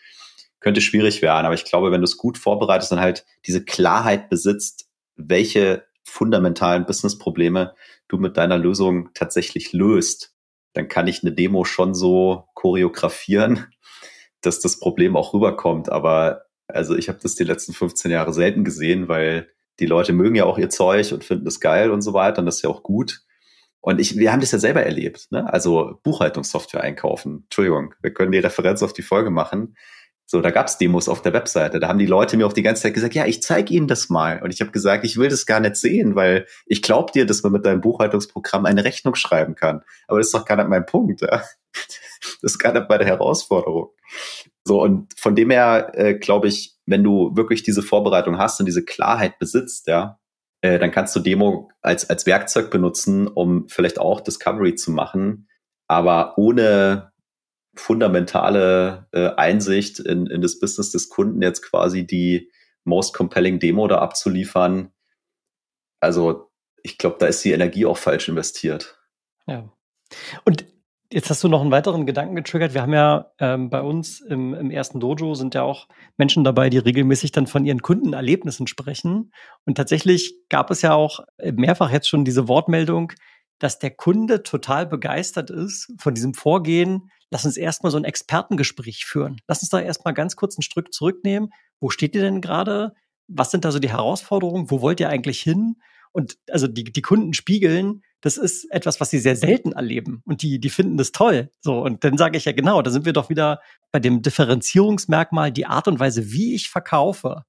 Könnte 0.59 0.81
schwierig 0.81 1.21
werden, 1.21 1.45
aber 1.45 1.55
ich 1.55 1.65
glaube, 1.65 1.91
wenn 1.91 2.01
du 2.01 2.05
es 2.05 2.17
gut 2.17 2.39
vorbereitest 2.39 2.93
und 2.93 2.99
halt 2.99 3.25
diese 3.45 3.63
Klarheit 3.63 4.29
besitzt, 4.29 4.87
welche 5.17 5.83
fundamentalen 6.03 6.85
Business-Probleme 6.85 7.73
du 8.07 8.17
mit 8.17 8.37
deiner 8.37 8.57
Lösung 8.57 9.09
tatsächlich 9.13 9.73
löst, 9.73 10.33
dann 10.73 10.87
kann 10.87 11.07
ich 11.07 11.23
eine 11.23 11.31
Demo 11.31 11.65
schon 11.65 11.93
so 11.93 12.45
choreografieren, 12.53 13.67
dass 14.41 14.59
das 14.59 14.79
Problem 14.79 15.15
auch 15.15 15.33
rüberkommt. 15.33 15.89
Aber 15.89 16.43
also 16.67 16.95
ich 16.95 17.09
habe 17.09 17.19
das 17.21 17.35
die 17.35 17.43
letzten 17.43 17.73
15 17.73 18.11
Jahre 18.11 18.33
selten 18.33 18.63
gesehen, 18.63 19.07
weil 19.07 19.49
die 19.79 19.85
Leute 19.85 20.13
mögen 20.13 20.35
ja 20.35 20.45
auch 20.45 20.57
ihr 20.57 20.69
Zeug 20.69 21.11
und 21.11 21.23
finden 21.23 21.47
es 21.47 21.59
geil 21.59 21.91
und 21.91 22.01
so 22.01 22.13
weiter 22.13 22.39
und 22.39 22.45
das 22.45 22.57
ist 22.57 22.61
ja 22.63 22.69
auch 22.69 22.83
gut. 22.83 23.21
Und 23.81 23.99
ich, 23.99 24.17
wir 24.17 24.31
haben 24.31 24.39
das 24.39 24.51
ja 24.51 24.59
selber 24.59 24.83
erlebt, 24.83 25.27
ne? 25.31 25.51
Also 25.51 25.99
Buchhaltungssoftware 26.03 26.81
einkaufen. 26.81 27.41
Entschuldigung, 27.43 27.93
wir 28.01 28.13
können 28.13 28.31
die 28.31 28.39
Referenz 28.39 28.81
auf 28.81 28.93
die 28.93 29.01
Folge 29.01 29.29
machen. 29.29 29.75
So, 30.25 30.41
da 30.41 30.51
gab's 30.51 30.77
Demos 30.77 31.09
auf 31.09 31.21
der 31.21 31.33
Webseite. 31.33 31.79
Da 31.79 31.87
haben 31.87 31.99
die 31.99 32.05
Leute 32.05 32.37
mir 32.37 32.47
auch 32.47 32.53
die 32.53 32.63
ganze 32.63 32.83
Zeit 32.83 32.93
gesagt, 32.93 33.13
ja, 33.13 33.25
ich 33.25 33.43
zeige 33.43 33.73
Ihnen 33.73 33.87
das 33.87 34.09
mal. 34.09 34.41
Und 34.41 34.53
ich 34.53 34.61
habe 34.61 34.71
gesagt, 34.71 35.03
ich 35.03 35.17
will 35.17 35.29
das 35.29 35.45
gar 35.45 35.59
nicht 35.59 35.75
sehen, 35.75 36.15
weil 36.15 36.47
ich 36.65 36.81
glaube 36.81 37.11
dir, 37.11 37.25
dass 37.25 37.43
man 37.43 37.51
mit 37.51 37.65
deinem 37.65 37.81
Buchhaltungsprogramm 37.81 38.65
eine 38.65 38.83
Rechnung 38.83 39.15
schreiben 39.15 39.55
kann. 39.55 39.81
Aber 40.07 40.19
das 40.19 40.27
ist 40.27 40.33
doch 40.33 40.45
gar 40.45 40.55
nicht 40.55 40.69
mein 40.69 40.85
Punkt. 40.85 41.21
Ja? 41.21 41.43
Das 42.41 42.53
ist 42.53 42.59
gar 42.59 42.71
nicht 42.71 42.87
meine 42.87 43.03
Herausforderung. 43.03 43.89
So, 44.65 44.81
und 44.81 45.13
von 45.17 45.35
dem 45.35 45.49
her 45.49 45.91
äh, 45.93 46.13
glaube 46.13 46.47
ich, 46.47 46.77
wenn 46.85 47.03
du 47.03 47.35
wirklich 47.35 47.63
diese 47.63 47.81
Vorbereitung 47.81 48.37
hast 48.37 48.61
und 48.61 48.65
diese 48.65 48.85
Klarheit 48.85 49.39
besitzt, 49.39 49.87
ja, 49.87 50.19
äh, 50.61 50.79
dann 50.79 50.91
kannst 50.91 51.15
du 51.15 51.19
Demo 51.19 51.69
als, 51.81 52.09
als 52.09 52.25
Werkzeug 52.25 52.71
benutzen, 52.71 53.27
um 53.27 53.67
vielleicht 53.67 53.99
auch 53.99 54.21
Discovery 54.21 54.75
zu 54.75 54.91
machen, 54.91 55.49
aber 55.87 56.37
ohne 56.37 57.11
fundamentale 57.75 59.07
äh, 59.11 59.29
Einsicht 59.35 59.99
in, 59.99 60.27
in 60.27 60.41
das 60.41 60.59
Business 60.59 60.91
des 60.91 61.09
Kunden 61.09 61.41
jetzt 61.41 61.61
quasi 61.61 62.05
die 62.05 62.51
most 62.83 63.13
compelling 63.13 63.59
Demo 63.59 63.87
da 63.87 63.99
abzuliefern. 63.99 64.91
Also 65.99 66.51
ich 66.83 66.97
glaube, 66.97 67.17
da 67.19 67.27
ist 67.27 67.43
die 67.43 67.51
Energie 67.51 67.85
auch 67.85 67.97
falsch 67.97 68.27
investiert. 68.27 68.99
Ja. 69.47 69.71
Und 70.43 70.65
jetzt 71.11 71.29
hast 71.29 71.43
du 71.43 71.47
noch 71.47 71.61
einen 71.61 71.71
weiteren 71.71 72.05
Gedanken 72.05 72.35
getriggert. 72.35 72.73
Wir 72.73 72.81
haben 72.81 72.93
ja 72.93 73.31
ähm, 73.39 73.69
bei 73.69 73.81
uns 73.81 74.19
im, 74.19 74.53
im 74.53 74.69
ersten 74.69 74.99
Dojo 74.99 75.33
sind 75.33 75.55
ja 75.55 75.63
auch 75.63 75.87
Menschen 76.17 76.43
dabei, 76.43 76.69
die 76.69 76.79
regelmäßig 76.79 77.31
dann 77.31 77.47
von 77.47 77.65
ihren 77.65 77.81
Kundenerlebnissen 77.81 78.67
sprechen. 78.67 79.31
Und 79.65 79.75
tatsächlich 79.75 80.35
gab 80.49 80.71
es 80.71 80.81
ja 80.81 80.93
auch 80.93 81.21
mehrfach 81.41 81.91
jetzt 81.91 82.09
schon 82.09 82.25
diese 82.25 82.47
Wortmeldung, 82.47 83.13
dass 83.59 83.79
der 83.79 83.91
Kunde 83.91 84.43
total 84.43 84.85
begeistert 84.85 85.49
ist 85.49 85.93
von 85.99 86.13
diesem 86.13 86.33
Vorgehen, 86.33 87.09
lass 87.29 87.45
uns 87.45 87.57
erstmal 87.57 87.91
so 87.91 87.97
ein 87.97 88.03
Expertengespräch 88.03 89.05
führen. 89.05 89.41
Lass 89.47 89.61
uns 89.61 89.69
da 89.69 89.79
erstmal 89.79 90.13
ganz 90.13 90.35
kurz 90.35 90.57
ein 90.57 90.63
Stück 90.63 90.93
zurücknehmen. 90.93 91.49
Wo 91.79 91.89
steht 91.89 92.15
ihr 92.15 92.21
denn 92.21 92.41
gerade? 92.41 92.93
was 93.27 93.51
sind 93.51 93.65
da 93.65 93.71
so 93.71 93.79
die 93.79 93.89
Herausforderungen, 93.89 94.69
wo 94.69 94.81
wollt 94.81 94.99
ihr 94.99 95.09
eigentlich 95.09 95.41
hin? 95.41 95.77
Und 96.11 96.37
also 96.49 96.67
die, 96.67 96.83
die 96.83 97.01
Kunden 97.01 97.33
spiegeln, 97.33 98.03
das 98.21 98.37
ist 98.37 98.71
etwas, 98.71 99.01
was 99.01 99.09
sie 99.09 99.19
sehr 99.19 99.35
selten 99.35 99.71
erleben 99.71 100.21
und 100.25 100.43
die, 100.43 100.59
die 100.59 100.69
finden 100.69 100.97
das 100.97 101.11
toll. 101.11 101.51
So, 101.59 101.81
und 101.81 102.03
dann 102.03 102.17
sage 102.17 102.37
ich 102.37 102.45
ja 102.45 102.51
genau, 102.51 102.81
da 102.81 102.91
sind 102.91 103.05
wir 103.05 103.13
doch 103.13 103.29
wieder 103.29 103.61
bei 103.91 103.99
dem 103.99 104.21
Differenzierungsmerkmal, 104.21 105.51
die 105.51 105.65
Art 105.65 105.87
und 105.87 105.99
Weise, 105.99 106.31
wie 106.31 106.53
ich 106.53 106.69
verkaufe, 106.69 107.45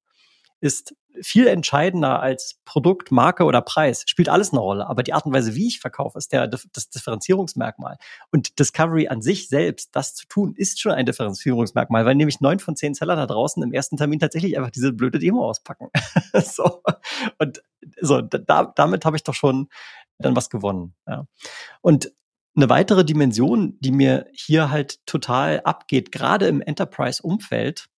ist 0.60 0.94
viel 1.20 1.46
entscheidender 1.46 2.20
als 2.20 2.61
Produkt, 2.64 3.11
Marke 3.11 3.44
oder 3.44 3.61
Preis. 3.61 4.05
Spielt 4.07 4.29
alles 4.29 4.53
eine 4.53 4.61
Rolle, 4.61 4.87
aber 4.87 5.03
die 5.03 5.12
Art 5.12 5.27
und 5.27 5.33
Weise, 5.33 5.55
wie 5.55 5.68
ich 5.68 5.81
verkaufe, 5.81 6.18
ist 6.18 6.33
der, 6.33 6.46
das 6.46 6.90
Differenzierungsmerkmal. 6.90 7.98
Und 8.31 8.59
Discovery 8.59 9.09
an 9.09 9.22
sich 9.22 9.48
selbst, 9.48 9.94
das 9.94 10.14
zu 10.14 10.27
tun, 10.27 10.55
ist 10.57 10.81
schon 10.81 10.92
ein 10.92 11.07
Differenzierungsmerkmal, 11.07 12.05
weil 12.05 12.14
nämlich 12.14 12.40
neun 12.40 12.59
von 12.59 12.77
zehn 12.77 12.94
Seller 12.94 13.16
da 13.16 13.27
draußen 13.27 13.62
im 13.62 13.72
ersten 13.72 13.96
Termin 13.96 14.18
tatsächlich 14.18 14.57
einfach 14.57 14.70
diese 14.70 14.92
blöde 14.92 15.18
Demo 15.18 15.48
auspacken. 15.48 15.88
so. 16.35 16.83
Und 17.38 17.62
so, 18.00 18.20
da, 18.20 18.72
damit 18.74 19.05
habe 19.05 19.16
ich 19.16 19.22
doch 19.22 19.35
schon 19.35 19.68
dann 20.18 20.37
was 20.37 20.50
gewonnen. 20.50 20.94
Ja. 21.07 21.27
Und 21.81 22.12
eine 22.57 22.68
weitere 22.68 23.05
Dimension, 23.05 23.79
die 23.81 23.90
mir 23.90 24.27
hier 24.33 24.70
halt 24.70 25.05
total 25.07 25.61
abgeht, 25.62 26.12
gerade 26.12 26.46
im 26.46 26.61
Enterprise-Umfeld, 26.61 27.88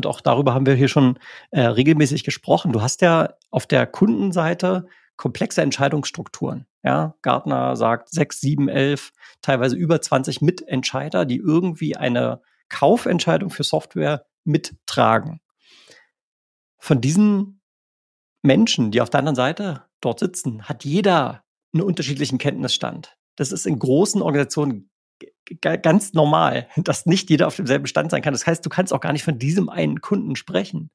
und 0.00 0.06
auch 0.06 0.22
darüber 0.22 0.54
haben 0.54 0.64
wir 0.64 0.74
hier 0.74 0.88
schon 0.88 1.18
äh, 1.50 1.60
regelmäßig 1.60 2.24
gesprochen. 2.24 2.72
Du 2.72 2.80
hast 2.80 3.02
ja 3.02 3.34
auf 3.50 3.66
der 3.66 3.86
Kundenseite 3.86 4.86
komplexe 5.16 5.60
Entscheidungsstrukturen. 5.60 6.66
Ja, 6.82 7.14
Gartner 7.20 7.76
sagt 7.76 8.08
sechs, 8.08 8.40
sieben, 8.40 8.70
elf, 8.70 9.12
teilweise 9.42 9.76
über 9.76 10.00
20 10.00 10.40
Mitentscheider, 10.40 11.26
die 11.26 11.36
irgendwie 11.36 11.96
eine 11.96 12.40
Kaufentscheidung 12.70 13.50
für 13.50 13.62
Software 13.62 14.24
mittragen. 14.44 15.40
Von 16.78 17.02
diesen 17.02 17.60
Menschen, 18.42 18.90
die 18.90 19.02
auf 19.02 19.10
der 19.10 19.18
anderen 19.18 19.36
Seite 19.36 19.84
dort 20.00 20.20
sitzen, 20.20 20.66
hat 20.66 20.86
jeder 20.86 21.44
einen 21.74 21.82
unterschiedlichen 21.82 22.38
Kenntnisstand. 22.38 23.18
Das 23.36 23.52
ist 23.52 23.66
in 23.66 23.78
großen 23.78 24.22
Organisationen 24.22 24.89
ganz 25.60 26.12
normal, 26.12 26.68
dass 26.76 27.06
nicht 27.06 27.30
jeder 27.30 27.46
auf 27.46 27.56
demselben 27.56 27.86
Stand 27.86 28.10
sein 28.10 28.22
kann. 28.22 28.32
Das 28.32 28.46
heißt, 28.46 28.64
du 28.64 28.68
kannst 28.68 28.92
auch 28.92 29.00
gar 29.00 29.12
nicht 29.12 29.24
von 29.24 29.38
diesem 29.38 29.68
einen 29.68 30.00
Kunden 30.00 30.36
sprechen. 30.36 30.90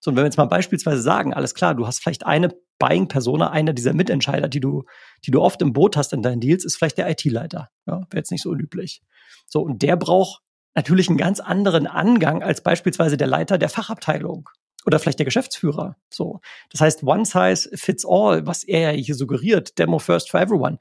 So, 0.00 0.10
und 0.10 0.16
wenn 0.16 0.22
wir 0.22 0.26
jetzt 0.26 0.36
mal 0.36 0.44
beispielsweise 0.44 1.00
sagen, 1.00 1.32
alles 1.32 1.54
klar, 1.54 1.74
du 1.74 1.86
hast 1.86 2.00
vielleicht 2.00 2.26
eine 2.26 2.54
Buying-Persona, 2.78 3.50
einer 3.50 3.72
dieser 3.72 3.94
Mitentscheider, 3.94 4.48
die 4.48 4.60
du, 4.60 4.84
die 5.24 5.30
du 5.30 5.40
oft 5.40 5.62
im 5.62 5.72
Boot 5.72 5.96
hast 5.96 6.12
in 6.12 6.22
deinen 6.22 6.40
Deals, 6.40 6.64
ist 6.64 6.76
vielleicht 6.76 6.98
der 6.98 7.10
IT-Leiter. 7.10 7.70
Ja, 7.86 7.94
wäre 8.10 8.16
jetzt 8.16 8.30
nicht 8.30 8.42
so 8.42 8.50
unüblich. 8.50 9.02
So, 9.46 9.62
und 9.62 9.82
der 9.82 9.96
braucht 9.96 10.42
natürlich 10.74 11.08
einen 11.08 11.16
ganz 11.16 11.40
anderen 11.40 11.86
Angang 11.86 12.42
als 12.42 12.62
beispielsweise 12.62 13.16
der 13.16 13.26
Leiter 13.26 13.56
der 13.56 13.70
Fachabteilung 13.70 14.50
oder 14.84 14.98
vielleicht 14.98 15.18
der 15.18 15.24
Geschäftsführer. 15.24 15.96
So, 16.10 16.40
das 16.70 16.82
heißt, 16.82 17.02
one 17.02 17.24
size 17.24 17.70
fits 17.74 18.04
all, 18.06 18.46
was 18.46 18.62
er 18.62 18.92
hier 18.92 19.14
suggeriert, 19.14 19.78
Demo 19.78 19.98
first 19.98 20.30
for 20.30 20.40
everyone 20.40 20.78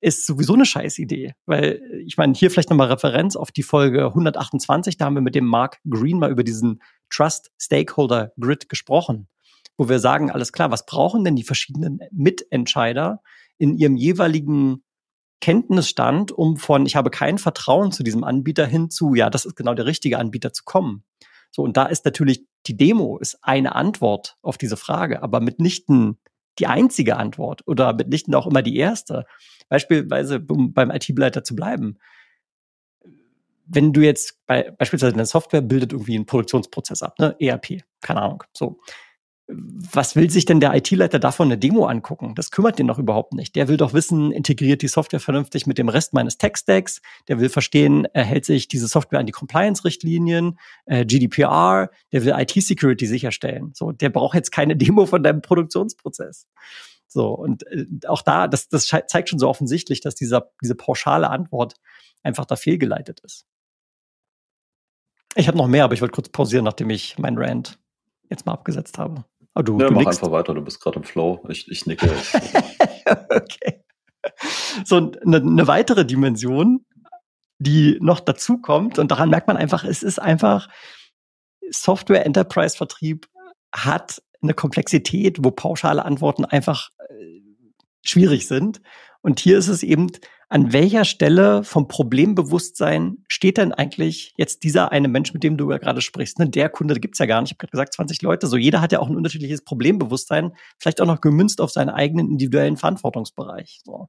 ist 0.00 0.26
sowieso 0.26 0.54
eine 0.54 0.64
Scheißidee. 0.64 1.34
Weil, 1.46 1.80
ich 2.06 2.16
meine, 2.16 2.34
hier 2.34 2.50
vielleicht 2.50 2.70
nochmal 2.70 2.88
Referenz 2.88 3.36
auf 3.36 3.52
die 3.52 3.62
Folge 3.62 4.06
128, 4.06 4.96
da 4.96 5.04
haben 5.06 5.14
wir 5.14 5.20
mit 5.20 5.34
dem 5.34 5.46
Mark 5.46 5.78
Green 5.88 6.18
mal 6.18 6.30
über 6.30 6.44
diesen 6.44 6.82
Trust 7.10 7.50
Stakeholder 7.60 8.32
Grid 8.40 8.68
gesprochen, 8.68 9.28
wo 9.76 9.88
wir 9.88 9.98
sagen, 9.98 10.30
alles 10.30 10.52
klar, 10.52 10.70
was 10.70 10.86
brauchen 10.86 11.24
denn 11.24 11.36
die 11.36 11.42
verschiedenen 11.42 12.00
Mitentscheider 12.12 13.20
in 13.58 13.76
ihrem 13.76 13.96
jeweiligen 13.96 14.82
Kenntnisstand, 15.40 16.32
um 16.32 16.56
von 16.56 16.86
ich 16.86 16.96
habe 16.96 17.10
kein 17.10 17.38
Vertrauen 17.38 17.92
zu 17.92 18.02
diesem 18.02 18.24
Anbieter 18.24 18.66
hin 18.66 18.90
zu, 18.90 19.14
ja, 19.14 19.30
das 19.30 19.46
ist 19.46 19.56
genau 19.56 19.74
der 19.74 19.86
richtige 19.86 20.18
Anbieter 20.18 20.52
zu 20.52 20.64
kommen. 20.64 21.04
So, 21.50 21.62
und 21.62 21.76
da 21.76 21.86
ist 21.86 22.04
natürlich 22.04 22.46
die 22.66 22.76
Demo 22.76 23.18
ist 23.18 23.38
eine 23.42 23.74
Antwort 23.74 24.36
auf 24.42 24.58
diese 24.58 24.76
Frage, 24.76 25.22
aber 25.22 25.40
mitnichten 25.40 26.18
die 26.58 26.66
einzige 26.66 27.16
Antwort 27.16 27.66
oder 27.66 27.94
mitnichten 27.94 28.34
auch 28.34 28.46
immer 28.46 28.62
die 28.62 28.76
erste. 28.76 29.24
Beispielsweise, 29.70 30.44
um 30.50 30.74
beim 30.74 30.90
IT-Leiter 30.90 31.42
zu 31.42 31.56
bleiben. 31.56 31.98
Wenn 33.64 33.94
du 33.94 34.02
jetzt 34.02 34.38
bei, 34.46 34.70
beispielsweise 34.70 35.14
eine 35.14 35.24
Software 35.24 35.62
bildet 35.62 35.92
irgendwie 35.92 36.16
einen 36.16 36.26
Produktionsprozess 36.26 37.02
ab, 37.02 37.18
ne? 37.18 37.34
ERP, 37.38 37.82
keine 38.02 38.20
Ahnung, 38.20 38.44
so 38.52 38.78
was 39.52 40.16
will 40.16 40.30
sich 40.30 40.44
denn 40.44 40.60
der 40.60 40.74
IT-Leiter 40.74 41.18
davon 41.18 41.48
eine 41.48 41.58
Demo 41.58 41.86
angucken? 41.86 42.34
Das 42.34 42.50
kümmert 42.50 42.78
den 42.78 42.86
doch 42.86 42.98
überhaupt 42.98 43.34
nicht. 43.34 43.56
Der 43.56 43.68
will 43.68 43.76
doch 43.76 43.92
wissen, 43.92 44.32
integriert 44.32 44.82
die 44.82 44.88
Software 44.88 45.20
vernünftig 45.20 45.66
mit 45.66 45.78
dem 45.78 45.88
Rest 45.88 46.12
meines 46.12 46.38
Tech-Stacks. 46.38 47.00
Der 47.28 47.40
will 47.40 47.48
verstehen, 47.48 48.06
hält 48.12 48.44
sich 48.44 48.68
diese 48.68 48.86
Software 48.86 49.18
an 49.18 49.26
die 49.26 49.32
Compliance-Richtlinien, 49.32 50.58
äh, 50.86 51.04
GDPR. 51.04 51.90
Der 52.12 52.24
will 52.24 52.34
IT-Security 52.36 53.06
sicherstellen. 53.06 53.72
So, 53.74 53.92
der 53.92 54.10
braucht 54.10 54.34
jetzt 54.34 54.52
keine 54.52 54.76
Demo 54.76 55.06
von 55.06 55.22
deinem 55.22 55.42
Produktionsprozess. 55.42 56.46
So, 57.12 57.32
und 57.34 57.66
äh, 57.66 57.86
auch 58.06 58.22
da, 58.22 58.46
das, 58.46 58.68
das 58.68 58.86
zeigt 58.86 59.28
schon 59.28 59.38
so 59.38 59.48
offensichtlich, 59.48 60.00
dass 60.00 60.14
dieser, 60.14 60.50
diese 60.62 60.74
pauschale 60.74 61.28
Antwort 61.28 61.74
einfach 62.22 62.46
da 62.46 62.56
fehlgeleitet 62.56 63.20
ist. 63.20 63.46
Ich 65.34 65.48
habe 65.48 65.58
noch 65.58 65.66
mehr, 65.66 65.84
aber 65.84 65.94
ich 65.94 66.00
wollte 66.00 66.14
kurz 66.14 66.28
pausieren, 66.28 66.64
nachdem 66.64 66.90
ich 66.90 67.18
meinen 67.18 67.38
Rant 67.38 67.78
jetzt 68.28 68.46
mal 68.46 68.52
abgesetzt 68.52 68.98
habe. 68.98 69.24
Aber 69.54 69.64
du, 69.64 69.78
ja, 69.78 69.88
du 69.88 69.94
mach 69.94 70.02
nickst. 70.02 70.20
einfach 70.20 70.32
weiter, 70.32 70.54
du 70.54 70.62
bist 70.62 70.80
gerade 70.80 70.98
im 70.98 71.04
Flow. 71.04 71.44
Ich, 71.48 71.68
ich 71.68 71.86
nicke. 71.86 72.08
okay. 73.30 73.84
So, 74.84 74.96
eine, 74.96 75.36
eine 75.38 75.66
weitere 75.66 76.04
Dimension, 76.04 76.84
die 77.58 77.98
noch 78.00 78.20
dazu 78.20 78.58
kommt, 78.58 78.98
und 78.98 79.10
daran 79.10 79.30
merkt 79.30 79.48
man 79.48 79.56
einfach, 79.56 79.84
es 79.84 80.02
ist 80.02 80.20
einfach, 80.20 80.68
Software 81.70 82.26
Enterprise 82.26 82.76
Vertrieb 82.76 83.28
hat 83.72 84.22
eine 84.42 84.54
Komplexität, 84.54 85.38
wo 85.44 85.50
pauschale 85.50 86.04
Antworten 86.04 86.44
einfach 86.44 86.90
schwierig 88.02 88.46
sind. 88.46 88.80
Und 89.22 89.40
hier 89.40 89.58
ist 89.58 89.68
es 89.68 89.82
eben, 89.82 90.08
an 90.48 90.72
welcher 90.72 91.04
Stelle 91.04 91.62
vom 91.62 91.86
Problembewusstsein 91.86 93.18
steht 93.28 93.56
denn 93.56 93.72
eigentlich 93.72 94.34
jetzt 94.36 94.64
dieser 94.64 94.90
eine 94.90 95.06
Mensch, 95.06 95.32
mit 95.32 95.44
dem 95.44 95.56
du 95.56 95.70
ja 95.70 95.78
gerade 95.78 96.00
sprichst? 96.00 96.40
Ne? 96.40 96.48
Der 96.48 96.68
Kunde 96.68 96.98
gibt's 96.98 97.20
ja 97.20 97.26
gar 97.26 97.40
nicht. 97.40 97.50
Ich 97.50 97.54
habe 97.54 97.58
gerade 97.58 97.70
gesagt, 97.70 97.94
20 97.94 98.20
Leute. 98.22 98.48
So 98.48 98.56
jeder 98.56 98.80
hat 98.80 98.90
ja 98.90 98.98
auch 98.98 99.08
ein 99.08 99.16
unterschiedliches 99.16 99.62
Problembewusstsein, 99.62 100.52
vielleicht 100.78 101.00
auch 101.00 101.06
noch 101.06 101.20
gemünzt 101.20 101.60
auf 101.60 101.70
seinen 101.70 101.90
eigenen 101.90 102.28
individuellen 102.28 102.76
Verantwortungsbereich. 102.76 103.80
So. 103.84 104.08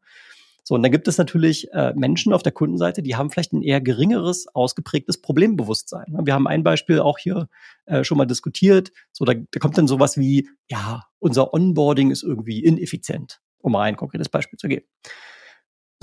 So, 0.63 0.75
und 0.75 0.83
dann 0.83 0.91
gibt 0.91 1.07
es 1.07 1.17
natürlich 1.17 1.71
äh, 1.73 1.93
Menschen 1.95 2.33
auf 2.33 2.43
der 2.43 2.51
Kundenseite, 2.51 3.01
die 3.01 3.15
haben 3.15 3.31
vielleicht 3.31 3.51
ein 3.51 3.63
eher 3.63 3.81
geringeres, 3.81 4.47
ausgeprägtes 4.53 5.19
Problembewusstsein. 5.21 6.05
Ne? 6.09 6.21
Wir 6.23 6.33
haben 6.33 6.47
ein 6.47 6.63
Beispiel 6.63 6.99
auch 6.99 7.17
hier 7.17 7.49
äh, 7.85 8.03
schon 8.03 8.17
mal 8.17 8.25
diskutiert. 8.25 8.91
So, 9.11 9.25
da, 9.25 9.33
da 9.33 9.59
kommt 9.59 9.77
dann 9.77 9.87
sowas 9.87 10.17
wie, 10.17 10.49
ja, 10.69 11.03
unser 11.19 11.53
Onboarding 11.53 12.11
ist 12.11 12.23
irgendwie 12.23 12.63
ineffizient, 12.63 13.41
um 13.61 13.71
mal 13.71 13.83
ein 13.83 13.95
konkretes 13.95 14.29
Beispiel 14.29 14.57
zu 14.57 14.67
geben. 14.67 14.85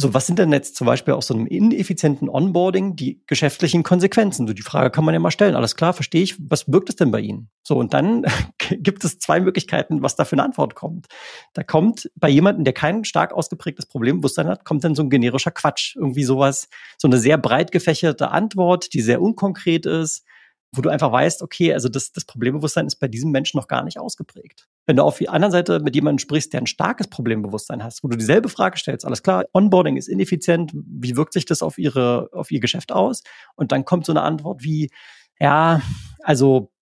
So, 0.01 0.15
was 0.15 0.29
sind 0.29 0.39
denn 0.39 0.53
jetzt 0.53 0.77
zum 0.77 0.87
Beispiel 0.87 1.15
aus 1.15 1.27
so 1.27 1.35
einem 1.35 1.49
ineffizienten 1.49 2.29
Onboarding 2.29 2.95
die 2.95 3.21
geschäftlichen 3.27 3.83
Konsequenzen? 3.83 4.47
So, 4.47 4.53
die 4.53 4.63
Frage 4.63 4.93
kann 4.93 5.05
man 5.05 5.13
ja 5.13 5.19
mal 5.19 5.33
stellen. 5.33 5.57
Alles 5.57 5.75
klar, 5.75 5.93
verstehe 5.93 6.23
ich. 6.23 6.37
Was 6.39 6.71
wirkt 6.71 6.89
es 6.89 6.95
denn 6.95 7.11
bei 7.11 7.19
Ihnen? 7.19 7.51
So, 7.65 7.77
und 7.77 7.95
dann 7.95 8.25
gibt 8.71 9.05
es 9.05 9.19
zwei 9.19 9.41
Möglichkeiten, 9.41 10.01
was 10.01 10.15
da 10.15 10.25
für 10.25 10.37
eine 10.37 10.45
Antwort 10.45 10.77
kommt. 10.77 11.09
Da 11.53 11.65
kommt 11.65 12.09
bei 12.15 12.29
jemandem, 12.29 12.63
der 12.63 12.75
kein 12.75 13.05
stark 13.05 13.33
ausgeprägtes 13.33 13.87
Problembewusstsein 13.87 14.47
hat, 14.47 14.65
kommt 14.65 14.85
dann 14.85 14.95
so 14.95 15.03
ein 15.03 15.11
generischer 15.11 15.51
Quatsch. 15.51 15.97
Irgendwie 15.97 16.23
sowas, 16.23 16.69
so 16.97 17.09
eine 17.09 17.19
sehr 17.19 17.37
breit 17.37 17.73
gefächerte 17.73 18.31
Antwort, 18.31 18.93
die 18.95 19.01
sehr 19.01 19.21
unkonkret 19.21 19.85
ist, 19.85 20.25
wo 20.71 20.81
du 20.81 20.91
einfach 20.91 21.11
weißt, 21.11 21.43
okay, 21.43 21.75
also 21.75 21.89
das, 21.89 22.13
das 22.13 22.25
Problembewusstsein 22.25 22.87
ist 22.87 23.01
bei 23.01 23.09
diesem 23.09 23.33
Menschen 23.33 23.59
noch 23.59 23.67
gar 23.67 23.83
nicht 23.83 23.99
ausgeprägt. 23.99 24.69
Wenn 24.89 24.97
du 24.97 25.03
auf 25.03 25.19
der 25.19 25.31
anderen 25.35 25.53
Seite 25.53 25.81
mit 25.81 25.95
jemandem 25.95 26.19
sprichst, 26.19 26.55
der 26.55 26.63
ein 26.63 26.67
starkes 26.67 27.09
Problembewusstsein 27.09 27.85
hast, 27.85 28.03
wo 28.03 28.09
du 28.09 28.17
dieselbe 28.17 28.49
Frage 28.49 28.79
stellst, 28.79 29.05
alles 29.05 29.23
klar, 29.23 29.45
Onboarding 29.53 29.99
ist 29.99 30.09
ineffizient, 30.09 30.73
wie 30.73 31.15
wirkt 31.15 31.35
sich 31.35 31.45
das 31.45 31.61
auf 31.61 31.77
ihre, 31.77 32.31
auf 32.33 32.51
ihr 32.51 32.59
Geschäft 32.59 32.91
aus? 32.91 33.23
Und 33.55 33.71
dann 33.71 33.85
kommt 33.85 34.07
so 34.07 34.13
eine 34.13 34.23
Antwort 34.23 34.65
wie, 34.65 34.91
ja, 35.39 35.83
also 36.23 36.73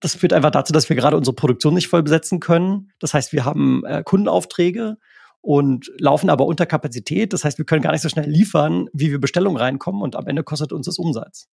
das 0.00 0.14
führt 0.14 0.32
einfach 0.32 0.50
dazu, 0.50 0.72
dass 0.72 0.88
wir 0.88 0.96
gerade 0.96 1.18
unsere 1.18 1.36
Produktion 1.36 1.74
nicht 1.74 1.88
voll 1.88 2.02
besetzen 2.02 2.40
können. 2.40 2.90
Das 3.00 3.12
heißt, 3.12 3.34
wir 3.34 3.44
haben 3.44 3.84
äh, 3.84 4.02
Kundenaufträge 4.02 4.96
und 5.42 5.92
laufen 5.98 6.30
aber 6.30 6.46
unter 6.46 6.64
Kapazität. 6.64 7.34
Das 7.34 7.44
heißt, 7.44 7.58
wir 7.58 7.66
können 7.66 7.82
gar 7.82 7.92
nicht 7.92 8.00
so 8.00 8.08
schnell 8.08 8.30
liefern, 8.30 8.88
wie 8.94 9.10
wir 9.10 9.20
Bestellungen 9.20 9.58
reinkommen 9.58 10.00
und 10.00 10.16
am 10.16 10.26
Ende 10.26 10.42
kostet 10.42 10.72
uns 10.72 10.86
das 10.86 10.96
Umsatz. 10.96 11.50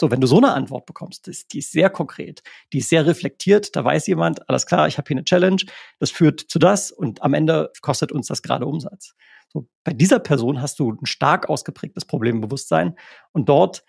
So, 0.00 0.10
wenn 0.10 0.20
du 0.20 0.26
so 0.26 0.38
eine 0.38 0.52
Antwort 0.52 0.86
bekommst, 0.86 1.28
das, 1.28 1.46
die 1.46 1.58
ist 1.58 1.72
sehr 1.72 1.88
konkret, 1.88 2.42
die 2.72 2.78
ist 2.78 2.88
sehr 2.88 3.06
reflektiert, 3.06 3.76
da 3.76 3.84
weiß 3.84 4.06
jemand, 4.08 4.48
alles 4.48 4.66
klar, 4.66 4.88
ich 4.88 4.98
habe 4.98 5.06
hier 5.06 5.16
eine 5.16 5.24
Challenge, 5.24 5.62
das 6.00 6.10
führt 6.10 6.40
zu 6.40 6.58
das 6.58 6.90
und 6.90 7.22
am 7.22 7.34
Ende 7.34 7.70
kostet 7.80 8.10
uns 8.10 8.26
das 8.26 8.42
gerade 8.42 8.66
Umsatz. 8.66 9.14
So, 9.48 9.68
bei 9.84 9.92
dieser 9.92 10.18
Person 10.18 10.60
hast 10.60 10.80
du 10.80 10.90
ein 10.90 11.06
stark 11.06 11.48
ausgeprägtes 11.48 12.06
Problembewusstsein 12.06 12.96
und 13.32 13.48
dort 13.48 13.84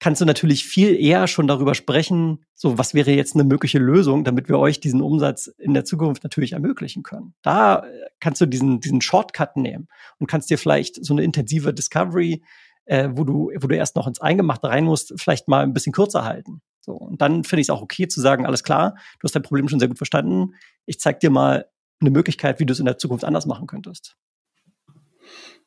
kannst 0.00 0.20
du 0.20 0.24
natürlich 0.24 0.64
viel 0.64 0.98
eher 0.98 1.26
schon 1.26 1.46
darüber 1.46 1.74
sprechen, 1.74 2.44
so 2.54 2.78
was 2.78 2.94
wäre 2.94 3.10
jetzt 3.12 3.34
eine 3.34 3.44
mögliche 3.44 3.78
Lösung, 3.78 4.24
damit 4.24 4.48
wir 4.48 4.58
euch 4.58 4.80
diesen 4.80 5.02
Umsatz 5.02 5.46
in 5.46 5.74
der 5.74 5.84
Zukunft 5.84 6.24
natürlich 6.24 6.52
ermöglichen 6.52 7.02
können. 7.02 7.34
Da 7.42 7.80
äh, 7.80 8.08
kannst 8.18 8.40
du 8.40 8.46
diesen, 8.46 8.80
diesen 8.80 9.02
Shortcut 9.02 9.56
nehmen 9.56 9.88
und 10.18 10.26
kannst 10.26 10.48
dir 10.48 10.58
vielleicht 10.58 11.04
so 11.04 11.12
eine 11.12 11.22
intensive 11.22 11.74
Discovery 11.74 12.42
äh, 12.90 13.08
wo 13.12 13.22
du, 13.22 13.52
wo 13.60 13.68
du 13.68 13.76
erst 13.76 13.94
noch 13.94 14.08
ins 14.08 14.20
Eingemachte 14.20 14.68
rein 14.68 14.84
musst, 14.84 15.14
vielleicht 15.16 15.46
mal 15.46 15.62
ein 15.62 15.72
bisschen 15.72 15.92
kürzer 15.92 16.24
halten. 16.24 16.60
So, 16.80 16.92
und 16.92 17.22
dann 17.22 17.44
finde 17.44 17.60
ich 17.60 17.66
es 17.66 17.70
auch 17.70 17.82
okay 17.82 18.08
zu 18.08 18.20
sagen, 18.20 18.46
alles 18.46 18.64
klar, 18.64 18.96
du 19.20 19.24
hast 19.24 19.34
dein 19.34 19.44
Problem 19.44 19.68
schon 19.68 19.78
sehr 19.78 19.88
gut 19.88 19.98
verstanden. 19.98 20.54
Ich 20.86 20.98
zeig 20.98 21.20
dir 21.20 21.30
mal 21.30 21.66
eine 22.00 22.10
Möglichkeit, 22.10 22.58
wie 22.58 22.66
du 22.66 22.72
es 22.72 22.80
in 22.80 22.86
der 22.86 22.98
Zukunft 22.98 23.24
anders 23.24 23.46
machen 23.46 23.68
könntest. 23.68 24.16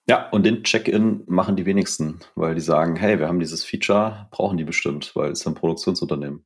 Ja, 0.05 0.29
und 0.31 0.45
den 0.45 0.63
Check-in 0.63 1.23
machen 1.27 1.55
die 1.55 1.65
wenigsten, 1.65 2.19
weil 2.35 2.55
die 2.55 2.61
sagen, 2.61 2.97
hey, 2.97 3.19
wir 3.19 3.29
haben 3.29 3.39
dieses 3.39 3.63
Feature, 3.63 4.27
brauchen 4.31 4.57
die 4.57 4.65
bestimmt, 4.65 5.15
weil 5.15 5.31
es 5.31 5.39
ist 5.39 5.47
ein 5.47 5.55
Produktionsunternehmen. 5.55 6.45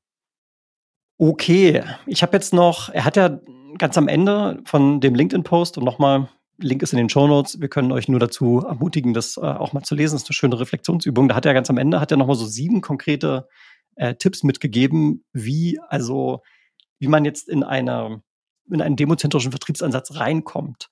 Okay, 1.18 1.84
ich 2.06 2.22
habe 2.22 2.38
jetzt 2.38 2.54
noch, 2.54 2.90
er 2.90 3.04
hat 3.04 3.18
ja 3.18 3.40
ganz 3.80 3.98
am 3.98 4.08
Ende 4.08 4.62
von 4.66 5.02
dem 5.02 5.16
LinkedIn-Post 5.16 5.80
und 5.80 5.86
nochmal, 5.86 6.30
Link 6.60 6.82
ist 6.82 6.94
in 6.94 6.98
den 6.98 7.10
Show 7.10 7.28
Notes. 7.28 7.62
Wir 7.62 7.70
können 7.70 7.92
euch 7.92 8.08
nur 8.08 8.20
dazu 8.20 8.64
ermutigen, 8.68 9.14
das 9.14 9.38
äh, 9.38 9.42
auch 9.42 9.74
mal 9.74 9.84
zu 9.84 9.96
lesen. 9.96 10.16
Das 10.16 10.24
ist 10.24 10.30
eine 10.30 10.36
schöne 10.36 10.60
Reflexionsübung. 10.60 11.28
Da 11.28 11.36
hat 11.36 11.46
er 11.46 11.54
ganz 11.54 11.70
am 11.70 11.78
Ende, 11.78 12.00
hat 12.00 12.12
er 12.12 12.18
nochmal 12.18 12.36
so 12.36 12.46
sieben 12.46 12.82
konkrete 12.82 13.48
äh, 13.96 14.16
Tipps 14.16 14.44
mitgegeben, 14.44 15.24
wie, 15.34 15.80
also, 15.88 16.42
wie 17.00 17.08
man 17.08 17.26
jetzt 17.26 17.48
in 17.48 17.64
einer, 17.64 18.22
in 18.72 18.82
einen 18.82 18.96
demozentrischen 18.96 19.52
Vertriebsansatz 19.52 20.16
reinkommt. 20.16 20.90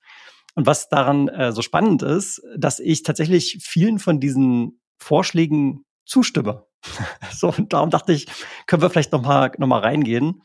Und 0.55 0.65
was 0.65 0.87
daran 0.87 1.27
äh, 1.27 1.51
so 1.51 1.61
spannend 1.61 2.01
ist, 2.01 2.41
dass 2.57 2.79
ich 2.79 3.03
tatsächlich 3.03 3.59
vielen 3.61 3.99
von 3.99 4.19
diesen 4.19 4.79
Vorschlägen 4.97 5.85
zustimme. 6.05 6.65
so, 7.31 7.51
und 7.51 7.73
darum 7.73 7.89
dachte 7.89 8.13
ich, 8.13 8.27
können 8.67 8.81
wir 8.81 8.89
vielleicht 8.89 9.11
nochmal 9.11 9.51
noch 9.57 9.67
mal 9.67 9.79
reingehen. 9.79 10.41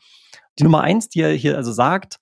Die 0.59 0.63
Nummer 0.63 0.81
eins, 0.81 1.09
die 1.09 1.21
er 1.21 1.33
hier 1.33 1.55
also 1.57 1.71
sagt, 1.71 2.19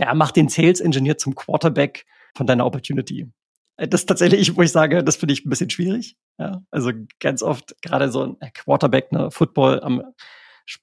ja, 0.00 0.14
mach 0.14 0.32
den 0.32 0.48
Sales 0.48 0.80
Engineer 0.80 1.18
zum 1.18 1.34
Quarterback 1.34 2.06
von 2.34 2.46
deiner 2.46 2.66
Opportunity. 2.66 3.30
Äh, 3.76 3.88
das 3.88 4.02
ist 4.02 4.06
tatsächlich, 4.06 4.56
wo 4.56 4.62
ich 4.62 4.72
sage, 4.72 5.04
das 5.04 5.16
finde 5.16 5.34
ich 5.34 5.44
ein 5.44 5.50
bisschen 5.50 5.70
schwierig. 5.70 6.16
Ja, 6.38 6.62
also 6.70 6.90
ganz 7.18 7.42
oft 7.42 7.74
gerade 7.82 8.10
so 8.10 8.22
ein 8.22 8.52
Quarterback, 8.54 9.12
ne, 9.12 9.30
Football, 9.30 9.80
am, 9.82 10.02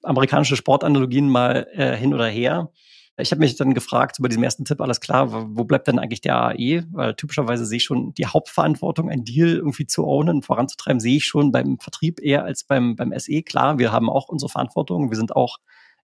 amerikanische 0.02 0.56
Sportanalogien 0.56 1.28
mal 1.28 1.66
äh, 1.72 1.96
hin 1.96 2.14
oder 2.14 2.26
her. 2.26 2.70
Ich 3.20 3.32
habe 3.32 3.40
mich 3.40 3.56
dann 3.56 3.74
gefragt, 3.74 4.18
bei 4.20 4.28
diesem 4.28 4.44
ersten 4.44 4.64
Tipp, 4.64 4.80
alles 4.80 5.00
klar, 5.00 5.32
wo 5.32 5.64
bleibt 5.64 5.88
denn 5.88 5.98
eigentlich 5.98 6.20
der 6.20 6.36
AE? 6.36 6.84
Weil 6.92 7.14
typischerweise 7.14 7.66
sehe 7.66 7.78
ich 7.78 7.84
schon 7.84 8.14
die 8.14 8.26
Hauptverantwortung, 8.26 9.10
ein 9.10 9.24
Deal 9.24 9.56
irgendwie 9.56 9.86
zu 9.86 10.06
ownen, 10.06 10.42
voranzutreiben, 10.42 11.00
sehe 11.00 11.16
ich 11.16 11.24
schon 11.24 11.50
beim 11.50 11.80
Vertrieb 11.80 12.20
eher 12.20 12.44
als 12.44 12.62
beim, 12.62 12.94
beim 12.94 13.12
SE. 13.18 13.42
Klar, 13.42 13.80
wir 13.80 13.90
haben 13.90 14.08
auch 14.08 14.28
unsere 14.28 14.50
Verantwortung, 14.50 15.10
wir 15.10 15.16
sind 15.16 15.34
auch 15.34 15.58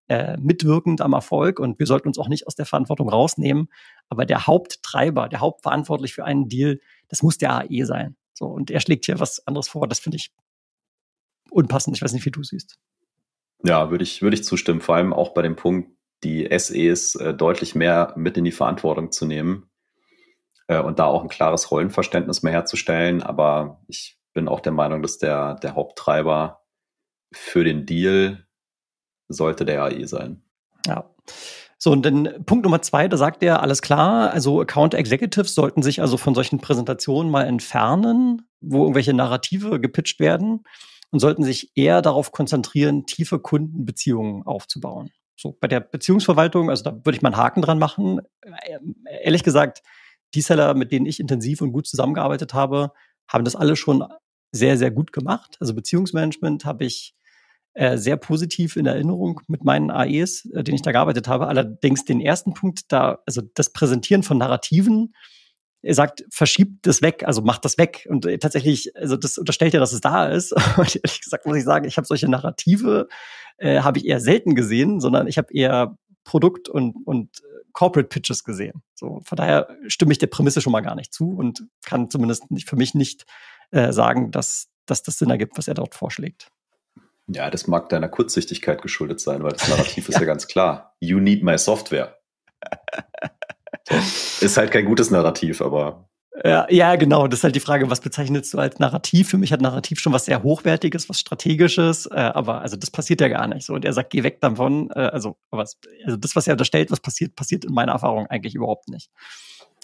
äh, 0.09 0.37
mitwirkend 0.37 1.01
am 1.01 1.13
Erfolg 1.13 1.59
und 1.59 1.79
wir 1.79 1.87
sollten 1.87 2.09
uns 2.09 2.19
auch 2.19 2.29
nicht 2.29 2.47
aus 2.47 2.55
der 2.55 2.67
Verantwortung 2.67 3.09
rausnehmen. 3.09 3.69
Aber 4.09 4.27
der 4.27 4.47
Haupttreiber, 4.47 5.29
der 5.29 5.41
Hauptverantwortlich 5.41 6.15
für 6.15 6.25
einen 6.25 6.49
Deal, 6.49 6.81
das 7.09 7.23
muss 7.23 7.39
der 7.39 7.53
AE 7.53 7.85
sein. 7.85 8.17
So, 8.35 8.47
und 8.47 8.71
er 8.71 8.81
schlägt 8.81 9.07
hier 9.07 9.21
was 9.21 9.47
anderes 9.47 9.69
vor. 9.69 9.89
Das 9.89 10.01
finde 10.01 10.17
ich 10.17 10.33
unpassend. 11.51 11.97
Ich 11.97 12.03
weiß 12.03 12.13
nicht, 12.13 12.27
wie 12.27 12.31
du 12.31 12.43
siehst. 12.43 12.79
Ja, 13.63 13.91
würde 13.91 14.05
ich, 14.05 14.21
würde 14.21 14.35
ich 14.35 14.45
zustimmen. 14.45 14.81
Vor 14.81 14.97
allem 14.97 15.13
auch 15.13 15.33
bei 15.33 15.43
dem 15.43 15.57
Punkt, 15.57 15.97
die 16.23 16.49
SEs 16.59 17.15
äh, 17.15 17.33
deutlich 17.33 17.75
mehr 17.75 18.13
mit 18.17 18.37
in 18.37 18.45
die 18.45 18.53
Verantwortung 18.53 19.13
zu 19.13 19.27
nehmen 19.27 19.71
äh, 20.69 20.81
und 20.81 20.99
da 20.99 21.07
auch 21.07 21.23
ein 21.23 21.29
klares 21.29 21.71
Rollenverständnis 21.71 22.43
mehr 22.43 22.53
herzustellen. 22.53 23.23
Aber 23.23 23.83
ich 23.89 24.19
bin 24.35 24.49
auch 24.49 24.61
der 24.61 24.73
Meinung, 24.73 25.01
dass 25.01 25.19
der, 25.19 25.55
der 25.57 25.75
Haupttreiber 25.75 26.63
für 27.33 27.65
den 27.65 27.87
Deal 27.87 28.44
sollte 29.35 29.64
der 29.64 29.82
AE 29.82 30.07
sein. 30.07 30.43
Ja. 30.87 31.11
So, 31.78 31.93
und 31.93 32.03
dann 32.07 32.45
Punkt 32.47 32.64
Nummer 32.64 32.80
zwei, 32.80 33.09
da 33.09 33.16
sagt 33.16 33.43
er, 33.43 33.61
alles 33.61 33.82
klar, 33.82 34.30
also 34.30 34.61
Account 34.61 34.95
Executives 34.95 35.55
sollten 35.55 35.82
sich 35.82 36.01
also 36.01 36.16
von 36.16 36.35
solchen 36.35 36.59
Präsentationen 36.59 37.30
mal 37.30 37.45
entfernen, 37.45 38.49
wo 38.61 38.82
irgendwelche 38.82 39.12
Narrative 39.12 39.80
gepitcht 39.80 40.18
werden 40.18 40.64
und 41.11 41.20
sollten 41.20 41.43
sich 41.43 41.72
eher 41.76 42.01
darauf 42.01 42.32
konzentrieren, 42.32 43.07
tiefe 43.07 43.39
Kundenbeziehungen 43.39 44.45
aufzubauen. 44.45 45.11
So, 45.37 45.57
bei 45.61 45.68
der 45.68 45.80
Beziehungsverwaltung, 45.80 46.70
also 46.70 46.85
da 46.85 46.93
würde 46.93 47.16
ich 47.16 47.22
mal 47.22 47.30
einen 47.30 47.37
Haken 47.37 47.61
dran 47.61 47.78
machen. 47.78 48.20
Äh, 48.41 48.78
ehrlich 49.22 49.43
gesagt, 49.43 49.82
die 50.35 50.41
Seller, 50.41 50.74
mit 50.74 50.91
denen 50.91 51.07
ich 51.07 51.20
intensiv 51.20 51.61
und 51.61 51.72
gut 51.72 51.87
zusammengearbeitet 51.87 52.55
habe, 52.55 52.93
haben 53.28 53.45
das 53.45 53.57
alle 53.57 53.76
schon 53.76 54.05
sehr, 54.53 54.78
sehr 54.78 54.91
gut 54.91 55.12
gemacht. 55.12 55.57
Also 55.61 55.74
Beziehungsmanagement 55.74 56.64
habe 56.64 56.85
ich 56.85 57.14
äh, 57.75 57.99
sehr 57.99 58.16
positiv 58.16 58.77
in 58.77 58.87
Erinnerung 58.87 59.41
mit 59.49 59.64
meinen 59.64 59.91
AEs, 59.91 60.47
äh, 60.47 60.62
denen 60.62 60.77
ich 60.77 60.83
da 60.83 60.93
gearbeitet 60.93 61.29
habe. 61.29 61.49
Allerdings 61.49 62.05
den 62.05 62.20
ersten 62.20 62.55
Punkt 62.55 62.93
da, 62.93 63.18
also 63.27 63.43
das 63.55 63.72
Präsentieren 63.72 64.22
von 64.22 64.39
Narrativen, 64.39 65.14
er 65.83 65.95
sagt, 65.95 66.25
verschiebt 66.31 66.87
das 66.87 67.03
weg, 67.03 67.25
also 67.27 67.43
macht 67.43 67.64
das 67.64 67.77
weg. 67.77 68.07
Und 68.09 68.25
äh, 68.27 68.39
tatsächlich, 68.39 68.97
also 68.97 69.16
das 69.16 69.39
unterstellt 69.39 69.75
ja, 69.75 69.81
dass 69.81 69.93
es 69.93 70.01
da 70.01 70.27
ist. 70.27 70.53
Und 70.79 70.97
ehrlich 70.97 71.20
gesagt 71.20 71.47
muss 71.47 71.57
ich 71.57 71.64
sagen, 71.64 71.85
ich 71.87 71.97
habe 71.97 72.07
solche 72.07 72.29
Narrative, 72.29 73.09
äh, 73.59 73.81
habe 73.81 73.99
ich 73.99 74.07
eher 74.07 74.20
selten 74.20 74.55
gesehen, 74.55 75.01
sondern 75.01 75.27
ich 75.27 75.37
habe 75.37 75.53
eher 75.53 75.97
Produkt- 76.25 76.70
und, 76.70 76.97
und 77.05 77.41
äh, 77.41 77.64
Corporate 77.72 78.09
Pitches 78.09 78.45
gesehen. 78.45 78.83
So, 78.95 79.20
von 79.25 79.37
daher 79.37 79.68
stimme 79.89 80.12
ich 80.12 80.18
der 80.18 80.29
Prämisse 80.29 80.62
schon 80.62 80.72
mal 80.72 80.81
gar 80.81 80.95
nicht 80.95 81.12
zu 81.12 81.31
und 81.33 81.66
kann 81.85 82.09
zumindest 82.09 82.51
nicht, 82.51 82.68
für 82.68 82.77
mich 82.77 82.95
nicht 82.95 83.27
äh, 83.70 83.93
sagen, 83.93 84.31
dass, 84.31 84.68
dass 84.87 85.03
das 85.03 85.18
Sinn 85.18 85.31
ergibt, 85.31 85.59
was 85.59 85.68
er 85.68 85.75
dort 85.75 85.95
vorschlägt. 85.95 86.51
Ja, 87.27 87.51
das 87.51 87.66
mag 87.66 87.89
deiner 87.89 88.09
Kurzsichtigkeit 88.09 88.83
geschuldet 88.83 89.20
sein, 89.20 89.43
weil 89.43 89.53
das 89.53 89.68
Narrativ 89.68 90.09
ist 90.09 90.18
ja 90.18 90.25
ganz 90.25 90.47
klar. 90.47 90.95
You 91.01 91.20
need 91.20 91.43
my 91.43 91.57
software. 91.59 92.18
So. 93.89 93.95
Ist 94.45 94.57
halt 94.57 94.70
kein 94.70 94.87
gutes 94.87 95.11
Narrativ, 95.11 95.61
aber. 95.61 96.09
Ja, 96.43 96.66
ja, 96.68 96.97
genau. 96.97 97.29
Das 97.29 97.41
ist 97.41 97.45
halt 97.45 97.55
die 97.55 97.61
Frage, 97.61 97.91
was 97.91 98.01
bezeichnest 98.01 98.53
du 98.53 98.59
als 98.59 98.79
Narrativ? 98.79 99.29
Für 99.29 99.39
mich 99.39 99.53
hat 99.53 99.61
Narrativ 99.61 100.01
schon 100.01 100.12
was 100.12 100.25
sehr 100.25 100.43
Hochwertiges, 100.43 101.09
was 101.09 101.20
Strategisches, 101.20 102.07
äh, 102.07 102.14
aber 102.14 102.61
also 102.61 102.77
das 102.77 102.91
passiert 102.91 103.20
ja 103.20 103.29
gar 103.29 103.47
nicht 103.47 103.64
so. 103.64 103.75
Und 103.75 103.85
er 103.85 103.93
sagt, 103.93 104.11
geh 104.11 104.25
weg 104.25 104.41
davon. 104.41 104.91
Äh, 104.91 105.01
also, 105.01 105.37
was, 105.51 105.79
also 106.05 106.16
das, 106.16 106.35
was 106.35 106.47
er 106.47 106.55
unterstellt, 106.55 106.91
was 106.91 107.01
passiert, 107.01 107.37
passiert 107.37 107.64
in 107.64 107.72
meiner 107.72 107.93
Erfahrung 107.93 108.27
eigentlich 108.27 108.55
überhaupt 108.55 108.89
nicht. 108.89 109.11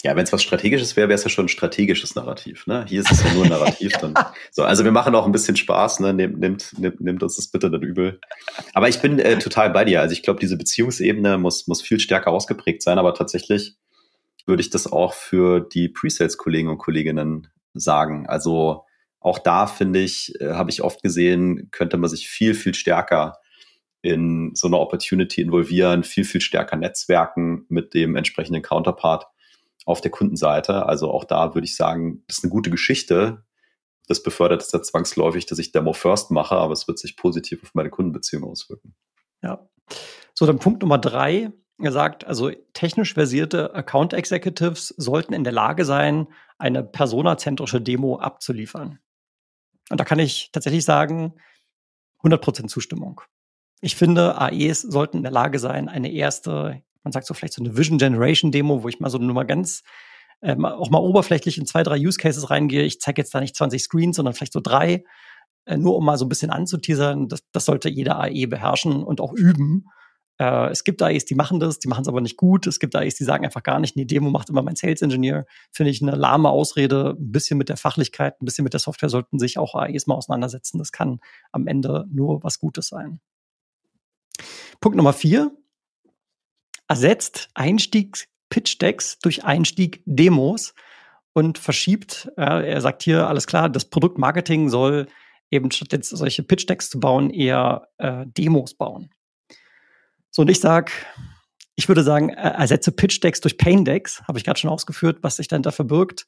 Ja, 0.03 0.15
wenn 0.15 0.23
es 0.23 0.33
was 0.33 0.41
Strategisches 0.41 0.95
wäre, 0.95 1.09
wäre 1.09 1.15
es 1.15 1.23
ja 1.23 1.29
schon 1.29 1.45
ein 1.45 1.49
strategisches 1.49 2.15
Narrativ. 2.15 2.65
Ne? 2.65 2.85
Hier 2.87 3.01
ist 3.01 3.11
es 3.11 3.23
ja 3.23 3.33
nur 3.33 3.43
ein 3.43 3.49
Narrativ. 3.49 3.91
Dann. 4.01 4.15
So, 4.51 4.63
also 4.63 4.83
wir 4.83 4.91
machen 4.91 5.13
auch 5.13 5.25
ein 5.25 5.31
bisschen 5.31 5.55
Spaß, 5.55 5.99
ne? 5.99 6.13
Nehmt, 6.13 6.39
nimmt, 6.39 6.79
nimmt, 6.79 7.01
nimmt 7.01 7.23
uns 7.23 7.35
das 7.35 7.49
bitte 7.49 7.69
dann 7.69 7.83
übel. 7.83 8.19
Aber 8.73 8.89
ich 8.89 8.99
bin 8.99 9.19
äh, 9.19 9.37
total 9.37 9.69
bei 9.69 9.85
dir. 9.85 10.01
Also 10.01 10.13
ich 10.13 10.23
glaube, 10.23 10.39
diese 10.39 10.57
Beziehungsebene 10.57 11.37
muss, 11.37 11.67
muss 11.67 11.81
viel 11.81 11.99
stärker 11.99 12.31
ausgeprägt 12.31 12.81
sein, 12.81 12.97
aber 12.97 13.13
tatsächlich 13.13 13.75
würde 14.47 14.61
ich 14.61 14.71
das 14.71 14.91
auch 14.91 15.13
für 15.13 15.59
die 15.61 15.87
Pre-Sales-Kollegen 15.87 16.69
und 16.69 16.79
Kolleginnen 16.79 17.47
sagen. 17.73 18.27
Also 18.27 18.85
auch 19.19 19.37
da 19.37 19.67
finde 19.67 19.99
ich, 19.99 20.33
äh, 20.41 20.53
habe 20.53 20.71
ich 20.71 20.81
oft 20.81 21.03
gesehen, 21.03 21.69
könnte 21.71 21.97
man 21.97 22.09
sich 22.09 22.27
viel, 22.27 22.55
viel 22.55 22.73
stärker 22.73 23.37
in 24.01 24.51
so 24.55 24.65
eine 24.65 24.79
Opportunity 24.79 25.41
involvieren, 25.41 26.03
viel, 26.03 26.23
viel 26.23 26.41
stärker 26.41 26.75
netzwerken 26.75 27.65
mit 27.69 27.93
dem 27.93 28.15
entsprechenden 28.15 28.63
Counterpart 28.63 29.27
auf 29.91 30.01
der 30.01 30.11
Kundenseite. 30.11 30.85
Also 30.85 31.11
auch 31.11 31.23
da 31.23 31.53
würde 31.53 31.65
ich 31.65 31.75
sagen, 31.75 32.23
das 32.27 32.39
ist 32.39 32.43
eine 32.43 32.51
gute 32.51 32.69
Geschichte. 32.69 33.45
Das 34.07 34.23
befördert 34.23 34.61
es 34.61 34.71
ja 34.71 34.81
zwangsläufig, 34.81 35.45
dass 35.45 35.59
ich 35.59 35.71
Demo 35.71 35.93
First 35.93 36.31
mache, 36.31 36.55
aber 36.55 36.73
es 36.73 36.87
wird 36.87 36.99
sich 36.99 37.15
positiv 37.15 37.63
auf 37.63 37.73
meine 37.73 37.89
Kundenbeziehung 37.89 38.43
auswirken. 38.43 38.95
Ja. 39.41 39.69
So, 40.33 40.45
dann 40.45 40.59
Punkt 40.59 40.81
Nummer 40.81 40.97
drei. 40.97 41.51
Er 41.81 41.91
sagt, 41.91 42.25
also 42.25 42.51
technisch 42.73 43.13
versierte 43.13 43.73
Account 43.73 44.13
Executives 44.13 44.89
sollten 44.97 45.33
in 45.33 45.43
der 45.43 45.53
Lage 45.53 45.83
sein, 45.83 46.27
eine 46.59 46.83
personazentrische 46.83 47.81
Demo 47.81 48.19
abzuliefern. 48.19 48.99
Und 49.89 49.99
da 49.99 50.03
kann 50.03 50.19
ich 50.19 50.51
tatsächlich 50.51 50.85
sagen, 50.85 51.33
100% 52.23 52.67
Zustimmung. 52.67 53.21
Ich 53.81 53.95
finde, 53.95 54.39
AEs 54.39 54.81
sollten 54.81 55.17
in 55.17 55.23
der 55.23 55.31
Lage 55.31 55.57
sein, 55.57 55.89
eine 55.89 56.11
erste 56.11 56.83
man 57.03 57.11
sagt 57.11 57.27
so 57.27 57.33
vielleicht 57.33 57.53
so 57.53 57.63
eine 57.63 57.77
Vision 57.77 57.97
Generation 57.97 58.51
Demo, 58.51 58.83
wo 58.83 58.87
ich 58.87 58.99
mal 58.99 59.09
so 59.09 59.17
nur 59.17 59.33
mal 59.33 59.43
ganz 59.43 59.83
ähm, 60.41 60.65
auch 60.65 60.89
mal 60.89 60.99
oberflächlich 60.99 61.57
in 61.57 61.65
zwei, 61.65 61.83
drei 61.83 61.99
Use 61.99 62.17
Cases 62.17 62.49
reingehe. 62.49 62.83
Ich 62.83 62.99
zeige 62.99 63.21
jetzt 63.21 63.33
da 63.33 63.39
nicht 63.39 63.55
20 63.55 63.83
Screens, 63.83 64.15
sondern 64.15 64.33
vielleicht 64.33 64.53
so 64.53 64.59
drei, 64.59 65.03
äh, 65.65 65.77
nur 65.77 65.95
um 65.95 66.05
mal 66.05 66.17
so 66.17 66.25
ein 66.25 66.29
bisschen 66.29 66.49
anzuteasern. 66.49 67.27
Das, 67.27 67.43
das 67.51 67.65
sollte 67.65 67.89
jeder 67.89 68.19
AE 68.19 68.47
beherrschen 68.47 69.03
und 69.03 69.21
auch 69.21 69.33
üben. 69.33 69.85
Äh, 70.39 70.69
es 70.71 70.83
gibt 70.83 71.01
AEs, 71.03 71.25
die 71.25 71.35
machen 71.35 71.59
das, 71.59 71.77
die 71.77 71.87
machen 71.87 72.01
es 72.01 72.07
aber 72.07 72.21
nicht 72.21 72.37
gut. 72.37 72.65
Es 72.65 72.79
gibt 72.79 72.95
AEs, 72.95 73.15
die 73.15 73.23
sagen 73.23 73.45
einfach 73.45 73.61
gar 73.61 73.79
nicht, 73.79 73.95
die 73.95 74.07
Demo 74.07 74.31
macht 74.31 74.49
immer 74.49 74.63
mein 74.63 74.75
Sales 74.75 75.03
Engineer. 75.03 75.45
Finde 75.71 75.91
ich 75.91 76.01
eine 76.01 76.15
lahme 76.15 76.49
Ausrede. 76.49 77.15
Ein 77.19 77.31
bisschen 77.31 77.57
mit 77.59 77.69
der 77.69 77.77
Fachlichkeit, 77.77 78.41
ein 78.41 78.45
bisschen 78.45 78.63
mit 78.63 78.73
der 78.73 78.79
Software 78.79 79.09
sollten 79.09 79.37
sich 79.37 79.59
auch 79.59 79.75
AEs 79.75 80.07
mal 80.07 80.15
auseinandersetzen. 80.15 80.79
Das 80.79 80.91
kann 80.91 81.19
am 81.51 81.67
Ende 81.67 82.07
nur 82.11 82.43
was 82.43 82.57
Gutes 82.57 82.87
sein. 82.87 83.19
Punkt 84.79 84.97
Nummer 84.97 85.13
vier 85.13 85.51
ersetzt 86.91 87.47
Einstieg-Pitch-Decks 87.53 89.19
durch 89.19 89.45
Einstieg-Demos 89.45 90.73
und 91.31 91.57
verschiebt, 91.57 92.29
äh, 92.35 92.69
er 92.69 92.81
sagt 92.81 93.03
hier, 93.03 93.29
alles 93.29 93.47
klar, 93.47 93.69
das 93.69 93.85
Produktmarketing 93.85 94.67
soll 94.67 95.07
eben 95.51 95.71
statt 95.71 95.93
jetzt 95.93 96.09
solche 96.09 96.43
Pitch-Decks 96.43 96.89
zu 96.89 96.99
bauen, 96.99 97.29
eher 97.29 97.87
äh, 97.97 98.25
Demos 98.27 98.73
bauen. 98.73 99.09
So, 100.31 100.41
und 100.41 100.49
ich 100.49 100.59
sag, 100.59 100.91
ich 101.75 101.87
würde 101.87 102.03
sagen, 102.03 102.27
ersetze 102.27 102.91
Pitch-Decks 102.91 103.39
durch 103.39 103.57
Pain-Decks, 103.57 104.23
habe 104.27 104.37
ich 104.37 104.43
gerade 104.43 104.59
schon 104.59 104.69
ausgeführt, 104.69 105.19
was 105.21 105.37
sich 105.37 105.47
dahinter 105.47 105.71
verbirgt. 105.71 106.27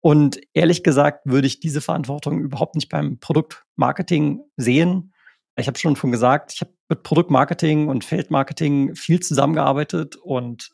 Und 0.00 0.40
ehrlich 0.54 0.82
gesagt 0.82 1.26
würde 1.26 1.46
ich 1.46 1.60
diese 1.60 1.82
Verantwortung 1.82 2.40
überhaupt 2.40 2.76
nicht 2.76 2.88
beim 2.88 3.18
Produktmarketing 3.18 4.40
sehen. 4.56 5.11
Ich 5.56 5.66
habe 5.66 5.78
schon 5.78 5.96
von 5.96 6.10
gesagt, 6.10 6.52
ich 6.54 6.60
habe 6.60 6.72
mit 6.88 7.02
Produktmarketing 7.02 7.88
und 7.88 8.04
Feldmarketing 8.04 8.94
viel 8.94 9.20
zusammengearbeitet 9.20 10.16
und 10.16 10.70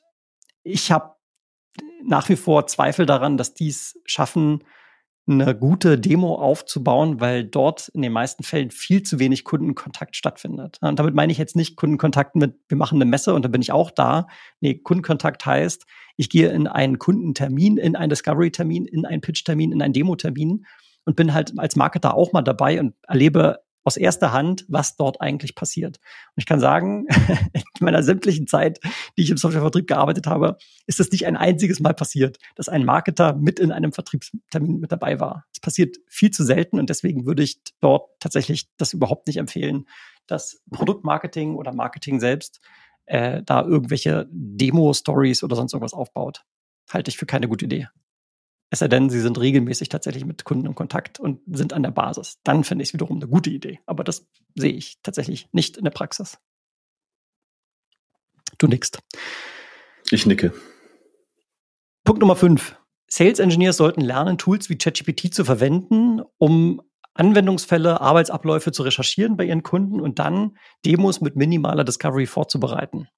ich 0.63 0.93
habe 0.93 1.15
nach 2.05 2.29
wie 2.29 2.37
vor 2.37 2.67
Zweifel 2.67 3.07
daran, 3.07 3.37
dass 3.37 3.55
dies 3.55 4.01
schaffen, 4.05 4.65
eine 5.29 5.55
gute 5.55 5.99
Demo 5.99 6.37
aufzubauen, 6.37 7.21
weil 7.21 7.45
dort 7.45 7.89
in 7.89 8.01
den 8.01 8.13
meisten 8.13 8.43
Fällen 8.45 8.71
viel 8.71 9.03
zu 9.03 9.19
wenig 9.19 9.45
Kundenkontakt 9.45 10.17
stattfindet. 10.17 10.79
Und 10.81 10.99
damit 10.99 11.15
meine 11.15 11.31
ich 11.31 11.39
jetzt 11.39 11.55
nicht 11.55 11.77
Kundenkontakt 11.77 12.35
mit, 12.35 12.55
wir 12.69 12.79
machen 12.79 12.97
eine 12.97 13.05
Messe 13.05 13.35
und 13.35 13.45
dann 13.45 13.53
bin 13.53 13.61
ich 13.61 13.73
auch 13.73 13.91
da. 13.91 14.27
Nee, 14.61 14.79
Kundenkontakt 14.79 15.45
heißt, 15.45 15.85
ich 16.17 16.31
gehe 16.31 16.49
in 16.49 16.67
einen 16.67 16.99
Kundentermin, 16.99 17.77
in 17.77 17.95
einen 17.95 18.11
Discovery-Termin, 18.11 18.87
in 18.87 19.05
einen 19.05 19.21
Pitch-Termin, 19.21 19.73
in 19.73 19.83
einen 19.83 19.93
Demo-Termin 19.93 20.65
und 21.05 21.17
bin 21.17 21.35
halt 21.35 21.53
als 21.59 21.77
Marketer 21.77 22.15
auch 22.15 22.33
mal 22.33 22.43
dabei 22.43 22.81
und 22.81 22.95
erlebe 23.07 23.59
aus 23.89 23.97
erster 23.97 24.33
Hand, 24.33 24.67
was 24.69 24.97
dort 24.97 25.21
eigentlich 25.23 25.55
passiert. 25.55 25.97
Und 25.97 26.35
ich 26.37 26.45
kann 26.47 26.61
sagen, 26.61 27.07
in 27.55 27.63
meiner 27.81 28.03
sämtlichen 28.03 28.47
Zeit, 28.47 28.81
die 29.17 29.23
ich 29.23 29.31
im 29.31 29.39
Softwarevertrieb 29.39 29.87
gearbeitet 29.87 30.27
habe, 30.27 30.59
ist 30.87 31.01
es 31.01 31.11
nicht 31.11 31.27
ein 31.27 31.39
einziges 31.39 31.81
Mal 31.81 31.95
passiert, 31.95 32.39
dass 32.55 32.69
ein 32.69 32.85
Marketer 32.85 33.35
mit 33.35 33.59
in 33.59 33.73
einem 33.73 33.93
Vertriebstermin 33.93 34.79
mit 34.79 34.93
dabei 34.93 35.19
war. 35.21 35.47
Es 35.55 35.61
passiert 35.61 35.97
viel 36.07 36.31
zu 36.31 36.45
selten 36.45 36.79
und 36.79 36.91
deswegen 36.91 37.25
würde 37.25 37.43
ich 37.43 37.61
dort 37.81 38.11
tatsächlich 38.21 38.69
das 38.77 38.93
überhaupt 38.93 39.27
nicht 39.27 39.39
empfehlen, 39.39 39.87
dass 40.27 40.63
Produktmarketing 40.71 41.57
oder 41.57 41.73
Marketing 41.73 42.21
selbst 42.21 42.61
äh, 43.07 43.43
da 43.43 43.63
irgendwelche 43.63 44.29
Demo-Stories 44.31 45.43
oder 45.43 45.57
sonst 45.57 45.73
irgendwas 45.73 45.95
aufbaut. 45.95 46.45
Halte 46.93 47.09
ich 47.09 47.17
für 47.17 47.27
keine 47.27 47.49
gute 47.49 47.65
Idee. 47.65 47.89
Es 48.71 48.81
sei 48.81 48.89
denn, 48.89 49.09
sie 49.09 49.21
sind 49.21 49.41
regelmäßig 49.41 49.89
tatsächlich 49.89 50.27
mit 50.27 50.45
Kunden 50.45 50.67
in 50.67 50.75
Kontakt 50.75 51.19
und 51.19 51.41
sind 51.47 51.73
an 51.73 51.83
der 51.83 51.91
Basis. 51.91 52.39
Dann 52.45 52.65
finde 52.65 52.83
ich 52.83 52.91
es 52.91 52.93
wiederum 52.93 53.17
eine 53.17 53.29
gute 53.29 53.51
Idee. 53.51 53.81
Aber 53.87 54.05
das 54.05 54.27
sehe 54.55 54.73
ich 54.73 55.01
tatsächlich 55.03 55.49
nicht 55.53 55.79
in 55.79 55.85
der 55.85 55.91
Praxis. 55.91 56.39
Du 58.59 58.67
nickst. 58.67 58.99
Ich 60.11 60.27
nicke. 60.27 60.53
Punkt 62.05 62.21
Nummer 62.21 62.37
fünf. 62.37 62.77
Sales 63.11 63.39
Engineers 63.39 63.79
sollten 63.79 64.03
lernen, 64.03 64.37
Tools 64.37 64.69
wie 64.69 64.77
ChatGPT 64.77 65.33
zu 65.33 65.45
verwenden, 65.45 66.21
um 66.37 66.83
Anwendungsfälle, 67.15 68.01
Arbeitsabläufe 68.01 68.71
zu 68.71 68.83
recherchieren 68.83 69.37
bei 69.37 69.45
ihren 69.45 69.63
Kunden 69.63 70.01
und 70.01 70.19
dann 70.19 70.57
Demos 70.85 71.21
mit 71.21 71.37
minimaler 71.37 71.85
Discovery 71.85 72.27
vorzubereiten. 72.27 73.09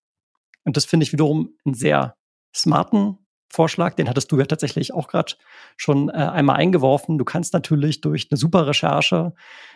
Und 0.64 0.76
das 0.76 0.84
finde 0.84 1.04
ich 1.04 1.12
wiederum 1.12 1.56
einen 1.64 1.74
sehr 1.74 2.16
smarten 2.54 3.18
Vorschlag, 3.50 3.94
den 3.94 4.08
hattest 4.08 4.30
du 4.30 4.38
ja 4.38 4.46
tatsächlich 4.46 4.94
auch 4.94 5.08
gerade 5.08 5.34
schon 5.76 6.08
äh, 6.08 6.12
einmal 6.12 6.56
eingeworfen. 6.56 7.18
Du 7.18 7.24
kannst 7.24 7.52
natürlich 7.52 8.00
durch 8.00 8.28
eine 8.30 8.38
super 8.38 8.66
Recherche 8.66 9.34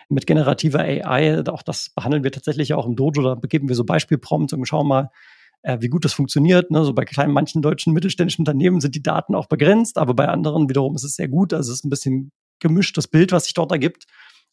mit 0.08 0.26
generativer 0.26 0.80
AI, 0.80 1.42
auch 1.48 1.62
das 1.62 1.90
behandeln 1.90 2.24
wir 2.24 2.32
tatsächlich 2.32 2.72
auch 2.74 2.86
im 2.86 2.94
Dojo, 2.94 3.22
da 3.22 3.34
begeben 3.34 3.68
wir 3.68 3.74
so 3.74 3.84
Beispielprompts 3.84 4.52
und 4.52 4.64
schauen 4.66 4.86
mal, 4.86 5.10
äh, 5.62 5.78
wie 5.80 5.88
gut 5.88 6.04
das 6.04 6.12
funktioniert. 6.12 6.70
Ne? 6.70 6.84
So 6.84 6.92
bei 6.92 7.04
kleinen, 7.04 7.32
manchen 7.32 7.62
deutschen 7.62 7.92
mittelständischen 7.92 8.42
Unternehmen 8.42 8.80
sind 8.80 8.94
die 8.94 9.02
Daten 9.02 9.34
auch 9.34 9.46
begrenzt, 9.46 9.98
aber 9.98 10.14
bei 10.14 10.28
anderen 10.28 10.68
wiederum 10.68 10.94
ist 10.94 11.04
es 11.04 11.16
sehr 11.16 11.28
gut. 11.28 11.52
Also 11.52 11.72
es 11.72 11.78
ist 11.78 11.84
ein 11.84 11.90
bisschen 11.90 12.30
gemischtes 12.60 13.08
Bild, 13.08 13.32
was 13.32 13.44
sich 13.44 13.54
dort 13.54 13.72
ergibt. 13.72 14.04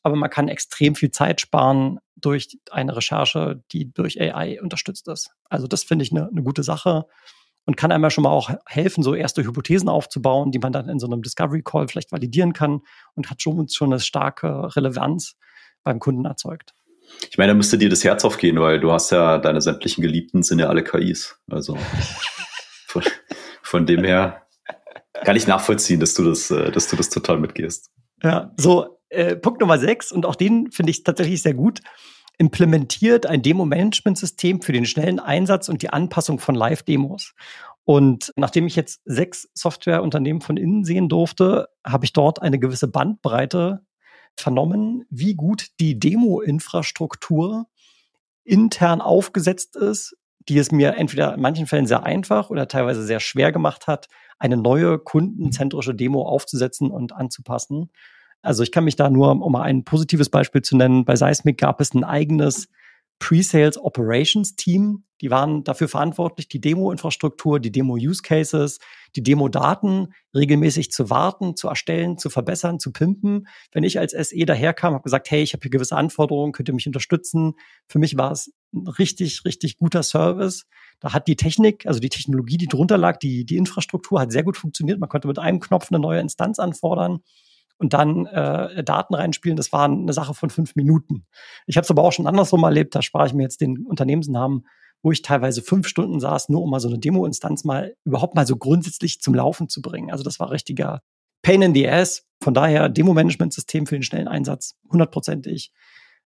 Aber 0.03 0.15
man 0.15 0.31
kann 0.31 0.47
extrem 0.47 0.95
viel 0.95 1.11
Zeit 1.11 1.41
sparen 1.41 1.99
durch 2.15 2.57
eine 2.71 2.95
Recherche, 2.95 3.63
die 3.71 3.93
durch 3.93 4.19
AI 4.19 4.59
unterstützt 4.59 5.07
ist. 5.07 5.29
Also 5.47 5.67
das 5.67 5.83
finde 5.83 6.03
ich 6.03 6.11
eine, 6.11 6.27
eine 6.27 6.41
gute 6.41 6.63
Sache 6.63 7.05
und 7.65 7.77
kann 7.77 7.91
einem 7.91 8.03
ja 8.03 8.09
schon 8.09 8.23
mal 8.23 8.31
auch 8.31 8.49
helfen, 8.65 9.03
so 9.03 9.13
erste 9.13 9.43
Hypothesen 9.43 9.89
aufzubauen, 9.89 10.51
die 10.51 10.59
man 10.59 10.73
dann 10.73 10.89
in 10.89 10.99
so 10.99 11.07
einem 11.07 11.21
Discovery 11.21 11.61
Call 11.61 11.87
vielleicht 11.87 12.11
validieren 12.11 12.53
kann 12.53 12.81
und 13.15 13.29
hat 13.29 13.41
schon, 13.41 13.67
schon 13.69 13.91
eine 13.91 13.99
starke 13.99 14.75
Relevanz 14.75 15.35
beim 15.83 15.99
Kunden 15.99 16.25
erzeugt. 16.25 16.73
Ich 17.29 17.37
meine, 17.37 17.51
da 17.51 17.53
müsste 17.55 17.77
dir 17.77 17.89
das 17.89 18.03
Herz 18.03 18.23
aufgehen, 18.23 18.59
weil 18.59 18.79
du 18.79 18.91
hast 18.91 19.11
ja 19.11 19.37
deine 19.37 19.61
sämtlichen 19.61 20.01
Geliebten 20.01 20.43
sind 20.43 20.59
ja 20.59 20.67
alle 20.67 20.83
KIs. 20.83 21.39
Also 21.49 21.77
von, 22.87 23.03
von 23.61 23.85
dem 23.85 24.03
her 24.03 24.47
kann 25.25 25.35
ich 25.35 25.47
nachvollziehen, 25.47 25.99
dass 25.99 26.13
du 26.13 26.23
das, 26.23 26.49
äh, 26.51 26.71
dass 26.71 26.87
du 26.87 26.95
das 26.95 27.09
total 27.09 27.37
mitgehst. 27.37 27.91
Ja, 28.23 28.53
so 28.57 28.99
äh, 29.09 29.35
Punkt 29.35 29.59
Nummer 29.59 29.77
sechs 29.77 30.11
und 30.11 30.25
auch 30.25 30.35
den 30.35 30.71
finde 30.71 30.91
ich 30.91 31.03
tatsächlich 31.03 31.41
sehr 31.41 31.53
gut 31.53 31.81
implementiert 32.37 33.25
ein 33.25 33.41
Demo-Management-System 33.41 34.61
für 34.61 34.73
den 34.73 34.85
schnellen 34.85 35.19
Einsatz 35.19 35.69
und 35.69 35.81
die 35.81 35.89
Anpassung 35.89 36.39
von 36.39 36.55
Live-Demos. 36.55 37.33
Und 37.83 38.31
nachdem 38.35 38.67
ich 38.67 38.75
jetzt 38.75 39.01
sechs 39.05 39.49
Softwareunternehmen 39.53 40.41
von 40.41 40.57
innen 40.57 40.83
sehen 40.83 41.09
durfte, 41.09 41.69
habe 41.85 42.05
ich 42.05 42.13
dort 42.13 42.41
eine 42.41 42.59
gewisse 42.59 42.87
Bandbreite 42.87 43.85
vernommen, 44.35 45.05
wie 45.09 45.35
gut 45.35 45.67
die 45.79 45.99
Demo-Infrastruktur 45.99 47.65
intern 48.43 49.01
aufgesetzt 49.01 49.75
ist, 49.75 50.15
die 50.49 50.57
es 50.57 50.71
mir 50.71 50.95
entweder 50.95 51.33
in 51.33 51.41
manchen 51.41 51.67
Fällen 51.67 51.85
sehr 51.85 52.03
einfach 52.03 52.49
oder 52.49 52.67
teilweise 52.67 53.03
sehr 53.03 53.19
schwer 53.19 53.51
gemacht 53.51 53.87
hat, 53.87 54.07
eine 54.39 54.57
neue 54.57 54.97
kundenzentrische 54.97 55.93
Demo 55.93 56.23
aufzusetzen 56.23 56.89
und 56.89 57.13
anzupassen. 57.13 57.91
Also 58.41 58.63
ich 58.63 58.71
kann 58.71 58.83
mich 58.83 58.95
da 58.95 59.09
nur, 59.09 59.31
um 59.31 59.51
mal 59.51 59.63
ein 59.63 59.83
positives 59.83 60.29
Beispiel 60.29 60.61
zu 60.61 60.75
nennen, 60.75 61.05
bei 61.05 61.15
Seismic 61.15 61.57
gab 61.57 61.79
es 61.81 61.93
ein 61.93 62.03
eigenes 62.03 62.67
Pre-Sales 63.21 63.77
Operations 63.77 64.55
Team. 64.55 65.03
Die 65.21 65.29
waren 65.29 65.63
dafür 65.63 65.87
verantwortlich, 65.87 66.47
die 66.47 66.59
Demo-Infrastruktur, 66.59 67.59
die 67.59 67.71
Demo-Use-Cases, 67.71 68.79
die 69.15 69.21
Demo-Daten 69.21 70.13
regelmäßig 70.33 70.91
zu 70.91 71.11
warten, 71.11 71.55
zu 71.55 71.67
erstellen, 71.67 72.17
zu 72.17 72.31
verbessern, 72.31 72.79
zu 72.79 72.91
pimpen. 72.91 73.47
Wenn 73.71 73.83
ich 73.83 73.99
als 73.99 74.13
SE 74.13 74.45
daherkam, 74.45 74.95
habe 74.95 75.03
gesagt, 75.03 75.29
hey, 75.29 75.43
ich 75.43 75.53
habe 75.53 75.61
hier 75.61 75.69
gewisse 75.69 75.95
Anforderungen, 75.95 76.51
könnt 76.51 76.67
ihr 76.69 76.73
mich 76.73 76.87
unterstützen? 76.87 77.53
Für 77.87 77.99
mich 77.99 78.17
war 78.17 78.31
es 78.31 78.51
ein 78.73 78.87
richtig, 78.87 79.45
richtig 79.45 79.77
guter 79.77 80.01
Service. 80.01 80.65
Da 80.99 81.13
hat 81.13 81.27
die 81.27 81.35
Technik, 81.35 81.85
also 81.85 81.99
die 81.99 82.09
Technologie, 82.09 82.57
die 82.57 82.67
drunter 82.67 82.97
lag, 82.97 83.17
die, 83.17 83.45
die 83.45 83.57
Infrastruktur 83.57 84.19
hat 84.19 84.31
sehr 84.31 84.43
gut 84.43 84.57
funktioniert. 84.57 84.99
Man 84.99 85.09
konnte 85.09 85.27
mit 85.27 85.37
einem 85.37 85.59
Knopf 85.59 85.91
eine 85.91 85.99
neue 85.99 86.19
Instanz 86.19 86.57
anfordern 86.57 87.19
und 87.81 87.93
dann 87.93 88.27
äh, 88.27 88.83
Daten 88.83 89.15
reinspielen, 89.15 89.57
das 89.57 89.73
war 89.73 89.85
eine 89.85 90.13
Sache 90.13 90.35
von 90.35 90.51
fünf 90.51 90.75
Minuten. 90.75 91.25
Ich 91.65 91.77
habe 91.77 91.83
es 91.83 91.89
aber 91.89 92.03
auch 92.03 92.11
schon 92.11 92.27
andersrum 92.27 92.63
erlebt, 92.63 92.93
da 92.93 93.01
spare 93.01 93.25
ich 93.25 93.33
mir 93.33 93.41
jetzt 93.41 93.59
den 93.59 93.85
Unternehmensnamen, 93.85 94.67
wo 95.01 95.11
ich 95.11 95.23
teilweise 95.23 95.63
fünf 95.63 95.87
Stunden 95.87 96.19
saß, 96.19 96.49
nur 96.49 96.61
um 96.61 96.69
mal 96.69 96.79
so 96.79 96.87
eine 96.87 96.99
Demo-Instanz 96.99 97.63
mal 97.63 97.95
überhaupt 98.03 98.35
mal 98.35 98.45
so 98.45 98.55
grundsätzlich 98.55 99.19
zum 99.19 99.33
Laufen 99.33 99.67
zu 99.67 99.81
bringen. 99.81 100.11
Also 100.11 100.23
das 100.23 100.39
war 100.39 100.51
richtiger 100.51 101.01
Pain 101.41 101.63
in 101.63 101.73
the 101.73 101.89
Ass. 101.89 102.27
Von 102.43 102.53
daher 102.53 102.87
Demo-Management-System 102.87 103.87
für 103.87 103.95
den 103.95 104.03
schnellen 104.03 104.27
Einsatz, 104.27 104.75
hundertprozentig. 104.91 105.71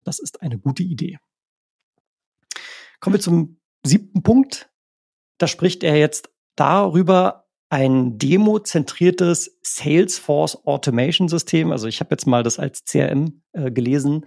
Das 0.03 0.19
ist 0.19 0.41
eine 0.41 0.59
gute 0.59 0.83
Idee. 0.83 1.19
Kommen 2.99 3.15
wir 3.15 3.21
zum 3.21 3.59
siebten 3.85 4.23
Punkt. 4.23 4.69
Da 5.37 5.47
spricht 5.47 5.83
er 5.83 5.97
jetzt 5.97 6.29
darüber, 6.57 7.44
ein 7.69 8.17
demozentriertes 8.17 9.57
Salesforce 9.63 10.65
Automation 10.65 11.27
System, 11.27 11.71
also 11.71 11.87
ich 11.87 11.99
habe 11.99 12.11
jetzt 12.11 12.27
mal 12.27 12.43
das 12.43 12.59
als 12.59 12.83
CRM 12.85 13.41
äh, 13.53 13.71
gelesen, 13.71 14.25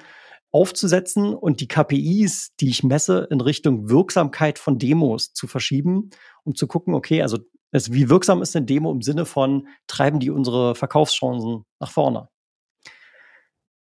aufzusetzen 0.51 1.34
und 1.34 1.61
die 1.61 1.68
KPIs, 1.68 2.55
die 2.57 2.70
ich 2.70 2.82
messe, 2.82 3.28
in 3.30 3.41
Richtung 3.41 3.91
Wirksamkeit 3.91 4.59
von 4.59 4.78
Demos 4.78 5.32
zu 5.32 5.47
verschieben, 5.47 6.11
um 6.45 6.55
zu 6.55 6.66
gucken, 6.66 6.95
okay, 6.95 7.22
also, 7.22 7.39
also 7.70 7.93
wie 7.93 8.09
wirksam 8.09 8.43
ist 8.43 8.55
denn 8.55 8.66
Demo 8.66 8.91
im 8.91 9.03
Sinne 9.03 9.26
von, 9.26 9.68
treiben 9.86 10.20
die 10.20 10.30
unsere 10.30 10.74
Verkaufschancen 10.74 11.64
nach 11.80 11.91
vorne? 11.91 12.28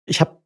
Ich 0.05 0.21
habe 0.21 0.42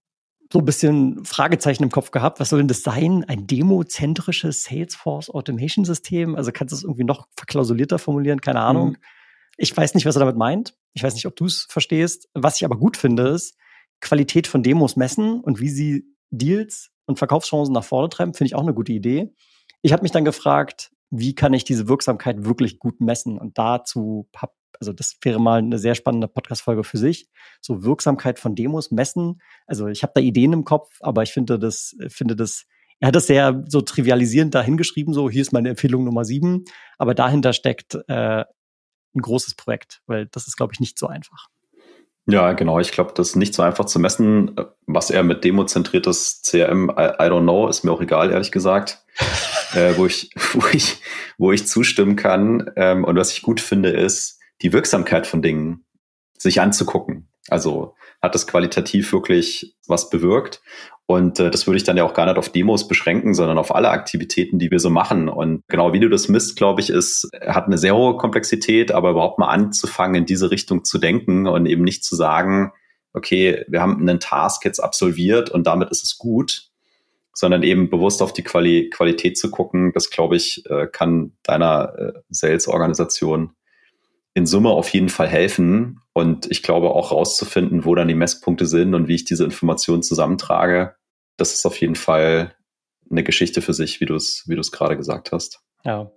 so 0.53 0.61
ein 0.61 0.65
bisschen 0.65 1.25
Fragezeichen 1.25 1.83
im 1.83 1.91
Kopf 1.91 2.11
gehabt. 2.11 2.41
Was 2.41 2.51
soll 2.51 2.61
denn 2.61 2.69
das 2.69 2.83
sein? 2.83 3.25
Ein 3.27 3.47
demozentrisches 3.47 4.65
Salesforce 4.65 5.31
Automation 5.31 5.85
System? 5.85 6.37
Also 6.37 6.53
kannst 6.53 6.73
du 6.73 6.77
es 6.77 6.85
irgendwie 6.85 7.05
noch 7.05 7.27
verklausulierter 7.37 7.99
formulieren? 7.99 8.41
Keine 8.41 8.61
Ahnung. 8.61 8.91
Mhm. 8.91 8.97
Ich 9.57 9.77
weiß 9.77 9.95
nicht, 9.95 10.07
was 10.07 10.17
er 10.17 10.21
damit 10.21 10.37
meint. 10.37 10.75
Ich 10.93 11.03
weiß 11.03 11.15
nicht, 11.15 11.27
ob 11.27 11.35
du 11.37 11.47
es 11.47 11.67
verstehst. 11.69 12.29
Was 12.35 12.57
ich 12.57 12.65
aber 12.65 12.77
gut 12.77 12.97
finde, 12.97 13.29
ist 13.29 13.57
Qualität 14.01 14.47
von 14.47 14.63
Demos 14.63 14.97
messen 14.97 15.41
und 15.41 15.61
wie 15.61 15.71
sie 15.71 16.07
Deals 16.31 16.91
und 17.07 17.19
Verkaufschancen 17.19 17.73
nach 17.73 17.85
vorne 17.85 18.09
treiben, 18.09 18.35
finde 18.35 18.49
ich 18.49 18.55
auch 18.55 18.63
eine 18.63 18.75
gute 18.75 18.93
Idee. 18.93 19.33
Ich 19.83 19.93
habe 19.93 20.03
mich 20.03 20.13
dann 20.13 20.25
gefragt, 20.25 20.91
wie 21.11 21.35
kann 21.35 21.55
ich 21.55 21.65
diese 21.65 21.89
Wirksamkeit 21.89 22.45
wirklich 22.45 22.79
gut 22.79 23.01
messen? 23.01 23.39
Und 23.39 23.59
dazu 23.59 24.29
habe 24.37 24.53
also 24.81 24.93
das 24.93 25.16
wäre 25.22 25.41
mal 25.41 25.59
eine 25.59 25.79
sehr 25.79 25.95
spannende 25.95 26.29
Podcast-Folge 26.29 26.85
für 26.85 26.99
sich. 26.99 27.29
So 27.61 27.83
Wirksamkeit 27.83 28.39
von 28.39 28.55
Demos 28.55 28.91
messen. 28.91 29.41
Also 29.66 29.89
ich 29.89 30.03
habe 30.03 30.12
da 30.14 30.20
Ideen 30.20 30.53
im 30.53 30.64
Kopf, 30.64 30.97
aber 31.01 31.22
ich 31.22 31.33
finde 31.33 31.59
das, 31.59 31.97
finde 32.09 32.37
das, 32.37 32.66
er 33.01 33.09
hat 33.09 33.16
das 33.16 33.27
sehr 33.27 33.64
so 33.68 33.81
trivialisierend 33.81 34.55
dahingeschrieben, 34.55 35.12
so 35.12 35.29
hier 35.29 35.43
ist 35.43 35.53
meine 35.53 35.70
Empfehlung 35.70 36.05
Nummer 36.05 36.24
sieben, 36.24 36.64
aber 36.99 37.14
dahinter 37.14 37.53
steckt 37.53 37.95
äh, 38.09 38.45
ein 39.16 39.20
großes 39.20 39.55
Projekt, 39.55 40.03
weil 40.07 40.27
das 40.27 40.47
ist, 40.47 40.57
glaube 40.57 40.72
ich, 40.72 40.81
nicht 40.81 40.99
so 40.99 41.07
einfach. 41.07 41.49
Ja, 42.29 42.53
genau. 42.55 42.81
Ich 42.81 42.91
glaube, 42.91 43.12
das 43.14 43.31
ist 43.31 43.37
nicht 43.37 43.55
so 43.55 43.62
einfach 43.62 43.85
zu 43.85 44.01
messen. 44.01 44.57
Was 44.87 45.11
er 45.11 45.22
mit 45.22 45.45
demozentriertes 45.45 46.43
CRM, 46.43 46.91
I, 46.91 47.22
I 47.22 47.29
don't 47.29 47.43
know, 47.43 47.68
ist 47.68 47.85
mir 47.85 47.93
auch 47.93 48.01
egal, 48.01 48.33
ehrlich 48.33 48.51
gesagt. 48.51 49.05
äh, 49.74 49.97
wo, 49.97 50.07
ich, 50.07 50.31
wo, 50.53 50.66
ich, 50.72 51.01
wo 51.39 51.53
ich 51.53 51.68
zustimmen 51.68 52.16
kann. 52.16 52.68
Ähm, 52.74 53.05
und 53.05 53.16
was 53.16 53.33
ich 53.33 53.43
gut 53.43 53.61
finde, 53.61 53.91
ist, 53.91 54.36
die 54.63 54.73
Wirksamkeit 54.73 55.27
von 55.27 55.43
Dingen 55.43 55.85
sich 56.39 56.61
anzugucken. 56.61 57.29
Also 57.49 57.95
hat 58.23 58.35
es 58.35 58.47
qualitativ 58.47 59.13
wirklich 59.13 59.77
was 59.87 60.11
bewirkt. 60.11 60.63
Und 61.07 61.39
äh, 61.39 61.51
das 61.51 61.67
würde 61.67 61.77
ich 61.77 61.85
dann 61.85 61.97
ja 61.97 62.05
auch 62.05 62.15
gar 62.15 62.27
nicht 62.27 62.37
auf 62.37 62.49
Demos 62.49 62.89
beschränken, 62.89 63.35
sondern 63.35 63.59
auf 63.59 63.73
alle 63.75 63.91
Aktivitäten, 63.91 64.59
die 64.59 64.71
wir 64.73 64.81
so 64.81 64.91
machen. 64.91 65.29
Und 65.29 65.63
genau 65.69 65.93
wie 65.93 66.01
du 66.01 66.09
das 66.09 66.29
misst, 66.29 66.57
glaube 66.57 66.81
ich, 66.81 66.91
ist, 66.91 67.29
hat 67.47 67.67
eine 67.67 67.79
sehr 67.79 67.95
hohe 67.95 68.17
Komplexität, 68.17 68.91
aber 68.91 69.11
überhaupt 69.11 69.39
mal 69.39 69.49
anzufangen, 69.49 70.17
in 70.17 70.27
diese 70.27 70.51
Richtung 70.51 70.85
zu 70.85 70.99
denken 70.99 71.47
und 71.47 71.67
eben 71.67 71.85
nicht 71.85 72.05
zu 72.05 72.17
sagen, 72.17 72.73
okay, 73.13 73.65
wir 73.69 73.81
haben 73.81 74.01
einen 74.01 74.21
Task 74.21 74.65
jetzt 74.65 74.81
absolviert 74.81 75.49
und 75.49 75.67
damit 75.67 75.91
ist 75.91 76.03
es 76.03 76.19
gut, 76.19 76.71
sondern 77.33 77.63
eben 77.63 77.89
bewusst 77.89 78.21
auf 78.21 78.33
die 78.33 78.43
Quali 78.43 78.91
Qualität 78.91 79.39
zu 79.39 79.51
gucken, 79.51 79.93
das 79.95 80.11
glaube 80.11 80.37
ich, 80.37 80.65
äh, 80.69 80.87
kann 80.87 81.33
deiner 81.45 81.95
äh, 81.99 82.13
Sales-Organisation 82.31 83.56
in 84.37 84.45
Summe 84.45 84.68
auf 84.68 84.91
jeden 84.91 85.09
Fall 85.09 85.28
helfen. 85.28 86.03
Und 86.12 86.51
ich 86.51 86.62
glaube 86.62 86.91
auch 86.91 87.11
rauszufinden, 87.11 87.87
wo 87.87 87.95
dann 87.95 88.07
die 88.07 88.14
Messpunkte 88.14 88.66
sind 88.66 88.95
und 88.95 89.09
wie 89.09 89.14
ich 89.14 89.24
diese 89.24 89.45
Informationen 89.45 90.03
zusammentrage. 90.03 90.95
Das 91.39 91.55
ist 91.55 91.64
auf 91.64 91.80
jeden 91.80 91.95
Fall 91.95 92.55
eine 93.11 93.24
Geschichte 93.24 93.62
für 93.62 93.72
sich, 93.72 93.99
wie 94.03 94.05
du 94.05 94.14
es, 94.14 94.45
wie 94.47 94.61
gerade 94.70 94.99
gesagt 94.99 95.32
hast. 95.32 95.61
Ja. 95.84 96.11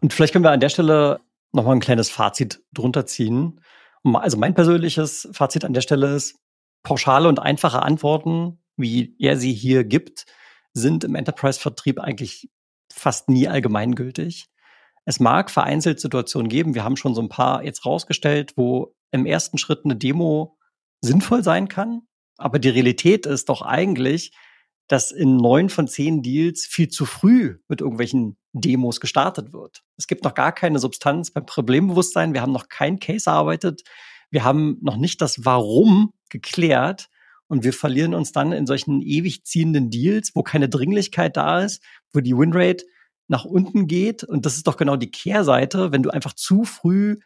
Und 0.00 0.14
vielleicht 0.14 0.32
können 0.32 0.44
wir 0.44 0.52
an 0.52 0.60
der 0.60 0.70
Stelle 0.70 1.20
nochmal 1.52 1.76
ein 1.76 1.80
kleines 1.80 2.08
Fazit 2.08 2.62
drunter 2.72 3.04
ziehen. 3.04 3.60
Also 4.04 4.38
mein 4.38 4.54
persönliches 4.54 5.28
Fazit 5.32 5.66
an 5.66 5.74
der 5.74 5.82
Stelle 5.82 6.14
ist, 6.14 6.38
pauschale 6.82 7.28
und 7.28 7.40
einfache 7.40 7.82
Antworten, 7.82 8.58
wie 8.78 9.14
er 9.18 9.36
sie 9.36 9.52
hier 9.52 9.84
gibt, 9.84 10.24
sind 10.72 11.04
im 11.04 11.14
Enterprise-Vertrieb 11.14 12.00
eigentlich 12.00 12.48
fast 12.90 13.28
nie 13.28 13.48
allgemeingültig. 13.48 14.46
Es 15.06 15.20
mag 15.20 15.50
vereinzelt 15.50 16.00
Situationen 16.00 16.48
geben, 16.48 16.74
wir 16.74 16.84
haben 16.84 16.96
schon 16.96 17.14
so 17.14 17.22
ein 17.22 17.28
paar 17.28 17.64
jetzt 17.64 17.86
rausgestellt, 17.86 18.54
wo 18.56 18.94
im 19.12 19.24
ersten 19.24 19.56
Schritt 19.56 19.84
eine 19.84 19.96
Demo 19.96 20.58
sinnvoll 21.00 21.44
sein 21.44 21.68
kann. 21.68 22.02
Aber 22.36 22.58
die 22.58 22.68
Realität 22.68 23.24
ist 23.24 23.48
doch 23.48 23.62
eigentlich, 23.62 24.32
dass 24.88 25.12
in 25.12 25.36
neun 25.36 25.70
von 25.70 25.86
zehn 25.86 26.22
Deals 26.22 26.66
viel 26.66 26.88
zu 26.88 27.06
früh 27.06 27.58
mit 27.68 27.80
irgendwelchen 27.80 28.36
Demos 28.52 29.00
gestartet 29.00 29.52
wird. 29.52 29.84
Es 29.96 30.08
gibt 30.08 30.24
noch 30.24 30.34
gar 30.34 30.52
keine 30.52 30.80
Substanz 30.80 31.30
beim 31.30 31.46
Problembewusstsein. 31.46 32.34
Wir 32.34 32.42
haben 32.42 32.52
noch 32.52 32.68
kein 32.68 32.98
Case 32.98 33.30
erarbeitet. 33.30 33.82
Wir 34.30 34.42
haben 34.42 34.78
noch 34.82 34.96
nicht 34.96 35.20
das 35.22 35.44
Warum 35.44 36.12
geklärt. 36.30 37.08
Und 37.48 37.62
wir 37.62 37.72
verlieren 37.72 38.14
uns 38.14 38.32
dann 38.32 38.50
in 38.50 38.66
solchen 38.66 39.02
ewig 39.02 39.44
ziehenden 39.44 39.88
Deals, 39.88 40.32
wo 40.34 40.42
keine 40.42 40.68
Dringlichkeit 40.68 41.36
da 41.36 41.60
ist, 41.60 41.80
wo 42.12 42.18
die 42.18 42.36
Winrate 42.36 42.84
nach 43.28 43.44
unten 43.44 43.86
geht. 43.86 44.24
Und 44.24 44.46
das 44.46 44.56
ist 44.56 44.66
doch 44.66 44.76
genau 44.76 44.96
die 44.96 45.10
Kehrseite, 45.10 45.92
wenn 45.92 46.02
du 46.02 46.10
einfach 46.10 46.34
zu 46.34 46.64
früh 46.64 47.18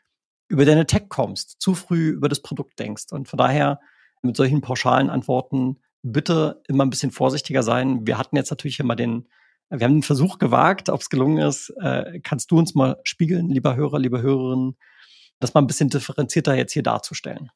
über 0.48 0.64
deine 0.64 0.86
Tech 0.86 1.04
kommst, 1.08 1.60
zu 1.60 1.74
früh 1.74 2.08
über 2.08 2.28
das 2.28 2.42
Produkt 2.42 2.78
denkst. 2.78 3.06
Und 3.12 3.28
von 3.28 3.38
daher 3.38 3.80
mit 4.22 4.36
solchen 4.36 4.60
pauschalen 4.60 5.10
Antworten 5.10 5.78
bitte 6.02 6.62
immer 6.66 6.84
ein 6.84 6.90
bisschen 6.90 7.10
vorsichtiger 7.10 7.62
sein. 7.62 8.06
Wir 8.06 8.18
hatten 8.18 8.36
jetzt 8.36 8.50
natürlich 8.50 8.80
immer 8.80 8.96
den, 8.96 9.28
wir 9.68 9.84
haben 9.84 9.96
den 9.96 10.02
Versuch 10.02 10.38
gewagt, 10.38 10.88
ob 10.88 11.00
es 11.00 11.10
gelungen 11.10 11.38
ist. 11.38 11.70
Äh, 11.80 12.20
kannst 12.20 12.50
du 12.50 12.58
uns 12.58 12.74
mal 12.74 12.98
spiegeln, 13.04 13.48
lieber 13.48 13.76
Hörer, 13.76 13.98
liebe 13.98 14.22
Hörerinnen, 14.22 14.76
das 15.38 15.54
mal 15.54 15.60
ein 15.60 15.66
bisschen 15.66 15.88
differenzierter 15.88 16.54
jetzt 16.54 16.72
hier 16.72 16.82
darzustellen? 16.82 17.50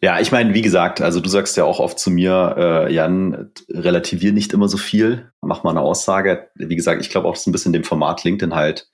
Ja, 0.00 0.20
ich 0.20 0.30
meine, 0.30 0.54
wie 0.54 0.62
gesagt, 0.62 1.00
also 1.00 1.18
du 1.18 1.28
sagst 1.28 1.56
ja 1.56 1.64
auch 1.64 1.80
oft 1.80 1.98
zu 1.98 2.10
mir, 2.10 2.54
äh, 2.56 2.92
Jan, 2.92 3.50
relativier 3.68 4.32
nicht 4.32 4.52
immer 4.52 4.68
so 4.68 4.76
viel, 4.76 5.32
mach 5.40 5.64
mal 5.64 5.70
eine 5.70 5.80
Aussage. 5.80 6.48
Wie 6.54 6.76
gesagt, 6.76 7.00
ich 7.00 7.10
glaube 7.10 7.26
auch, 7.26 7.32
das 7.32 7.40
ist 7.40 7.46
ein 7.48 7.52
bisschen 7.52 7.72
dem 7.72 7.82
Format 7.82 8.22
LinkedIn 8.22 8.54
halt 8.54 8.88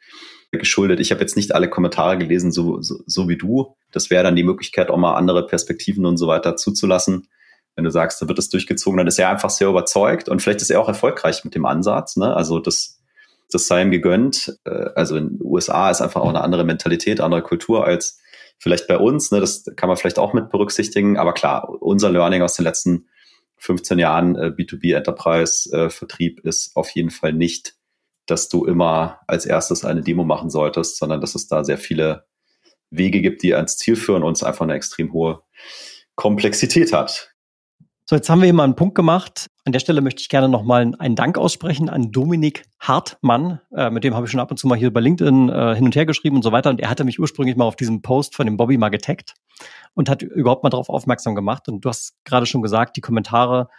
geschuldet. 0.51 1.01
Ich 1.01 1.11
habe 1.11 1.21
jetzt 1.21 1.37
nicht 1.37 1.55
alle 1.55 1.69
Kommentare 1.69 2.17
gelesen, 2.17 2.53
so, 2.53 2.81
so, 2.81 2.97
so 3.07 3.29
wie 3.29 3.37
du. 3.37 3.77
Das 3.93 4.09
wäre 4.09 4.25
dann 4.25 4.37
die 4.37 4.45
Möglichkeit, 4.45 4.89
auch 4.89 4.97
mal 4.97 5.15
andere 5.15 5.47
Perspektiven 5.47 6.07
und 6.07 6.17
so 6.17 6.27
weiter 6.27 6.57
zuzulassen. 6.57 7.29
Wenn 7.77 7.85
du 7.85 7.91
sagst, 7.91 8.23
da 8.23 8.29
wird 8.29 8.39
es 8.39 8.49
durchgezogen, 8.49 8.97
dann 8.97 9.07
ist 9.07 9.19
er 9.19 9.29
einfach 9.29 9.51
sehr 9.51 9.69
überzeugt 9.69 10.29
und 10.29 10.41
vielleicht 10.41 10.63
ist 10.63 10.71
er 10.71 10.81
auch 10.81 10.89
erfolgreich 10.89 11.45
mit 11.45 11.55
dem 11.55 11.67
Ansatz. 11.67 12.17
Ne? 12.17 12.35
Also 12.35 12.61
das, 12.61 13.01
das 13.51 13.67
sei 13.67 13.83
ihm 13.83 13.91
gegönnt. 13.91 14.59
Äh, 14.65 14.91
also 14.95 15.17
in 15.17 15.39
den 15.39 15.39
USA 15.43 15.91
ist 15.91 16.01
einfach 16.01 16.21
auch 16.21 16.29
eine 16.29 16.43
andere 16.43 16.65
Mentalität, 16.65 17.21
andere 17.21 17.43
Kultur 17.43 17.85
als 17.85 18.21
vielleicht 18.59 18.87
bei 18.87 18.99
uns. 18.99 19.31
Ne? 19.31 19.41
Das 19.41 19.65
kann 19.77 19.89
man 19.89 19.97
vielleicht 19.97 20.19
auch 20.19 20.33
mit 20.33 20.51
berücksichtigen. 20.51 21.17
Aber 21.17 21.33
klar, 21.33 21.69
unser 21.81 22.11
Learning 22.11 22.43
aus 22.43 22.55
den 22.55 22.65
letzten 22.65 23.09
15 23.57 23.99
Jahren 23.99 24.37
äh, 24.37 24.53
B2B 24.57 24.95
Enterprise 24.95 25.71
äh, 25.73 25.91
Vertrieb 25.91 26.41
ist 26.41 26.77
auf 26.77 26.91
jeden 26.91 27.11
Fall 27.11 27.33
nicht 27.33 27.77
dass 28.27 28.49
du 28.49 28.65
immer 28.65 29.21
als 29.27 29.47
erstes 29.47 29.85
eine 29.85 30.03
Demo 30.03 30.25
machen 30.25 30.51
solltest, 30.51 30.97
sondern 30.97 31.21
dass 31.21 31.35
es 31.35 31.47
da 31.47 31.65
sehr 31.65 31.79
viele 31.79 32.27
Wege 32.91 33.21
gibt, 33.21 33.43
die 33.43 33.55
ans 33.55 33.77
Ziel 33.77 33.97
führen 33.97 34.23
und 34.23 34.37
es 34.37 34.43
einfach 34.43 34.63
eine 34.63 34.75
extrem 34.75 35.13
hohe 35.13 35.43
Komplexität 36.15 36.93
hat. 36.93 37.34
So, 38.07 38.17
jetzt 38.17 38.29
haben 38.29 38.41
wir 38.41 38.45
hier 38.45 38.53
mal 38.53 38.65
einen 38.65 38.77
Punkt 38.77 38.95
gemacht. 38.95 39.49
An 39.65 39.73
der 39.73 39.81
Stelle 39.81 40.03
möchte 40.03 40.21
ich 40.21 40.29
gerne 40.29 40.47
nochmal 40.47 40.93
einen 40.99 41.17
Dank 41.17 41.39
aussprechen 41.39 41.89
an 41.89 42.13
Dominik 42.13 42.67
Hartmann. 42.79 43.61
Äh, 43.75 43.89
mit 43.89 44.05
dem 44.05 44.15
habe 44.15 44.27
ich 44.27 44.31
schon 44.31 44.41
ab 44.41 44.51
und 44.51 44.59
zu 44.59 44.67
mal 44.67 44.77
hier 44.77 44.93
bei 44.93 45.01
LinkedIn 45.01 45.49
äh, 45.49 45.75
hin 45.75 45.87
und 45.87 45.97
her 45.97 46.05
geschrieben 46.05 46.37
und 46.37 46.43
so 46.43 46.53
weiter. 46.53 46.69
Und 46.69 46.83
er 46.83 46.91
hatte 46.91 47.05
mich 47.05 47.19
ursprünglich 47.19 47.57
mal 47.57 47.65
auf 47.65 47.77
diesem 47.77 48.03
Post 48.03 48.35
von 48.35 48.45
dem 48.45 48.59
Bobby 48.59 48.77
mal 48.77 48.91
getaggt 48.91 49.33
und 49.95 50.11
hat 50.11 50.21
überhaupt 50.21 50.65
mal 50.65 50.69
darauf 50.69 50.91
aufmerksam 50.91 51.35
gemacht. 51.35 51.67
Und 51.67 51.83
du 51.83 51.89
hast 51.89 52.13
gerade 52.25 52.45
schon 52.45 52.61
gesagt, 52.61 52.99
die 52.99 53.01
Kommentare 53.01 53.71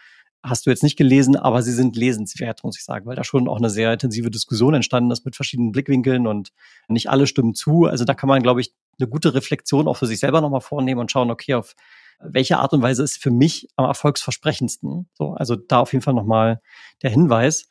hast 0.41 0.65
du 0.65 0.71
jetzt 0.71 0.81
nicht 0.81 0.97
gelesen, 0.97 1.35
aber 1.35 1.61
sie 1.61 1.73
sind 1.73 1.95
lesenswert, 1.95 2.63
muss 2.63 2.79
ich 2.79 2.83
sagen, 2.83 3.05
weil 3.05 3.15
da 3.15 3.23
schon 3.23 3.47
auch 3.47 3.57
eine 3.57 3.69
sehr 3.69 3.93
intensive 3.93 4.31
Diskussion 4.31 4.73
entstanden 4.73 5.11
ist 5.11 5.23
mit 5.25 5.35
verschiedenen 5.35 5.71
Blickwinkeln 5.71 6.25
und 6.25 6.49
nicht 6.87 7.11
alle 7.11 7.27
stimmen 7.27 7.53
zu. 7.53 7.85
Also 7.85 8.05
da 8.05 8.15
kann 8.15 8.27
man, 8.27 8.41
glaube 8.41 8.61
ich, 8.61 8.73
eine 8.99 9.07
gute 9.07 9.35
Reflexion 9.35 9.87
auch 9.87 9.97
für 9.97 10.07
sich 10.07 10.19
selber 10.19 10.41
nochmal 10.41 10.61
vornehmen 10.61 10.99
und 10.99 11.11
schauen, 11.11 11.29
okay, 11.29 11.53
auf 11.53 11.75
welche 12.19 12.57
Art 12.59 12.73
und 12.73 12.81
Weise 12.81 13.03
ist 13.03 13.21
für 13.21 13.31
mich 13.31 13.67
am 13.75 13.85
erfolgsversprechendsten. 13.85 15.07
So, 15.13 15.31
also 15.33 15.55
da 15.55 15.79
auf 15.79 15.93
jeden 15.93 16.03
Fall 16.03 16.13
nochmal 16.13 16.61
der 17.01 17.09
Hinweis. 17.09 17.67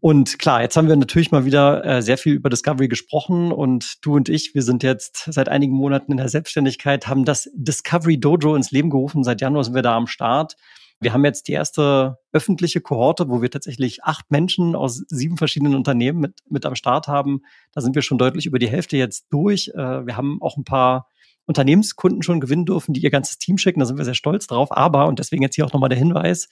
Und 0.00 0.38
klar, 0.38 0.60
jetzt 0.60 0.76
haben 0.76 0.88
wir 0.88 0.96
natürlich 0.96 1.30
mal 1.30 1.46
wieder 1.46 1.82
äh, 1.82 2.02
sehr 2.02 2.18
viel 2.18 2.34
über 2.34 2.50
Discovery 2.50 2.88
gesprochen 2.88 3.52
und 3.52 4.04
du 4.04 4.16
und 4.16 4.28
ich, 4.28 4.54
wir 4.54 4.62
sind 4.62 4.82
jetzt 4.82 5.32
seit 5.32 5.48
einigen 5.48 5.72
Monaten 5.72 6.12
in 6.12 6.18
der 6.18 6.28
Selbstständigkeit, 6.28 7.08
haben 7.08 7.24
das 7.24 7.48
Discovery 7.54 8.20
Dojo 8.20 8.54
ins 8.54 8.70
Leben 8.70 8.90
gerufen. 8.90 9.24
Seit 9.24 9.40
Januar 9.40 9.64
sind 9.64 9.74
wir 9.74 9.80
da 9.80 9.96
am 9.96 10.06
Start. 10.06 10.56
Wir 11.00 11.14
haben 11.14 11.24
jetzt 11.24 11.48
die 11.48 11.52
erste 11.52 12.18
öffentliche 12.32 12.82
Kohorte, 12.82 13.30
wo 13.30 13.40
wir 13.40 13.50
tatsächlich 13.50 14.04
acht 14.04 14.30
Menschen 14.30 14.76
aus 14.76 15.04
sieben 15.08 15.38
verschiedenen 15.38 15.74
Unternehmen 15.74 16.20
mit, 16.20 16.34
mit 16.50 16.66
am 16.66 16.74
Start 16.74 17.08
haben. 17.08 17.40
Da 17.72 17.80
sind 17.80 17.94
wir 17.94 18.02
schon 18.02 18.18
deutlich 18.18 18.44
über 18.44 18.58
die 18.58 18.68
Hälfte 18.68 18.98
jetzt 18.98 19.28
durch. 19.30 19.68
Äh, 19.74 20.06
wir 20.06 20.18
haben 20.18 20.38
auch 20.42 20.58
ein 20.58 20.64
paar 20.64 21.08
Unternehmenskunden 21.46 22.22
schon 22.22 22.40
gewinnen 22.40 22.64
dürfen, 22.64 22.94
die 22.94 23.02
ihr 23.02 23.10
ganzes 23.10 23.38
Team 23.38 23.58
schicken. 23.58 23.80
Da 23.80 23.86
sind 23.86 23.98
wir 23.98 24.04
sehr 24.04 24.14
stolz 24.14 24.46
drauf. 24.46 24.72
Aber, 24.72 25.06
und 25.06 25.18
deswegen 25.18 25.42
jetzt 25.42 25.54
hier 25.54 25.66
auch 25.66 25.72
nochmal 25.72 25.88
der 25.90 25.98
Hinweis, 25.98 26.48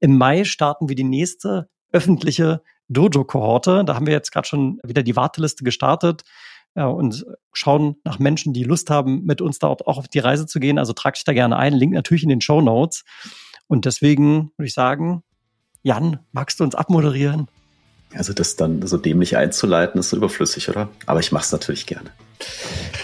im 0.00 0.16
Mai 0.16 0.44
starten 0.44 0.88
wir 0.88 0.96
die 0.96 1.04
nächste 1.04 1.68
öffentliche 1.92 2.62
Dojo-Kohorte. 2.88 3.84
Da 3.84 3.94
haben 3.94 4.06
wir 4.06 4.12
jetzt 4.12 4.30
gerade 4.30 4.46
schon 4.46 4.78
wieder 4.84 5.02
die 5.02 5.16
Warteliste 5.16 5.64
gestartet 5.64 6.22
ja, 6.74 6.86
und 6.86 7.24
schauen 7.52 7.96
nach 8.04 8.18
Menschen, 8.18 8.52
die 8.52 8.64
Lust 8.64 8.90
haben, 8.90 9.24
mit 9.24 9.40
uns 9.40 9.58
da 9.58 9.68
auch 9.68 9.98
auf 9.98 10.08
die 10.08 10.18
Reise 10.18 10.46
zu 10.46 10.60
gehen. 10.60 10.78
Also 10.78 10.92
trag 10.92 11.14
dich 11.14 11.24
da 11.24 11.32
gerne 11.32 11.56
ein. 11.56 11.72
Link 11.72 11.94
natürlich 11.94 12.22
in 12.22 12.28
den 12.28 12.40
Show 12.40 12.60
Notes. 12.60 13.04
Und 13.66 13.84
deswegen 13.84 14.52
würde 14.56 14.68
ich 14.68 14.74
sagen, 14.74 15.22
Jan, 15.82 16.20
magst 16.32 16.60
du 16.60 16.64
uns 16.64 16.74
abmoderieren? 16.74 17.48
Also 18.14 18.32
das 18.32 18.56
dann 18.56 18.86
so 18.86 18.96
dämlich 18.98 19.36
einzuleiten, 19.36 19.98
ist 19.98 20.10
so 20.10 20.16
überflüssig, 20.16 20.68
oder? 20.68 20.88
Aber 21.06 21.20
ich 21.20 21.32
mache 21.32 21.44
es 21.44 21.52
natürlich 21.52 21.86
gerne. 21.86 22.10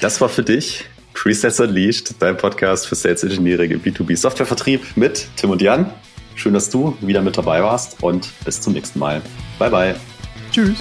Das 0.01 0.21
war 0.21 0.29
für 0.29 0.43
dich 0.43 0.85
Presets 1.15 1.61
Unleashed, 1.61 2.15
dein 2.19 2.37
Podcast 2.37 2.87
für 2.87 2.95
Sales 2.95 3.23
Engineering 3.23 3.71
im 3.71 3.83
B2B 3.83 4.17
Softwarevertrieb 4.17 4.97
mit 4.97 5.29
Tim 5.37 5.51
und 5.51 5.63
Jan. 5.63 5.93
Schön, 6.35 6.55
dass 6.55 6.71
du 6.71 6.97
wieder 7.01 7.23
mit 7.23 7.37
dabei 7.37 7.63
warst 7.63 8.03
und 8.03 8.29
bis 8.45 8.61
zum 8.61 8.73
nächsten 8.73 8.99
Mal. 8.99 9.23
Bye 9.59 9.71
bye. 9.71 9.95
Tschüss. 10.51 10.79